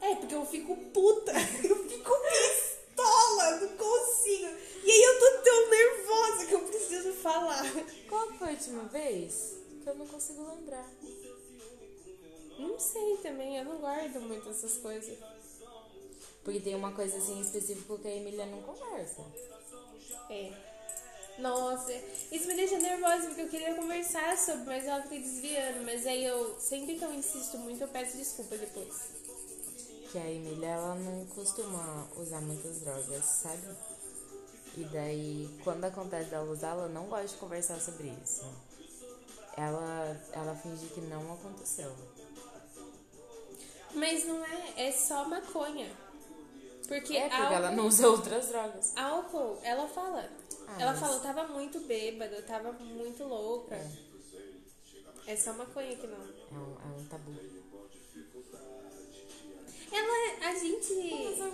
É, 0.00 0.16
porque 0.16 0.34
eu 0.34 0.44
fico 0.44 0.76
puta. 0.76 1.32
Eu 1.62 1.88
fico 1.88 2.10
pistola, 2.30 3.60
não 3.60 3.76
consigo. 3.76 4.48
E 4.84 4.90
aí 4.90 5.02
eu 5.02 5.20
tô 5.20 5.42
tão 5.42 5.70
nervosa 5.70 6.46
que 6.46 6.54
eu 6.54 6.60
preciso 6.60 7.12
falar. 7.12 7.62
Qual 8.08 8.32
foi 8.32 8.48
a 8.48 8.52
última 8.52 8.84
vez? 8.84 9.56
Que 9.82 9.90
eu 9.90 9.94
não 9.94 10.06
consigo 10.06 10.42
lembrar. 10.48 10.88
Não 12.58 12.78
sei 12.78 13.18
também, 13.18 13.58
eu 13.58 13.64
não 13.64 13.78
guardo 13.78 14.20
muito 14.20 14.48
essas 14.48 14.78
coisas. 14.78 15.18
Porque 16.44 16.60
tem 16.60 16.74
uma 16.74 16.92
coisa 16.92 17.16
assim 17.16 17.40
específica 17.40 17.96
que 17.98 18.08
a 18.08 18.16
Emília 18.16 18.46
não 18.46 18.62
conversa. 18.62 19.22
É. 20.30 20.70
Nossa, 21.38 21.92
isso 22.30 22.46
me 22.46 22.54
deixa 22.54 22.78
nervosa 22.78 23.28
porque 23.28 23.42
eu 23.42 23.48
queria 23.48 23.74
conversar 23.74 24.36
sobre, 24.36 24.64
mas 24.64 24.86
ela 24.86 25.02
fica 25.02 25.16
desviando. 25.16 25.84
Mas 25.84 26.06
aí 26.06 26.24
eu, 26.24 26.58
sempre 26.58 26.96
que 26.96 27.04
eu 27.04 27.14
insisto 27.14 27.56
muito, 27.58 27.80
eu 27.80 27.88
peço 27.88 28.16
desculpa 28.16 28.56
depois. 28.56 29.10
Que 30.12 30.18
a 30.18 30.30
Emília, 30.30 30.68
ela 30.68 30.94
não 30.96 31.24
costuma 31.26 32.08
usar 32.16 32.40
muitas 32.40 32.80
drogas, 32.80 33.24
sabe? 33.24 33.76
E 34.76 34.84
daí, 34.84 35.48
quando 35.64 35.84
acontece 35.84 36.30
dela 36.30 36.50
usar, 36.50 36.70
ela 36.70 36.88
não 36.88 37.06
gosta 37.06 37.28
de 37.28 37.34
conversar 37.34 37.80
sobre 37.80 38.12
isso. 38.22 38.44
Ela, 39.56 40.20
ela 40.32 40.54
finge 40.54 40.86
que 40.86 41.00
não 41.00 41.32
aconteceu. 41.32 41.92
Mas 43.94 44.24
não 44.24 44.44
é, 44.44 44.88
é 44.88 44.92
só 44.92 45.24
maconha. 45.28 45.90
Porque, 46.90 47.16
É, 47.16 47.28
porque 47.28 47.36
álcool, 47.36 47.54
ela 47.54 47.70
não 47.70 47.86
usa 47.86 48.08
outras 48.08 48.48
drogas. 48.48 48.96
álcool, 48.96 49.60
ela 49.62 49.86
fala. 49.86 50.28
Ah, 50.66 50.76
ela 50.82 50.90
mas- 50.90 50.98
fala, 51.00 51.14
eu 51.14 51.20
tava 51.20 51.46
muito 51.46 51.78
bêbada, 51.82 52.34
eu 52.34 52.44
tava 52.44 52.72
muito 52.72 53.22
louca. 53.22 53.76
É, 55.24 55.36
só 55.36 55.52
maconha 55.52 55.94
que 55.94 56.06
não. 56.08 56.18
É 56.18 56.58
um, 56.58 56.74
é 56.74 57.00
um 57.00 57.04
tabu. 57.06 57.32
Ela, 59.92 60.48
a 60.50 60.54
gente. 60.56 60.92
Mas 60.92 61.38
eu, 61.38 61.46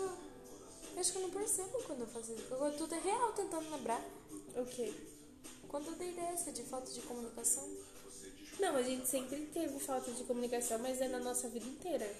eu 0.95 1.01
acho 1.01 1.13
que 1.13 1.19
eu 1.19 1.23
não 1.23 1.31
percebo 1.31 1.83
quando 1.87 2.01
eu 2.01 2.07
faço 2.07 2.33
isso. 2.33 2.55
Eu 2.55 2.73
tudo 2.79 2.95
é 2.95 2.99
real 2.99 3.33
tentando 3.33 3.71
lembrar. 3.71 4.01
O 4.57 4.65
quê? 4.65 4.91
Quando 5.69 5.89
eu 5.89 5.97
dei 5.97 6.13
dessa 6.13 6.51
de 6.51 6.63
falta 6.63 6.91
de 6.91 7.01
comunicação? 7.03 7.69
Não, 8.59 8.75
a 8.75 8.83
gente 8.83 9.07
sempre 9.07 9.45
teve 9.53 9.79
falta 9.81 10.11
de 10.13 10.25
comunicação, 10.25 10.79
mas 10.79 10.99
é 11.03 11.09
na 11.09 11.19
nossa 11.19 11.47
vida 11.51 11.67
inteira. 11.67 12.11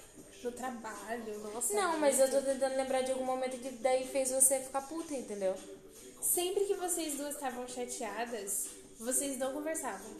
No 0.43 0.51
trabalho, 0.51 1.39
nossa. 1.39 1.73
Não, 1.73 1.97
mas 1.97 2.19
eu 2.19 2.29
tô 2.29 2.41
tentando 2.41 2.75
lembrar 2.75 3.01
de 3.01 3.11
algum 3.11 3.25
momento 3.25 3.57
que 3.57 3.71
daí 3.71 4.07
fez 4.07 4.31
você 4.31 4.59
ficar 4.59 4.81
puta, 4.81 5.13
entendeu? 5.13 5.55
Sempre 6.21 6.65
que 6.65 6.75
vocês 6.75 7.15
duas 7.15 7.33
estavam 7.33 7.67
chateadas, 7.67 8.67
vocês 8.99 9.37
não 9.37 9.53
conversavam. 9.53 10.11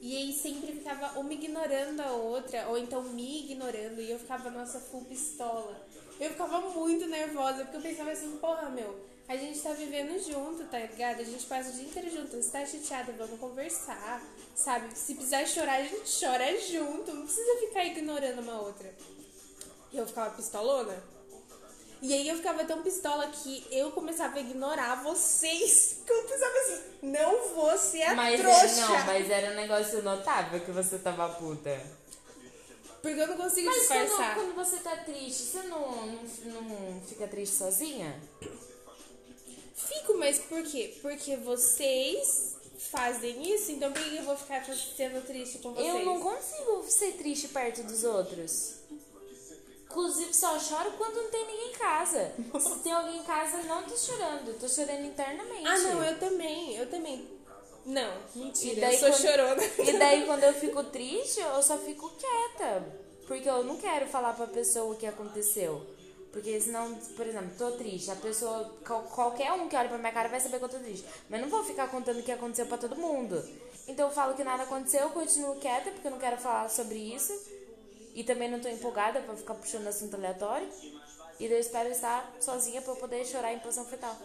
E 0.00 0.16
aí 0.16 0.32
sempre 0.32 0.72
ficava 0.72 1.18
uma 1.18 1.32
ignorando 1.32 2.00
a 2.00 2.12
outra, 2.12 2.68
ou 2.68 2.78
então 2.78 3.02
me 3.02 3.44
ignorando, 3.44 4.00
e 4.00 4.10
eu 4.10 4.18
ficava, 4.18 4.48
nossa, 4.50 4.78
full 4.78 5.04
pistola. 5.04 5.84
Eu 6.20 6.30
ficava 6.30 6.60
muito 6.70 7.06
nervosa, 7.06 7.64
porque 7.64 7.76
eu 7.76 7.82
pensava 7.82 8.12
assim, 8.12 8.36
porra, 8.38 8.70
meu, 8.70 8.98
a 9.28 9.36
gente 9.36 9.60
tá 9.60 9.72
vivendo 9.74 10.18
junto, 10.18 10.64
tá 10.64 10.78
ligado? 10.78 11.20
A 11.20 11.24
gente 11.24 11.44
passa 11.44 11.68
o 11.68 11.72
dia 11.72 11.84
inteiro 11.84 12.10
junto. 12.10 12.34
Você 12.36 12.50
tá 12.50 12.64
chateada, 12.64 13.12
vamos 13.12 13.38
conversar, 13.38 14.22
sabe? 14.54 14.96
Se 14.96 15.14
precisar 15.14 15.46
chorar, 15.46 15.80
a 15.80 15.84
gente 15.84 16.10
chora 16.18 16.58
junto. 16.58 17.12
Não 17.12 17.26
precisa 17.26 17.60
ficar 17.60 17.84
ignorando 17.84 18.40
uma 18.40 18.60
outra. 18.62 18.90
E 19.92 19.98
eu 19.98 20.06
ficava 20.06 20.34
pistolona. 20.34 20.96
E 22.00 22.14
aí 22.14 22.28
eu 22.28 22.36
ficava 22.36 22.64
tão 22.64 22.82
pistola 22.82 23.26
que 23.26 23.66
eu 23.70 23.90
começava 23.90 24.38
a 24.38 24.40
ignorar 24.40 25.02
vocês. 25.02 25.98
Que 26.08 26.12
eu 26.12 26.22
pensava 26.22 26.58
assim, 26.60 26.82
não 27.02 27.48
vou 27.54 27.76
ser 27.76 28.02
a 28.04 28.14
Mas 28.14 28.40
trouxa. 28.40 28.64
era, 28.64 28.88
não, 28.88 29.06
mas 29.06 29.30
era 29.30 29.50
um 29.52 29.56
negócio 29.56 30.02
notável 30.02 30.60
que 30.60 30.70
você 30.70 30.98
tava 30.98 31.28
puta. 31.34 31.78
Porque 33.02 33.20
eu 33.20 33.26
não 33.26 33.36
consigo 33.36 33.66
Mas 33.66 33.86
quando, 33.86 34.00
disfarçar. 34.06 34.34
quando 34.34 34.54
você 34.54 34.76
tá 34.78 34.96
triste, 34.96 35.42
você 35.42 35.62
não, 35.64 36.06
não, 36.06 36.62
não 36.62 37.00
fica 37.02 37.28
triste 37.28 37.56
sozinha? 37.56 38.18
Fico, 39.78 40.18
mas 40.18 40.38
por 40.38 40.62
quê? 40.64 40.96
Porque 41.00 41.36
vocês 41.36 42.56
fazem 42.90 43.54
isso, 43.54 43.72
então 43.72 43.92
por 43.92 44.02
que 44.02 44.16
eu 44.16 44.22
vou 44.24 44.36
ficar 44.36 44.64
sendo 44.64 45.24
triste 45.26 45.58
com 45.58 45.72
vocês? 45.72 45.88
Eu 45.88 46.04
não 46.04 46.20
consigo 46.20 46.82
ser 46.88 47.12
triste 47.12 47.48
perto 47.48 47.82
dos 47.84 48.04
outros. 48.04 48.74
Inclusive, 49.84 50.34
só 50.34 50.58
choro 50.58 50.92
quando 50.98 51.16
não 51.16 51.30
tem 51.30 51.46
ninguém 51.46 51.70
em 51.70 51.72
casa. 51.78 52.32
Se 52.60 52.78
tem 52.80 52.92
alguém 52.92 53.18
em 53.18 53.22
casa, 53.24 53.62
não 53.62 53.82
tô 53.84 53.96
chorando. 53.96 54.58
Tô 54.60 54.68
chorando 54.68 55.04
internamente. 55.06 55.66
Ah, 55.66 55.78
não, 55.78 56.04
eu 56.04 56.18
também, 56.18 56.76
eu 56.76 56.90
também. 56.90 57.26
Não, 57.86 58.12
mentira, 58.34 58.76
E 58.76 58.80
daí 58.80 58.94
eu 58.94 59.00
sou 59.00 59.10
quando- 59.10 59.22
chorona. 59.22 59.64
E 59.64 59.98
daí, 59.98 60.26
quando 60.26 60.44
eu 60.44 60.52
fico 60.60 60.84
triste, 60.84 61.40
eu 61.40 61.62
só 61.62 61.78
fico 61.78 62.10
quieta. 62.10 62.84
Porque 63.26 63.48
eu 63.48 63.64
não 63.64 63.76
quero 63.78 64.06
falar 64.06 64.34
pra 64.34 64.46
pessoa 64.46 64.92
o 64.92 64.96
que 64.98 65.06
aconteceu. 65.06 65.82
Porque 66.32 66.60
senão, 66.60 66.94
por 67.16 67.26
exemplo, 67.26 67.50
tô 67.56 67.72
triste. 67.72 68.10
A 68.10 68.16
pessoa, 68.16 68.64
qual- 68.86 69.02
qualquer 69.04 69.50
um 69.52 69.68
que 69.68 69.74
olha 69.76 69.88
pra 69.88 69.98
minha 69.98 70.12
cara 70.12 70.28
vai 70.28 70.38
saber 70.40 70.58
que 70.58 70.64
eu 70.64 70.68
tô 70.68 70.78
triste. 70.78 71.06
Mas 71.28 71.40
não 71.40 71.48
vou 71.48 71.64
ficar 71.64 71.88
contando 71.88 72.20
o 72.20 72.22
que 72.22 72.30
aconteceu 72.32 72.66
pra 72.66 72.76
todo 72.78 72.96
mundo. 72.96 73.42
Então 73.86 74.08
eu 74.08 74.14
falo 74.14 74.34
que 74.34 74.44
nada 74.44 74.64
aconteceu, 74.64 75.00
eu 75.00 75.10
continuo 75.10 75.56
quieta, 75.56 75.90
porque 75.90 76.06
eu 76.06 76.10
não 76.12 76.18
quero 76.18 76.36
falar 76.36 76.68
sobre 76.68 76.98
isso. 76.98 77.32
E 78.14 78.22
também 78.24 78.50
não 78.50 78.60
tô 78.60 78.68
empolgada 78.68 79.20
pra 79.20 79.34
ficar 79.36 79.54
puxando 79.54 79.86
assunto 79.86 80.14
aleatório. 80.16 80.68
E 81.40 81.46
eu 81.46 81.58
espero 81.58 81.88
estar 81.88 82.30
sozinha 82.40 82.82
pra 82.82 82.92
eu 82.92 82.96
poder 82.96 83.24
chorar 83.24 83.52
em 83.54 83.60
posição 83.60 83.84
fetal. 83.86 84.16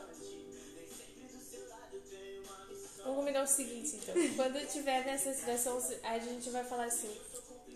Vamos 3.03 3.17
combinar 3.17 3.43
o 3.43 3.47
seguinte, 3.47 3.95
então. 3.97 4.15
Quando 4.35 4.55
eu 4.57 4.63
estiver 4.63 5.05
nessa 5.05 5.33
situação, 5.33 5.77
a 6.03 6.19
gente 6.19 6.49
vai 6.49 6.63
falar 6.63 6.85
assim: 6.85 7.15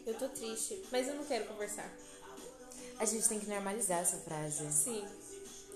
eu 0.05 0.13
tô 0.15 0.27
triste, 0.29 0.81
mas 0.91 1.07
eu 1.07 1.15
não 1.15 1.25
quero 1.25 1.45
conversar. 1.45 1.89
A 2.99 3.05
gente 3.05 3.27
tem 3.27 3.39
que 3.39 3.47
normalizar 3.47 3.99
essa 3.99 4.17
frase. 4.17 4.71
Sim. 4.71 5.05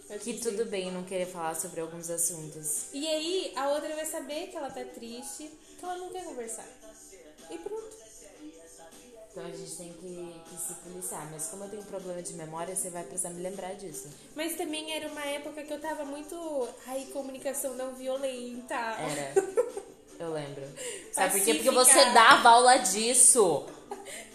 eu 0.10 0.20
Que 0.20 0.40
tudo 0.40 0.66
bem 0.66 0.92
não 0.92 1.04
querer 1.04 1.28
falar 1.28 1.56
sobre 1.56 1.82
alguns 1.82 2.10
assuntos. 2.10 2.86
E 2.94 3.08
aí, 3.08 3.54
a 3.56 3.70
outra 3.70 3.96
vai 3.96 4.06
saber 4.06 4.48
que 4.48 4.58
ela 4.58 4.70
tá 4.70 4.84
triste, 4.84 5.50
que 5.78 5.86
ela 5.86 5.98
não 5.98 6.10
quer 6.10 6.24
conversar. 6.24 6.68
E 7.50 7.58
pronto. 7.58 8.02
Então 9.32 9.46
a 9.46 9.50
gente 9.50 9.72
tem 9.78 9.94
que, 9.94 10.42
que 10.50 10.62
se 10.62 10.74
policiar. 10.74 11.26
Mas 11.32 11.48
como 11.48 11.64
eu 11.64 11.70
tenho 11.70 11.84
problema 11.84 12.22
de 12.22 12.34
memória, 12.34 12.76
você 12.76 12.90
vai 12.90 13.04
precisar 13.04 13.30
me 13.30 13.42
lembrar 13.42 13.76
disso. 13.76 14.10
Mas 14.36 14.58
também 14.58 14.92
era 14.92 15.08
uma 15.08 15.24
época 15.24 15.64
que 15.64 15.72
eu 15.72 15.80
tava 15.80 16.04
muito. 16.04 16.36
Ai, 16.86 17.08
comunicação 17.14 17.74
não 17.76 17.96
violenta. 17.96 18.76
Era. 18.76 19.34
Eu 20.20 20.34
lembro. 20.34 20.64
Sabe 21.12 21.32
por 21.32 21.46
quê? 21.46 21.56
Porque 21.56 21.72
você 21.72 22.06
dava 22.12 22.50
aula 22.50 22.78
disso. 22.78 23.66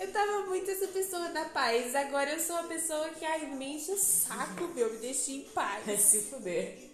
Eu 0.00 0.10
tava 0.12 0.46
muito 0.46 0.70
essa 0.70 0.86
pessoa 0.88 1.28
da 1.28 1.44
paz. 1.50 1.94
Agora 1.94 2.32
eu 2.32 2.40
sou 2.40 2.56
uma 2.56 2.68
pessoa 2.68 3.10
que, 3.10 3.24
ai, 3.24 3.46
me 3.54 3.74
enche 3.76 3.92
o 3.92 3.98
saco, 3.98 4.66
meu, 4.68 4.90
me 4.92 4.98
deixa 4.98 5.30
em 5.30 5.42
paz. 5.50 5.84
se 6.00 6.22
fuder. 6.22 6.88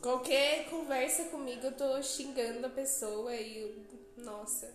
Qualquer 0.00 0.68
conversa 0.70 1.24
comigo, 1.24 1.66
eu 1.66 1.76
tô 1.76 2.02
xingando 2.02 2.66
a 2.66 2.70
pessoa 2.70 3.34
e. 3.34 3.58
eu- 3.60 3.84
Nossa. 4.24 4.72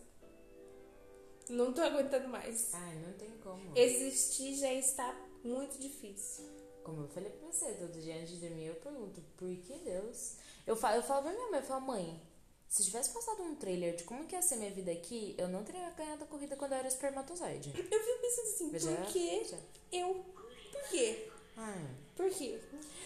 Não 1.49 1.73
tô 1.73 1.81
aguentando 1.81 2.27
mais. 2.27 2.69
Ai, 2.73 2.95
não 3.05 3.13
tem 3.13 3.29
como. 3.43 3.75
Existir 3.75 4.55
já 4.55 4.71
está 4.71 5.15
muito 5.43 5.79
difícil. 5.79 6.45
Como 6.83 7.03
eu 7.03 7.07
falei 7.07 7.29
pra 7.31 7.47
você, 7.47 7.71
todo 7.73 7.99
dia 7.99 8.15
antes 8.15 8.29
de 8.39 8.47
dormir 8.47 8.67
eu 8.67 8.75
pergunto, 8.75 9.21
por 9.35 9.49
que 9.57 9.73
Deus? 9.79 10.35
Eu 10.67 10.75
falo, 10.75 10.97
eu 10.97 11.03
falo 11.03 11.23
pra 11.23 11.31
minha 11.31 11.49
mãe, 11.51 11.59
eu 11.59 11.65
falo, 11.65 11.81
mãe, 11.81 12.21
se 12.69 12.83
tivesse 12.83 13.09
passado 13.09 13.41
um 13.41 13.55
trailer 13.55 13.95
de 13.95 14.03
como 14.03 14.25
que 14.27 14.35
ia 14.35 14.41
ser 14.43 14.57
minha 14.57 14.69
vida 14.69 14.91
aqui, 14.91 15.33
eu 15.39 15.47
não 15.47 15.63
teria 15.63 15.89
ganhado 15.97 16.23
a 16.23 16.27
corrida 16.27 16.55
quando 16.55 16.73
eu 16.73 16.77
era 16.77 16.87
espermatozoide. 16.87 17.73
Eu 17.75 17.99
fico 17.99 18.21
pensando 18.21 18.47
assim, 18.47 18.69
Veja, 18.69 18.91
por 18.91 19.05
que 19.07 19.47
eu? 19.91 20.25
Por 20.71 20.89
quê? 20.91 21.27
Ai. 21.57 21.87
Por 22.15 22.29
quê? 22.29 22.59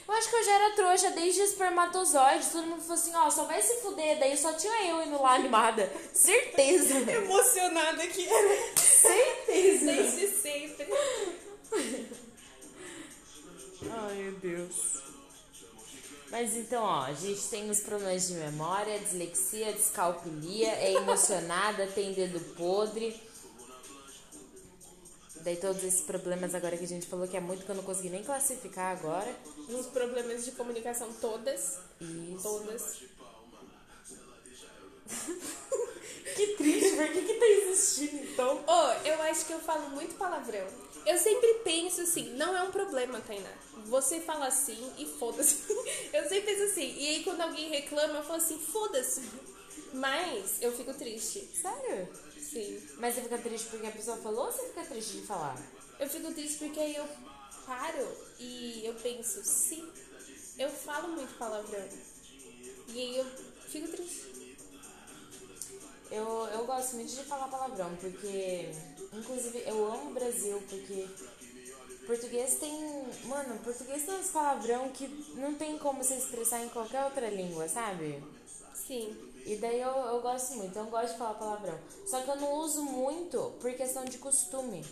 Eu 0.05 0.14
acho 0.14 0.30
que 0.30 0.36
eu 0.36 0.43
já 0.43 0.51
era 0.51 0.76
trouxa 0.76 1.11
desde 1.11 1.41
espermatozoide. 1.41 2.49
Todo 2.51 2.68
mundo 2.68 2.82
falou 2.82 2.95
assim, 2.95 3.16
ó, 3.16 3.30
só 3.30 3.45
vai 3.45 3.61
se 3.61 3.76
fuder. 3.76 4.20
Daí 4.20 4.36
só 4.36 4.51
tinha 4.53 4.89
eu 4.89 5.01
indo 5.01 5.22
lá 5.22 5.36
animada. 5.36 5.89
Certeza. 6.11 6.99
Emocionada 7.09 8.05
que 8.07 8.28
era. 8.28 8.78
Certeza. 8.78 9.86
Desde 9.86 10.28
sempre. 10.28 10.88
Ai, 13.89 14.16
meu 14.16 14.32
Deus. 14.34 14.92
Mas 16.34 16.55
então, 16.55 16.84
ó, 16.84 17.01
a 17.03 17.13
gente 17.13 17.47
tem 17.47 17.69
os 17.69 17.81
problemas 17.81 18.27
de 18.27 18.34
memória, 18.34 18.97
dislexia, 18.97 19.71
descalculia, 19.71 20.71
é 20.71 20.93
emocionada, 20.93 21.86
tem 21.93 22.11
dedo 22.11 22.39
podre. 22.55 23.21
Daí 25.41 25.57
todos 25.57 25.84
esses 25.84 26.01
problemas 26.01 26.55
agora 26.55 26.75
que 26.75 26.86
a 26.86 26.88
gente 26.88 27.05
falou 27.05 27.27
que 27.27 27.38
é 27.38 27.39
muito 27.39 27.63
que 27.63 27.69
eu 27.69 27.75
não 27.75 27.84
consegui 27.84 28.09
nem 28.09 28.23
classificar 28.23 28.97
agora. 28.97 29.31
Uns 29.69 29.86
problemas 29.86 30.43
de 30.43 30.53
comunicação 30.53 31.13
todas. 31.21 31.77
Isso. 32.01 32.41
Todas. 32.41 33.03
Que 36.36 36.47
triste, 36.55 36.95
por 36.95 37.07
que 37.09 37.21
que 37.21 37.34
tá 37.36 37.45
existindo 37.45 38.23
então? 38.23 38.63
Oh, 38.65 39.07
eu 39.07 39.21
acho 39.21 39.45
que 39.45 39.53
eu 39.53 39.59
falo 39.59 39.91
muito 39.91 40.15
palavrão. 40.15 40.65
Eu 41.06 41.18
sempre 41.18 41.54
penso 41.64 42.01
assim, 42.01 42.34
não 42.36 42.56
é 42.56 42.64
um 42.64 42.72
problema, 42.72 43.20
Tainá. 43.22 43.51
Você 43.88 44.22
fala 44.22 44.47
assim 44.47 44.91
e 44.97 45.06
foda-se. 45.06 45.58
Eu 46.14 46.24
sempre 46.30 46.54
penso 46.54 46.64
assim. 46.64 46.95
E 46.97 47.08
aí 47.08 47.24
quando 47.24 47.41
alguém 47.41 47.70
reclama, 47.70 48.20
eu 48.20 48.24
falo 48.24 48.38
assim, 48.38 48.58
foda-se. 48.58 49.22
Mas 49.93 50.62
eu 50.62 50.72
fico 50.72 50.93
triste. 50.93 51.47
Sério? 51.54 52.08
Sim. 52.39 52.82
Mas 52.97 53.16
você 53.16 53.22
fica 53.22 53.38
triste 53.38 53.68
porque 53.70 53.88
a 53.88 53.91
pessoa 53.91 54.18
falou 54.18 54.45
ou 54.45 54.51
você 54.51 54.68
fica 54.68 54.86
triste 54.86 55.18
de 55.18 55.28
falar? 55.28 55.58
Eu 55.99 56.10
fico 56.10 56.32
triste 56.34 56.60
porque 56.60 56.80
aí 56.80 56.95
eu 56.95 57.08
paro 57.66 58.08
e 58.39 58.86
eu 58.86 58.93
penso, 58.95 59.43
sim, 59.43 59.88
eu 60.58 60.70
falo 60.70 61.10
muito 61.10 61.38
palavrão. 61.38 61.88
E 62.88 62.99
aí 62.99 63.18
eu 63.18 63.26
fico 63.68 63.88
triste. 63.88 64.58
Eu, 66.12 66.28
eu 66.47 66.66
gosto 66.66 66.95
muito 66.95 67.12
de 67.12 67.24
falar 67.24 67.47
palavrão, 67.47 67.95
porque, 67.95 68.70
inclusive, 69.16 69.64
eu 69.66 69.91
amo 69.91 70.11
o 70.11 70.14
Brasil, 70.14 70.61
porque 70.70 71.07
português 72.05 72.55
tem. 72.55 72.72
Mano, 73.26 73.59
português 73.59 74.05
tem 74.05 74.16
uns 74.16 74.30
palavrão 74.30 74.89
que 74.89 75.07
não 75.36 75.55
tem 75.55 75.78
como 75.78 76.03
se 76.03 76.16
expressar 76.16 76.64
em 76.64 76.70
qualquer 76.70 77.05
outra 77.05 77.30
língua, 77.30 77.68
sabe? 77.68 78.24
Sim. 78.74 79.16
E 79.45 79.55
daí 79.57 79.82
eu, 79.82 79.91
eu 79.91 80.22
gosto 80.22 80.55
muito, 80.55 80.78
eu 80.78 80.86
gosto 80.86 81.14
de 81.14 81.18
falar 81.18 81.34
palavrão. 81.34 81.78
Só 82.05 82.22
que 82.22 82.30
eu 82.30 82.36
não 82.38 82.53
uso 82.59 82.84
muito 82.84 83.53
por 83.59 83.74
questão 83.74 84.05
de 84.05 84.18
costume. 84.18 84.86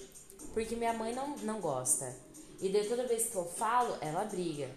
Porque 0.54 0.76
minha 0.76 0.94
mãe 0.94 1.14
não, 1.14 1.38
não 1.38 1.62
gosta. 1.62 2.14
E 2.60 2.70
daí 2.70 2.88
toda 2.88 3.08
vez 3.08 3.28
que 3.28 3.36
eu 3.36 3.46
falo, 3.46 3.98
ela 4.02 4.26
briga. 4.26 4.70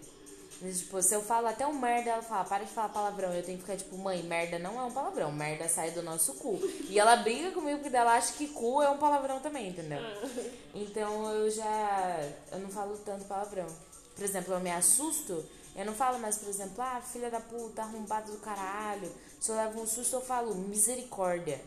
Mas, 0.61 0.79
tipo, 0.79 1.01
se 1.01 1.13
eu 1.13 1.21
falo 1.21 1.47
até 1.47 1.67
um 1.67 1.73
merda, 1.73 2.11
ela 2.11 2.21
fala, 2.21 2.45
para 2.45 2.63
de 2.63 2.71
falar 2.71 2.89
palavrão. 2.89 3.33
Eu 3.33 3.43
tenho 3.43 3.57
que 3.57 3.63
ficar 3.63 3.77
tipo, 3.77 3.97
mãe, 3.97 4.23
merda 4.23 4.57
não 4.57 4.79
é 4.79 4.83
um 4.83 4.91
palavrão, 4.91 5.31
merda 5.31 5.67
sai 5.67 5.91
do 5.91 6.01
nosso 6.01 6.33
cu. 6.35 6.59
E 6.89 6.97
ela 6.97 7.17
briga 7.17 7.51
comigo 7.51 7.79
porque 7.79 7.95
ela 7.95 8.13
acha 8.15 8.33
que 8.33 8.47
cu 8.47 8.81
é 8.81 8.89
um 8.89 8.97
palavrão 8.97 9.39
também, 9.39 9.69
entendeu? 9.69 9.99
Então 10.77 11.31
eu 11.31 11.49
já. 11.49 12.19
Eu 12.51 12.59
não 12.59 12.69
falo 12.69 12.97
tanto 12.97 13.23
palavrão. 13.25 13.65
Por 14.13 14.23
exemplo, 14.23 14.53
eu 14.53 14.59
me 14.59 14.69
assusto, 14.69 15.43
eu 15.75 15.85
não 15.85 15.93
falo 15.93 16.19
mais, 16.19 16.37
por 16.37 16.49
exemplo, 16.49 16.81
ah, 16.81 17.01
filha 17.01 17.29
da 17.29 17.39
puta, 17.39 17.81
arrombado 17.81 18.31
do 18.31 18.37
caralho. 18.39 19.11
Se 19.39 19.51
eu 19.51 19.55
levo 19.55 19.81
um 19.81 19.87
susto, 19.87 20.15
eu 20.15 20.21
falo 20.21 20.55
misericórdia. 20.55 21.61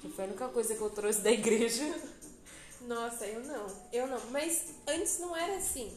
Que 0.00 0.10
foi 0.10 0.24
a 0.24 0.28
única 0.28 0.48
coisa 0.48 0.74
que 0.74 0.80
eu 0.80 0.90
trouxe 0.90 1.20
da 1.20 1.30
igreja. 1.30 1.84
Nossa, 2.82 3.26
eu 3.26 3.40
não. 3.40 3.66
Eu 3.92 4.06
não. 4.06 4.20
Mas 4.30 4.64
antes 4.86 5.18
não 5.18 5.36
era 5.36 5.56
assim. 5.56 5.92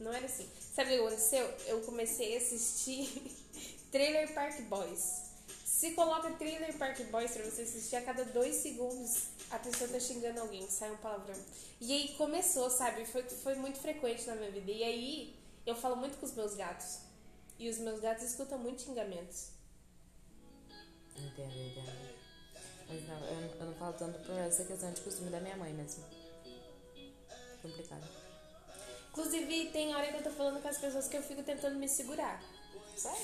Não 0.00 0.12
era 0.12 0.26
assim. 0.26 0.48
Sabe 0.76 0.90
o 0.90 0.92
que 0.92 1.06
aconteceu? 1.06 1.54
Eu 1.68 1.80
comecei 1.80 2.34
a 2.34 2.36
assistir 2.36 3.08
Trailer 3.90 4.34
Park 4.34 4.60
Boys. 4.68 5.22
Se 5.64 5.92
coloca 5.92 6.30
Trailer 6.32 6.76
Park 6.76 7.00
Boys 7.10 7.30
pra 7.30 7.44
você 7.44 7.62
assistir 7.62 7.96
a 7.96 8.02
cada 8.02 8.26
dois 8.26 8.56
segundos, 8.56 9.28
a 9.50 9.58
pessoa 9.58 9.88
tá 9.88 9.98
xingando 9.98 10.38
alguém, 10.38 10.68
sai 10.68 10.90
um 10.90 10.98
palavrão. 10.98 11.34
E 11.80 11.90
aí 11.94 12.08
começou, 12.18 12.68
sabe? 12.68 13.06
Foi, 13.06 13.22
foi 13.22 13.54
muito 13.54 13.78
frequente 13.78 14.26
na 14.26 14.34
minha 14.34 14.50
vida. 14.50 14.70
E 14.70 14.84
aí 14.84 15.34
eu 15.64 15.74
falo 15.74 15.96
muito 15.96 16.18
com 16.18 16.26
os 16.26 16.34
meus 16.34 16.54
gatos. 16.54 16.98
E 17.58 17.70
os 17.70 17.78
meus 17.78 17.98
gatos 17.98 18.24
escutam 18.24 18.58
muito 18.58 18.82
xingamentos. 18.82 19.52
Entendo, 21.16 21.58
entendo. 21.58 22.16
Mas 22.86 23.08
não, 23.08 23.24
eu, 23.24 23.56
eu 23.60 23.64
não 23.64 23.74
falo 23.76 23.94
tanto 23.94 24.18
por 24.18 24.36
essa 24.36 24.62
questão 24.62 24.92
de 24.92 25.00
costume 25.00 25.30
da 25.30 25.40
minha 25.40 25.56
mãe 25.56 25.72
mesmo. 25.72 26.04
Complicado. 27.62 28.25
Inclusive, 29.16 29.70
tem 29.72 29.94
hora 29.94 30.06
que 30.08 30.18
eu 30.18 30.22
tô 30.24 30.30
falando 30.30 30.60
com 30.60 30.68
as 30.68 30.76
pessoas 30.76 31.08
que 31.08 31.16
eu 31.16 31.22
fico 31.22 31.42
tentando 31.42 31.78
me 31.78 31.88
segurar. 31.88 32.42
Sério? 32.94 33.16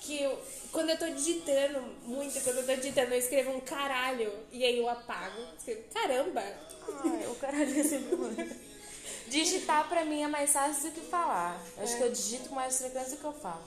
Que 0.00 0.22
eu, 0.22 0.40
quando 0.70 0.90
eu 0.90 0.98
tô 0.98 1.06
digitando 1.10 1.80
muito, 2.04 2.40
quando 2.42 2.58
eu 2.58 2.66
tô 2.66 2.74
digitando, 2.76 3.12
eu 3.12 3.18
escrevo 3.18 3.50
um 3.50 3.60
caralho 3.60 4.32
e 4.52 4.64
aí 4.64 4.78
eu 4.78 4.88
apago. 4.88 5.40
Escrevo, 5.58 5.82
caramba! 5.92 6.40
Ai, 6.42 7.26
o 7.28 7.34
caralho 7.36 7.80
é 7.80 7.82
sempre 7.84 8.14
bom. 8.16 8.30
Digitar 9.28 9.88
pra 9.88 10.04
mim 10.04 10.22
é 10.22 10.28
mais 10.28 10.52
fácil 10.52 10.90
do 10.90 11.00
que 11.00 11.06
falar. 11.08 11.60
Acho 11.78 11.94
É. 11.94 11.96
que 11.96 12.02
eu 12.04 12.12
digito 12.12 12.48
com 12.48 12.54
mais 12.54 12.78
frequência 12.78 13.10
do 13.12 13.16
que 13.18 13.24
eu 13.24 13.32
falo. 13.32 13.62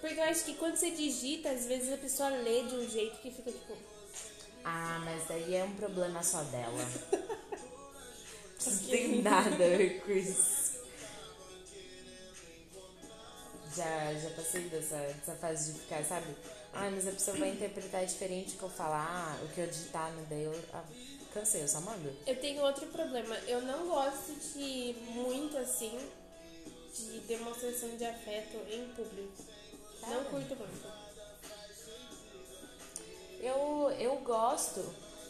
Porque 0.00 0.18
eu 0.18 0.24
acho 0.24 0.44
que 0.44 0.54
quando 0.54 0.76
você 0.76 0.90
digita, 0.90 1.50
às 1.50 1.66
vezes 1.66 1.92
a 1.92 1.96
pessoa 1.98 2.30
lê 2.30 2.62
de 2.62 2.74
um 2.74 2.88
jeito 2.88 3.18
que 3.18 3.30
fica 3.30 3.50
tipo. 3.52 3.76
Ah, 4.64 5.00
mas 5.04 5.26
daí 5.28 5.54
é 5.54 5.64
um 5.64 5.74
problema 5.74 6.22
só 6.22 6.42
dela. 6.44 6.86
Não 8.66 8.78
tem 8.88 9.22
nada 9.22 9.54
a 9.54 9.76
ver 9.76 10.00
com 10.00 10.12
isso. 10.12 10.80
Já, 13.74 14.12
já 14.14 14.30
passei 14.30 14.62
dessa, 14.68 14.96
dessa 14.96 15.34
fase 15.36 15.72
de 15.72 15.78
ficar, 15.78 16.04
sabe? 16.04 16.26
Ai, 16.72 16.90
mas 16.90 17.06
a 17.06 17.12
pessoa 17.12 17.36
vai 17.36 17.50
interpretar 17.50 18.04
diferente 18.04 18.54
o 18.54 18.58
que 18.58 18.62
eu 18.64 18.70
falar, 18.70 19.40
o 19.44 19.48
que 19.48 19.60
eu 19.60 19.66
digitar 19.66 20.12
no 20.12 20.26
daí 20.26 20.44
eu 20.44 20.54
ah, 20.72 20.84
cansei, 21.32 21.62
eu 21.62 21.68
só 21.68 21.80
mando. 21.80 22.12
Eu 22.26 22.36
tenho 22.40 22.62
outro 22.62 22.86
problema. 22.88 23.36
Eu 23.46 23.62
não 23.62 23.88
gosto 23.88 24.34
de 24.54 24.94
muito 25.12 25.56
assim 25.56 25.98
de 26.94 27.20
demonstração 27.20 27.96
de 27.96 28.04
afeto 28.04 28.56
em 28.70 28.88
público. 28.88 29.44
Não 30.08 30.24
curto 30.24 30.56
muito. 30.56 31.00
Eu, 33.40 33.90
eu 33.98 34.16
gosto, 34.16 34.84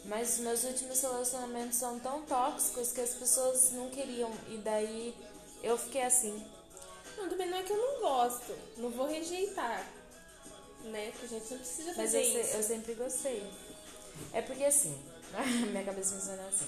mas 0.05 0.39
meus 0.39 0.63
últimos 0.63 0.99
relacionamentos 1.01 1.77
são 1.77 1.99
tão 1.99 2.21
tóxicos 2.23 2.91
que 2.91 3.01
as 3.01 3.13
pessoas 3.13 3.71
não 3.71 3.89
queriam. 3.89 4.31
E 4.49 4.57
daí 4.57 5.15
eu 5.63 5.77
fiquei 5.77 6.01
assim. 6.03 6.43
Não, 7.17 7.29
também 7.29 7.49
não 7.49 7.57
é 7.59 7.63
que 7.63 7.71
eu 7.71 7.77
não 7.77 7.99
gosto. 8.01 8.55
Não 8.77 8.89
vou 8.89 9.07
rejeitar. 9.07 9.85
Né? 10.85 11.11
Porque 11.11 11.25
a 11.35 11.39
gente 11.39 11.51
não 11.51 11.57
precisa 11.59 11.87
Mas 11.89 11.95
fazer 11.97 12.19
eu, 12.19 12.31
se- 12.33 12.39
isso. 12.41 12.57
eu 12.57 12.63
sempre 12.63 12.93
gostei. 12.95 13.43
É 14.33 14.41
porque 14.41 14.63
assim, 14.63 14.97
minha 15.69 15.83
cabeça 15.83 16.15
funciona 16.15 16.43
assim. 16.47 16.67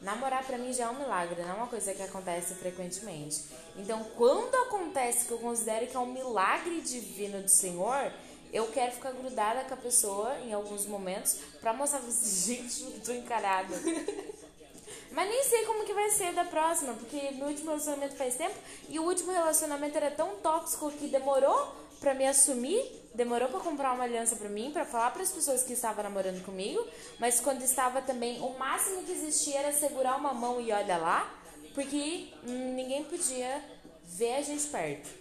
Namorar 0.00 0.46
pra 0.46 0.56
mim 0.56 0.72
já 0.72 0.84
é 0.84 0.88
um 0.90 0.98
milagre, 0.98 1.42
não 1.42 1.50
é 1.50 1.52
uma 1.54 1.66
coisa 1.66 1.92
que 1.92 2.00
acontece 2.02 2.54
frequentemente. 2.54 3.42
Então, 3.76 4.04
quando 4.16 4.54
acontece 4.54 5.26
que 5.26 5.32
eu 5.32 5.38
considero 5.38 5.86
que 5.88 5.96
é 5.96 5.98
um 5.98 6.06
milagre 6.12 6.80
divino 6.80 7.42
do 7.42 7.48
Senhor, 7.50 8.12
eu 8.52 8.66
quero 8.68 8.92
ficar 8.92 9.12
grudada 9.12 9.64
com 9.64 9.74
a 9.74 9.76
pessoa 9.76 10.38
em 10.40 10.52
alguns 10.52 10.86
momentos 10.86 11.36
pra 11.60 11.72
mostrar 11.72 12.00
pra 12.00 12.10
vocês, 12.10 12.44
gente, 12.78 12.82
eu 12.82 13.00
tô 13.00 13.12
encarada. 13.12 13.74
Mas 15.10 15.28
nem 15.28 15.42
sei 15.44 15.64
como 15.64 15.84
que 15.84 15.92
vai 15.92 16.10
ser 16.10 16.32
da 16.32 16.44
próxima, 16.44 16.92
porque 16.94 17.30
meu 17.32 17.48
último 17.48 17.70
relacionamento 17.70 18.16
faz 18.16 18.36
tempo 18.36 18.54
e 18.88 18.98
o 18.98 19.04
último 19.04 19.32
relacionamento 19.32 19.96
era 19.96 20.10
tão 20.10 20.36
tóxico 20.36 20.90
que 20.92 21.08
demorou 21.08 21.74
pra 21.98 22.14
me 22.14 22.26
assumir, 22.26 22.80
demorou 23.14 23.48
pra 23.48 23.60
comprar 23.60 23.92
uma 23.92 24.04
aliança 24.04 24.36
pra 24.36 24.48
mim, 24.48 24.70
pra 24.70 24.84
falar 24.84 25.10
pras 25.10 25.30
pessoas 25.30 25.62
que 25.62 25.72
estavam 25.72 26.04
namorando 26.04 26.44
comigo, 26.44 26.86
mas 27.18 27.40
quando 27.40 27.62
estava 27.62 28.00
também, 28.00 28.40
o 28.40 28.56
máximo 28.58 29.02
que 29.02 29.12
existia 29.12 29.58
era 29.58 29.72
segurar 29.72 30.16
uma 30.16 30.32
mão 30.32 30.60
e 30.60 30.70
olha 30.70 30.96
lá, 30.98 31.28
porque 31.74 32.28
hum, 32.46 32.74
ninguém 32.74 33.04
podia 33.04 33.62
ver 34.04 34.36
a 34.36 34.42
gente 34.42 34.66
perto. 34.68 35.17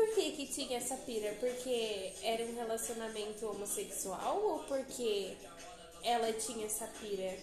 Por 0.00 0.14
que 0.14 0.32
que 0.32 0.46
tinha 0.46 0.78
essa 0.78 0.96
pira? 0.96 1.36
Porque 1.38 2.14
era 2.22 2.42
um 2.42 2.54
relacionamento 2.54 3.46
homossexual 3.46 4.42
ou 4.42 4.60
porque 4.60 5.36
ela 6.02 6.32
tinha 6.32 6.64
essa 6.64 6.86
pira? 6.86 7.36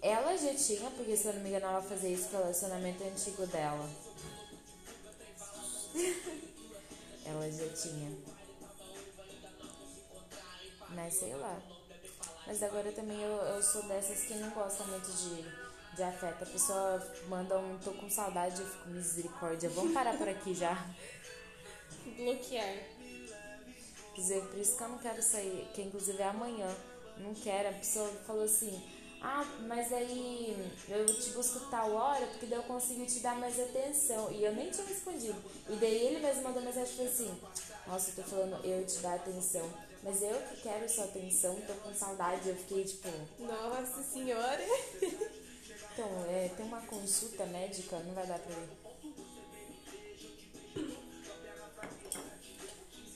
Ela 0.00 0.36
já 0.36 0.54
tinha, 0.54 0.88
porque 0.92 1.16
se 1.16 1.26
eu 1.26 1.32
não 1.32 1.40
me 1.40 1.48
engano, 1.48 1.66
ela 1.66 1.82
fazia 1.82 2.10
isso 2.10 2.28
com 2.28 2.36
o 2.36 2.40
relacionamento 2.42 3.02
antigo 3.02 3.44
dela. 3.48 3.90
ela 7.26 7.50
já 7.50 7.68
tinha. 7.70 8.16
Mas 10.90 11.14
sei 11.14 11.34
lá. 11.34 11.60
Mas 12.46 12.62
agora 12.62 12.92
também 12.92 13.20
eu, 13.20 13.36
eu 13.36 13.60
sou 13.60 13.82
dessas 13.88 14.20
que 14.20 14.34
não 14.34 14.50
gostam 14.50 14.86
muito 14.86 15.10
de, 15.10 15.42
de 15.94 16.02
afeto. 16.02 16.42
A 16.42 16.46
pessoa 16.46 17.14
manda 17.28 17.58
um 17.58 17.78
tô 17.78 17.92
com 17.92 18.08
saudade, 18.08 18.60
eu 18.60 18.66
fico 18.66 18.88
misericórdia. 18.88 19.68
Vamos 19.70 19.92
parar 19.92 20.16
por 20.16 20.28
aqui 20.28 20.54
já. 20.54 20.76
Bloquear. 22.16 22.76
Inclusive, 24.10 24.46
por 24.48 24.58
isso 24.58 24.76
que 24.76 24.82
eu 24.82 24.88
não 24.88 24.98
quero 24.98 25.22
sair, 25.22 25.68
que 25.72 25.82
inclusive 25.82 26.20
é 26.20 26.26
amanhã. 26.26 26.68
Não 27.18 27.34
quero. 27.34 27.68
A 27.68 27.72
pessoa 27.72 28.08
falou 28.26 28.44
assim: 28.44 28.82
Ah, 29.20 29.44
mas 29.66 29.92
aí 29.92 30.72
eu 30.88 31.06
te 31.06 31.30
busco 31.30 31.60
tal 31.70 31.92
hora, 31.92 32.26
porque 32.26 32.46
daí 32.46 32.58
eu 32.58 32.64
consigo 32.64 33.04
te 33.06 33.20
dar 33.20 33.36
mais 33.36 33.58
atenção. 33.58 34.30
E 34.32 34.44
eu 34.44 34.54
nem 34.54 34.70
tinha 34.70 34.86
respondido. 34.86 35.42
E 35.68 35.76
daí 35.76 36.06
ele 36.06 36.20
mesmo 36.20 36.42
mandou 36.42 36.62
mensagem 36.62 37.04
e 37.04 37.08
assim: 37.08 37.40
Nossa, 37.86 38.10
eu 38.10 38.16
tô 38.16 38.30
falando 38.30 38.64
eu 38.64 38.84
te 38.86 38.98
dar 38.98 39.14
atenção. 39.14 39.68
Mas 40.02 40.22
eu 40.22 40.34
que 40.48 40.62
quero 40.62 40.88
sua 40.88 41.04
atenção, 41.04 41.60
tô 41.66 41.74
com 41.74 41.94
saudade. 41.94 42.48
Eu 42.48 42.56
fiquei 42.56 42.84
tipo: 42.84 43.08
Nossa 43.38 44.02
senhora! 44.02 44.64
Então, 46.00 46.24
é, 46.30 46.48
tem 46.56 46.64
uma 46.64 46.80
consulta 46.80 47.44
médica, 47.44 47.98
não 47.98 48.14
vai 48.14 48.26
dar 48.26 48.38
pra 48.38 48.54
ir. 48.56 48.70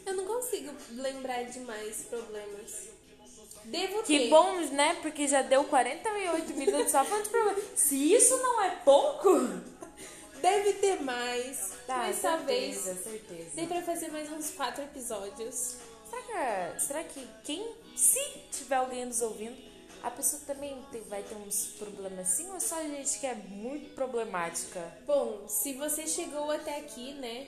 Eu 0.05 0.15
não 0.15 0.27
consigo 0.27 0.71
lembrar 0.91 1.45
de 1.45 1.61
mais 1.61 2.03
problemas. 2.03 2.89
Devo 3.65 4.03
Que 4.03 4.19
ter. 4.19 4.29
bom, 4.29 4.61
né? 4.73 4.99
Porque 5.01 5.27
já 5.27 5.41
deu 5.41 5.65
48 5.65 6.53
minutos 6.53 6.91
só 6.91 7.03
falando 7.07 7.25
de 7.25 7.31
problema. 7.31 7.59
Se 7.75 8.13
isso 8.13 8.37
não 8.37 8.61
é 8.61 8.77
pouco. 8.85 9.31
Deve 10.43 10.75
ter 10.75 11.01
mais. 11.01 11.73
Tá, 11.87 11.97
mas 11.97 12.21
talvez 12.21 12.77
certeza, 12.77 13.03
certeza. 13.03 13.51
dê 13.55 13.67
pra 13.67 13.81
fazer 13.81 14.09
mais 14.09 14.31
uns 14.31 14.51
quatro 14.51 14.85
episódios. 14.85 15.77
Será 16.11 16.23
que, 16.23 16.81
será 16.83 17.03
que 17.05 17.27
quem, 17.45 17.67
se 17.97 18.21
tiver 18.53 18.77
alguém 18.77 19.07
nos 19.07 19.23
ouvindo, 19.23 19.57
a 20.07 20.11
pessoa 20.11 20.43
também 20.47 20.77
tem- 20.93 21.03
vai 21.03 21.23
ter 21.23 21.35
uns 21.37 21.67
problemas 21.79 22.19
assim 22.21 22.51
ou 22.51 22.61
só 22.61 22.77
a 22.77 22.83
gente 22.85 23.19
que 23.19 23.27
é 23.27 23.35
muito 23.35 23.95
problemática? 23.95 24.81
Bom, 25.07 25.47
se 25.49 25.73
você 25.75 26.07
chegou 26.07 26.51
até 26.51 26.79
aqui, 26.79 27.13
né? 27.15 27.47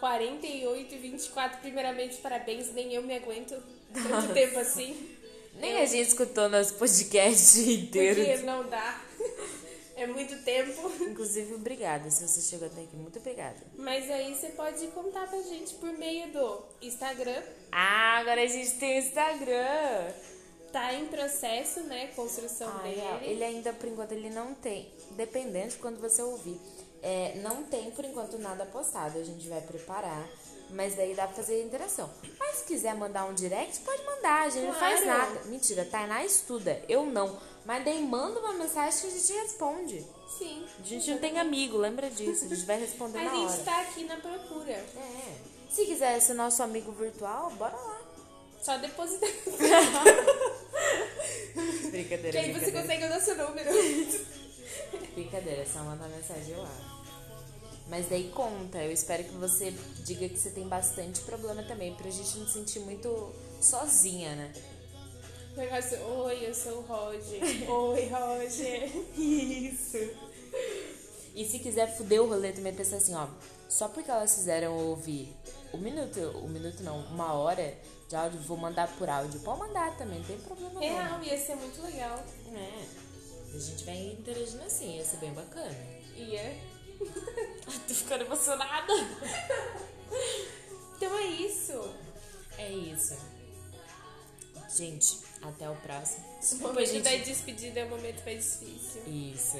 48 0.00 0.94
e 0.94 0.98
24, 0.98 1.58
primeiramente, 1.60 2.16
parabéns. 2.18 2.72
Nem 2.72 2.92
eu 2.92 3.02
me 3.02 3.14
aguento 3.16 3.62
tanto 3.92 4.32
tempo 4.34 4.58
assim. 4.58 5.16
Nem 5.54 5.78
a 5.78 5.86
gente 5.86 6.08
escutou 6.08 6.48
nosso 6.48 6.74
podcast 6.74 7.58
inteiro. 7.72 8.22
Porque 8.24 8.42
não 8.44 8.68
dá. 8.68 9.00
É 9.96 10.08
muito 10.08 10.36
tempo. 10.42 10.90
Inclusive, 11.02 11.54
obrigada 11.54 12.10
se 12.10 12.26
você 12.26 12.40
chegou 12.40 12.66
até 12.66 12.80
aqui. 12.82 12.96
Muito 12.96 13.20
obrigada. 13.20 13.58
Mas 13.76 14.10
aí 14.10 14.34
você 14.34 14.48
pode 14.48 14.88
contar 14.88 15.28
pra 15.28 15.40
gente 15.42 15.74
por 15.74 15.92
meio 15.92 16.32
do 16.32 16.64
Instagram. 16.82 17.40
Ah, 17.70 18.18
agora 18.18 18.42
a 18.42 18.46
gente 18.48 18.72
tem 18.72 18.98
o 18.98 19.02
Instagram. 19.04 20.12
Tá 20.74 20.92
em 20.92 21.06
processo, 21.06 21.80
né? 21.82 22.08
Construção 22.16 22.68
Ah, 22.68 22.82
dele. 22.82 23.00
real. 23.00 23.18
Ele 23.22 23.44
ainda, 23.44 23.72
por 23.72 23.88
enquanto, 23.88 24.10
ele 24.10 24.28
não 24.28 24.52
tem. 24.54 24.92
Dependendo 25.12 25.68
de 25.68 25.76
quando 25.76 26.00
você 26.00 26.20
ouvir. 26.20 26.60
É, 27.00 27.34
não 27.44 27.62
tem, 27.62 27.92
por 27.92 28.04
enquanto, 28.04 28.36
nada 28.38 28.66
postado. 28.66 29.16
A 29.18 29.22
gente 29.22 29.48
vai 29.48 29.60
preparar. 29.60 30.26
Mas 30.70 30.96
daí 30.96 31.14
dá 31.14 31.26
pra 31.28 31.36
fazer 31.36 31.62
interação. 31.62 32.10
Mas 32.40 32.56
se 32.56 32.64
quiser 32.64 32.92
mandar 32.96 33.24
um 33.26 33.34
direct, 33.34 33.78
pode 33.80 34.02
mandar. 34.04 34.46
A 34.46 34.48
gente 34.48 34.66
não 34.66 34.74
faz 34.74 35.00
Claro. 35.02 35.34
nada. 35.34 35.44
Mentira, 35.46 35.84
Tainá 35.84 36.24
estuda. 36.24 36.82
Eu 36.88 37.06
não. 37.06 37.38
Mas 37.64 37.84
daí 37.84 38.02
manda 38.02 38.40
uma 38.40 38.54
mensagem 38.54 39.00
que 39.02 39.06
a 39.06 39.10
gente 39.10 39.32
responde. 39.32 40.04
Sim. 40.36 40.66
A 40.80 40.82
gente 40.82 41.08
não 41.12 41.18
tem 41.18 41.38
amigo, 41.38 41.76
lembra 41.78 42.10
disso. 42.10 42.46
A 42.46 42.48
gente 42.48 42.64
vai 42.66 42.80
responder 42.80 43.18
A 43.22 43.24
na 43.24 43.30
gente 43.30 43.52
hora. 43.52 43.62
tá 43.62 43.80
aqui 43.82 44.02
na 44.04 44.16
procura. 44.16 44.72
É. 44.72 45.34
Se 45.70 45.86
quiser 45.86 46.18
ser 46.20 46.34
nosso 46.34 46.62
amigo 46.64 46.90
virtual, 46.90 47.50
bora 47.50 47.76
lá. 47.76 48.00
Só 48.60 48.76
depositar. 48.78 49.28
Brincadeira, 51.94 52.30
que 52.32 52.38
aí 52.38 52.52
você 52.52 52.70
brincadeira. 52.70 52.82
consegue 52.82 53.04
o 53.04 53.08
nosso 53.08 53.34
número. 53.34 53.70
Brincadeira, 55.14 55.62
é 55.62 55.64
só 55.64 55.78
mandar 55.80 56.08
mensagem 56.08 56.56
lá. 56.56 56.94
Mas 57.88 58.08
daí 58.08 58.30
conta, 58.30 58.78
eu 58.82 58.90
espero 58.92 59.24
que 59.24 59.34
você 59.34 59.72
diga 60.04 60.28
que 60.28 60.38
você 60.38 60.50
tem 60.50 60.66
bastante 60.66 61.20
problema 61.20 61.62
também, 61.62 61.94
pra 61.94 62.10
gente 62.10 62.38
não 62.38 62.46
se 62.46 62.54
sentir 62.54 62.80
muito 62.80 63.32
sozinha, 63.60 64.34
né? 64.34 64.52
Negócio, 65.56 65.98
oi, 66.04 66.48
eu 66.48 66.54
sou 66.54 66.78
o 66.78 66.80
Roger. 66.80 67.40
Oi, 67.70 68.08
Roger. 68.08 68.90
Isso. 69.16 69.98
E 71.32 71.44
se 71.44 71.60
quiser 71.60 71.96
fuder 71.96 72.20
o 72.20 72.28
rolê 72.28 72.50
também, 72.50 72.74
pensa 72.74 72.96
assim, 72.96 73.14
ó. 73.14 73.28
Só 73.68 73.86
porque 73.88 74.10
elas 74.10 74.34
fizeram 74.34 74.76
ouvir 74.76 75.32
um 75.74 75.78
minuto, 75.78 76.20
um 76.42 76.48
minuto 76.48 76.82
não, 76.82 76.98
uma 77.06 77.32
hora 77.34 77.76
de 78.08 78.16
áudio, 78.16 78.40
vou 78.40 78.56
mandar 78.56 78.88
por 78.96 79.08
áudio. 79.08 79.40
Pode 79.40 79.60
mandar 79.60 79.96
também, 79.96 80.18
não 80.18 80.26
tem 80.26 80.38
problema 80.38 80.80
Real, 80.80 81.22
ia 81.22 81.38
ser 81.38 81.56
muito 81.56 81.82
legal. 81.82 82.24
não. 82.46 82.58
É. 82.58 82.84
A 83.54 83.58
gente 83.58 83.84
vai 83.84 83.96
interagindo 83.96 84.64
assim, 84.64 84.96
ia 84.96 85.04
ser 85.04 85.18
bem 85.18 85.32
bacana. 85.32 85.76
Ia. 86.16 86.56
Tô 87.86 87.94
ficando 87.94 88.24
emocionada. 88.24 88.92
Então 90.96 91.18
é 91.18 91.26
isso. 91.26 91.94
É 92.56 92.70
isso. 92.70 93.16
Gente, 94.74 95.18
até 95.42 95.68
o 95.68 95.74
próximo. 95.76 96.24
O 96.24 96.40
Desculpa, 96.40 96.68
momento 96.68 96.90
gente. 96.90 97.02
da 97.02 97.16
despedida 97.16 97.80
é 97.80 97.84
o 97.84 97.90
momento 97.90 98.24
mais 98.24 98.58
difícil. 98.60 99.02
Isso, 99.06 99.58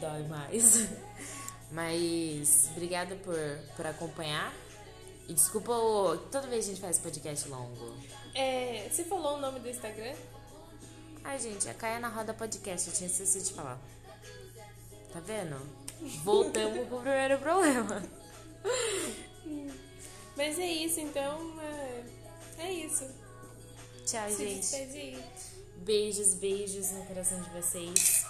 dói 0.00 0.22
mais. 0.28 0.86
Mas 1.72 2.68
obrigada 2.72 3.16
por, 3.16 3.36
por 3.76 3.86
acompanhar. 3.86 4.54
E 5.28 5.34
desculpa 5.34 5.72
o, 5.72 6.18
toda 6.30 6.46
vez 6.46 6.66
a 6.66 6.68
gente 6.68 6.80
faz 6.80 6.98
podcast 6.98 7.48
longo. 7.48 7.96
É, 8.34 8.88
você 8.90 9.04
falou 9.04 9.36
o 9.36 9.40
nome 9.40 9.60
do 9.60 9.68
Instagram? 9.68 10.14
Ai, 11.22 11.38
gente, 11.38 11.68
a 11.68 11.74
Caia 11.74 11.98
na 11.98 12.08
Roda 12.08 12.34
Podcast, 12.34 12.88
eu 12.88 12.94
tinha 12.94 13.08
esquecido 13.08 13.44
de 13.44 13.52
falar. 13.54 13.78
Tá 15.12 15.20
vendo? 15.20 15.56
Voltamos 16.22 16.86
pro 16.88 17.00
primeiro 17.00 17.38
problema. 17.38 18.02
Mas 20.36 20.58
é 20.58 20.66
isso, 20.66 21.00
então. 21.00 21.60
É, 21.60 22.04
é 22.58 22.72
isso. 22.72 23.08
Tchau, 24.04 24.28
Se 24.28 24.36
gente. 24.36 24.60
despede. 24.60 25.24
Beijos, 25.78 26.34
beijos 26.34 26.90
no 26.90 27.04
coração 27.06 27.40
de 27.40 27.50
vocês. 27.50 28.26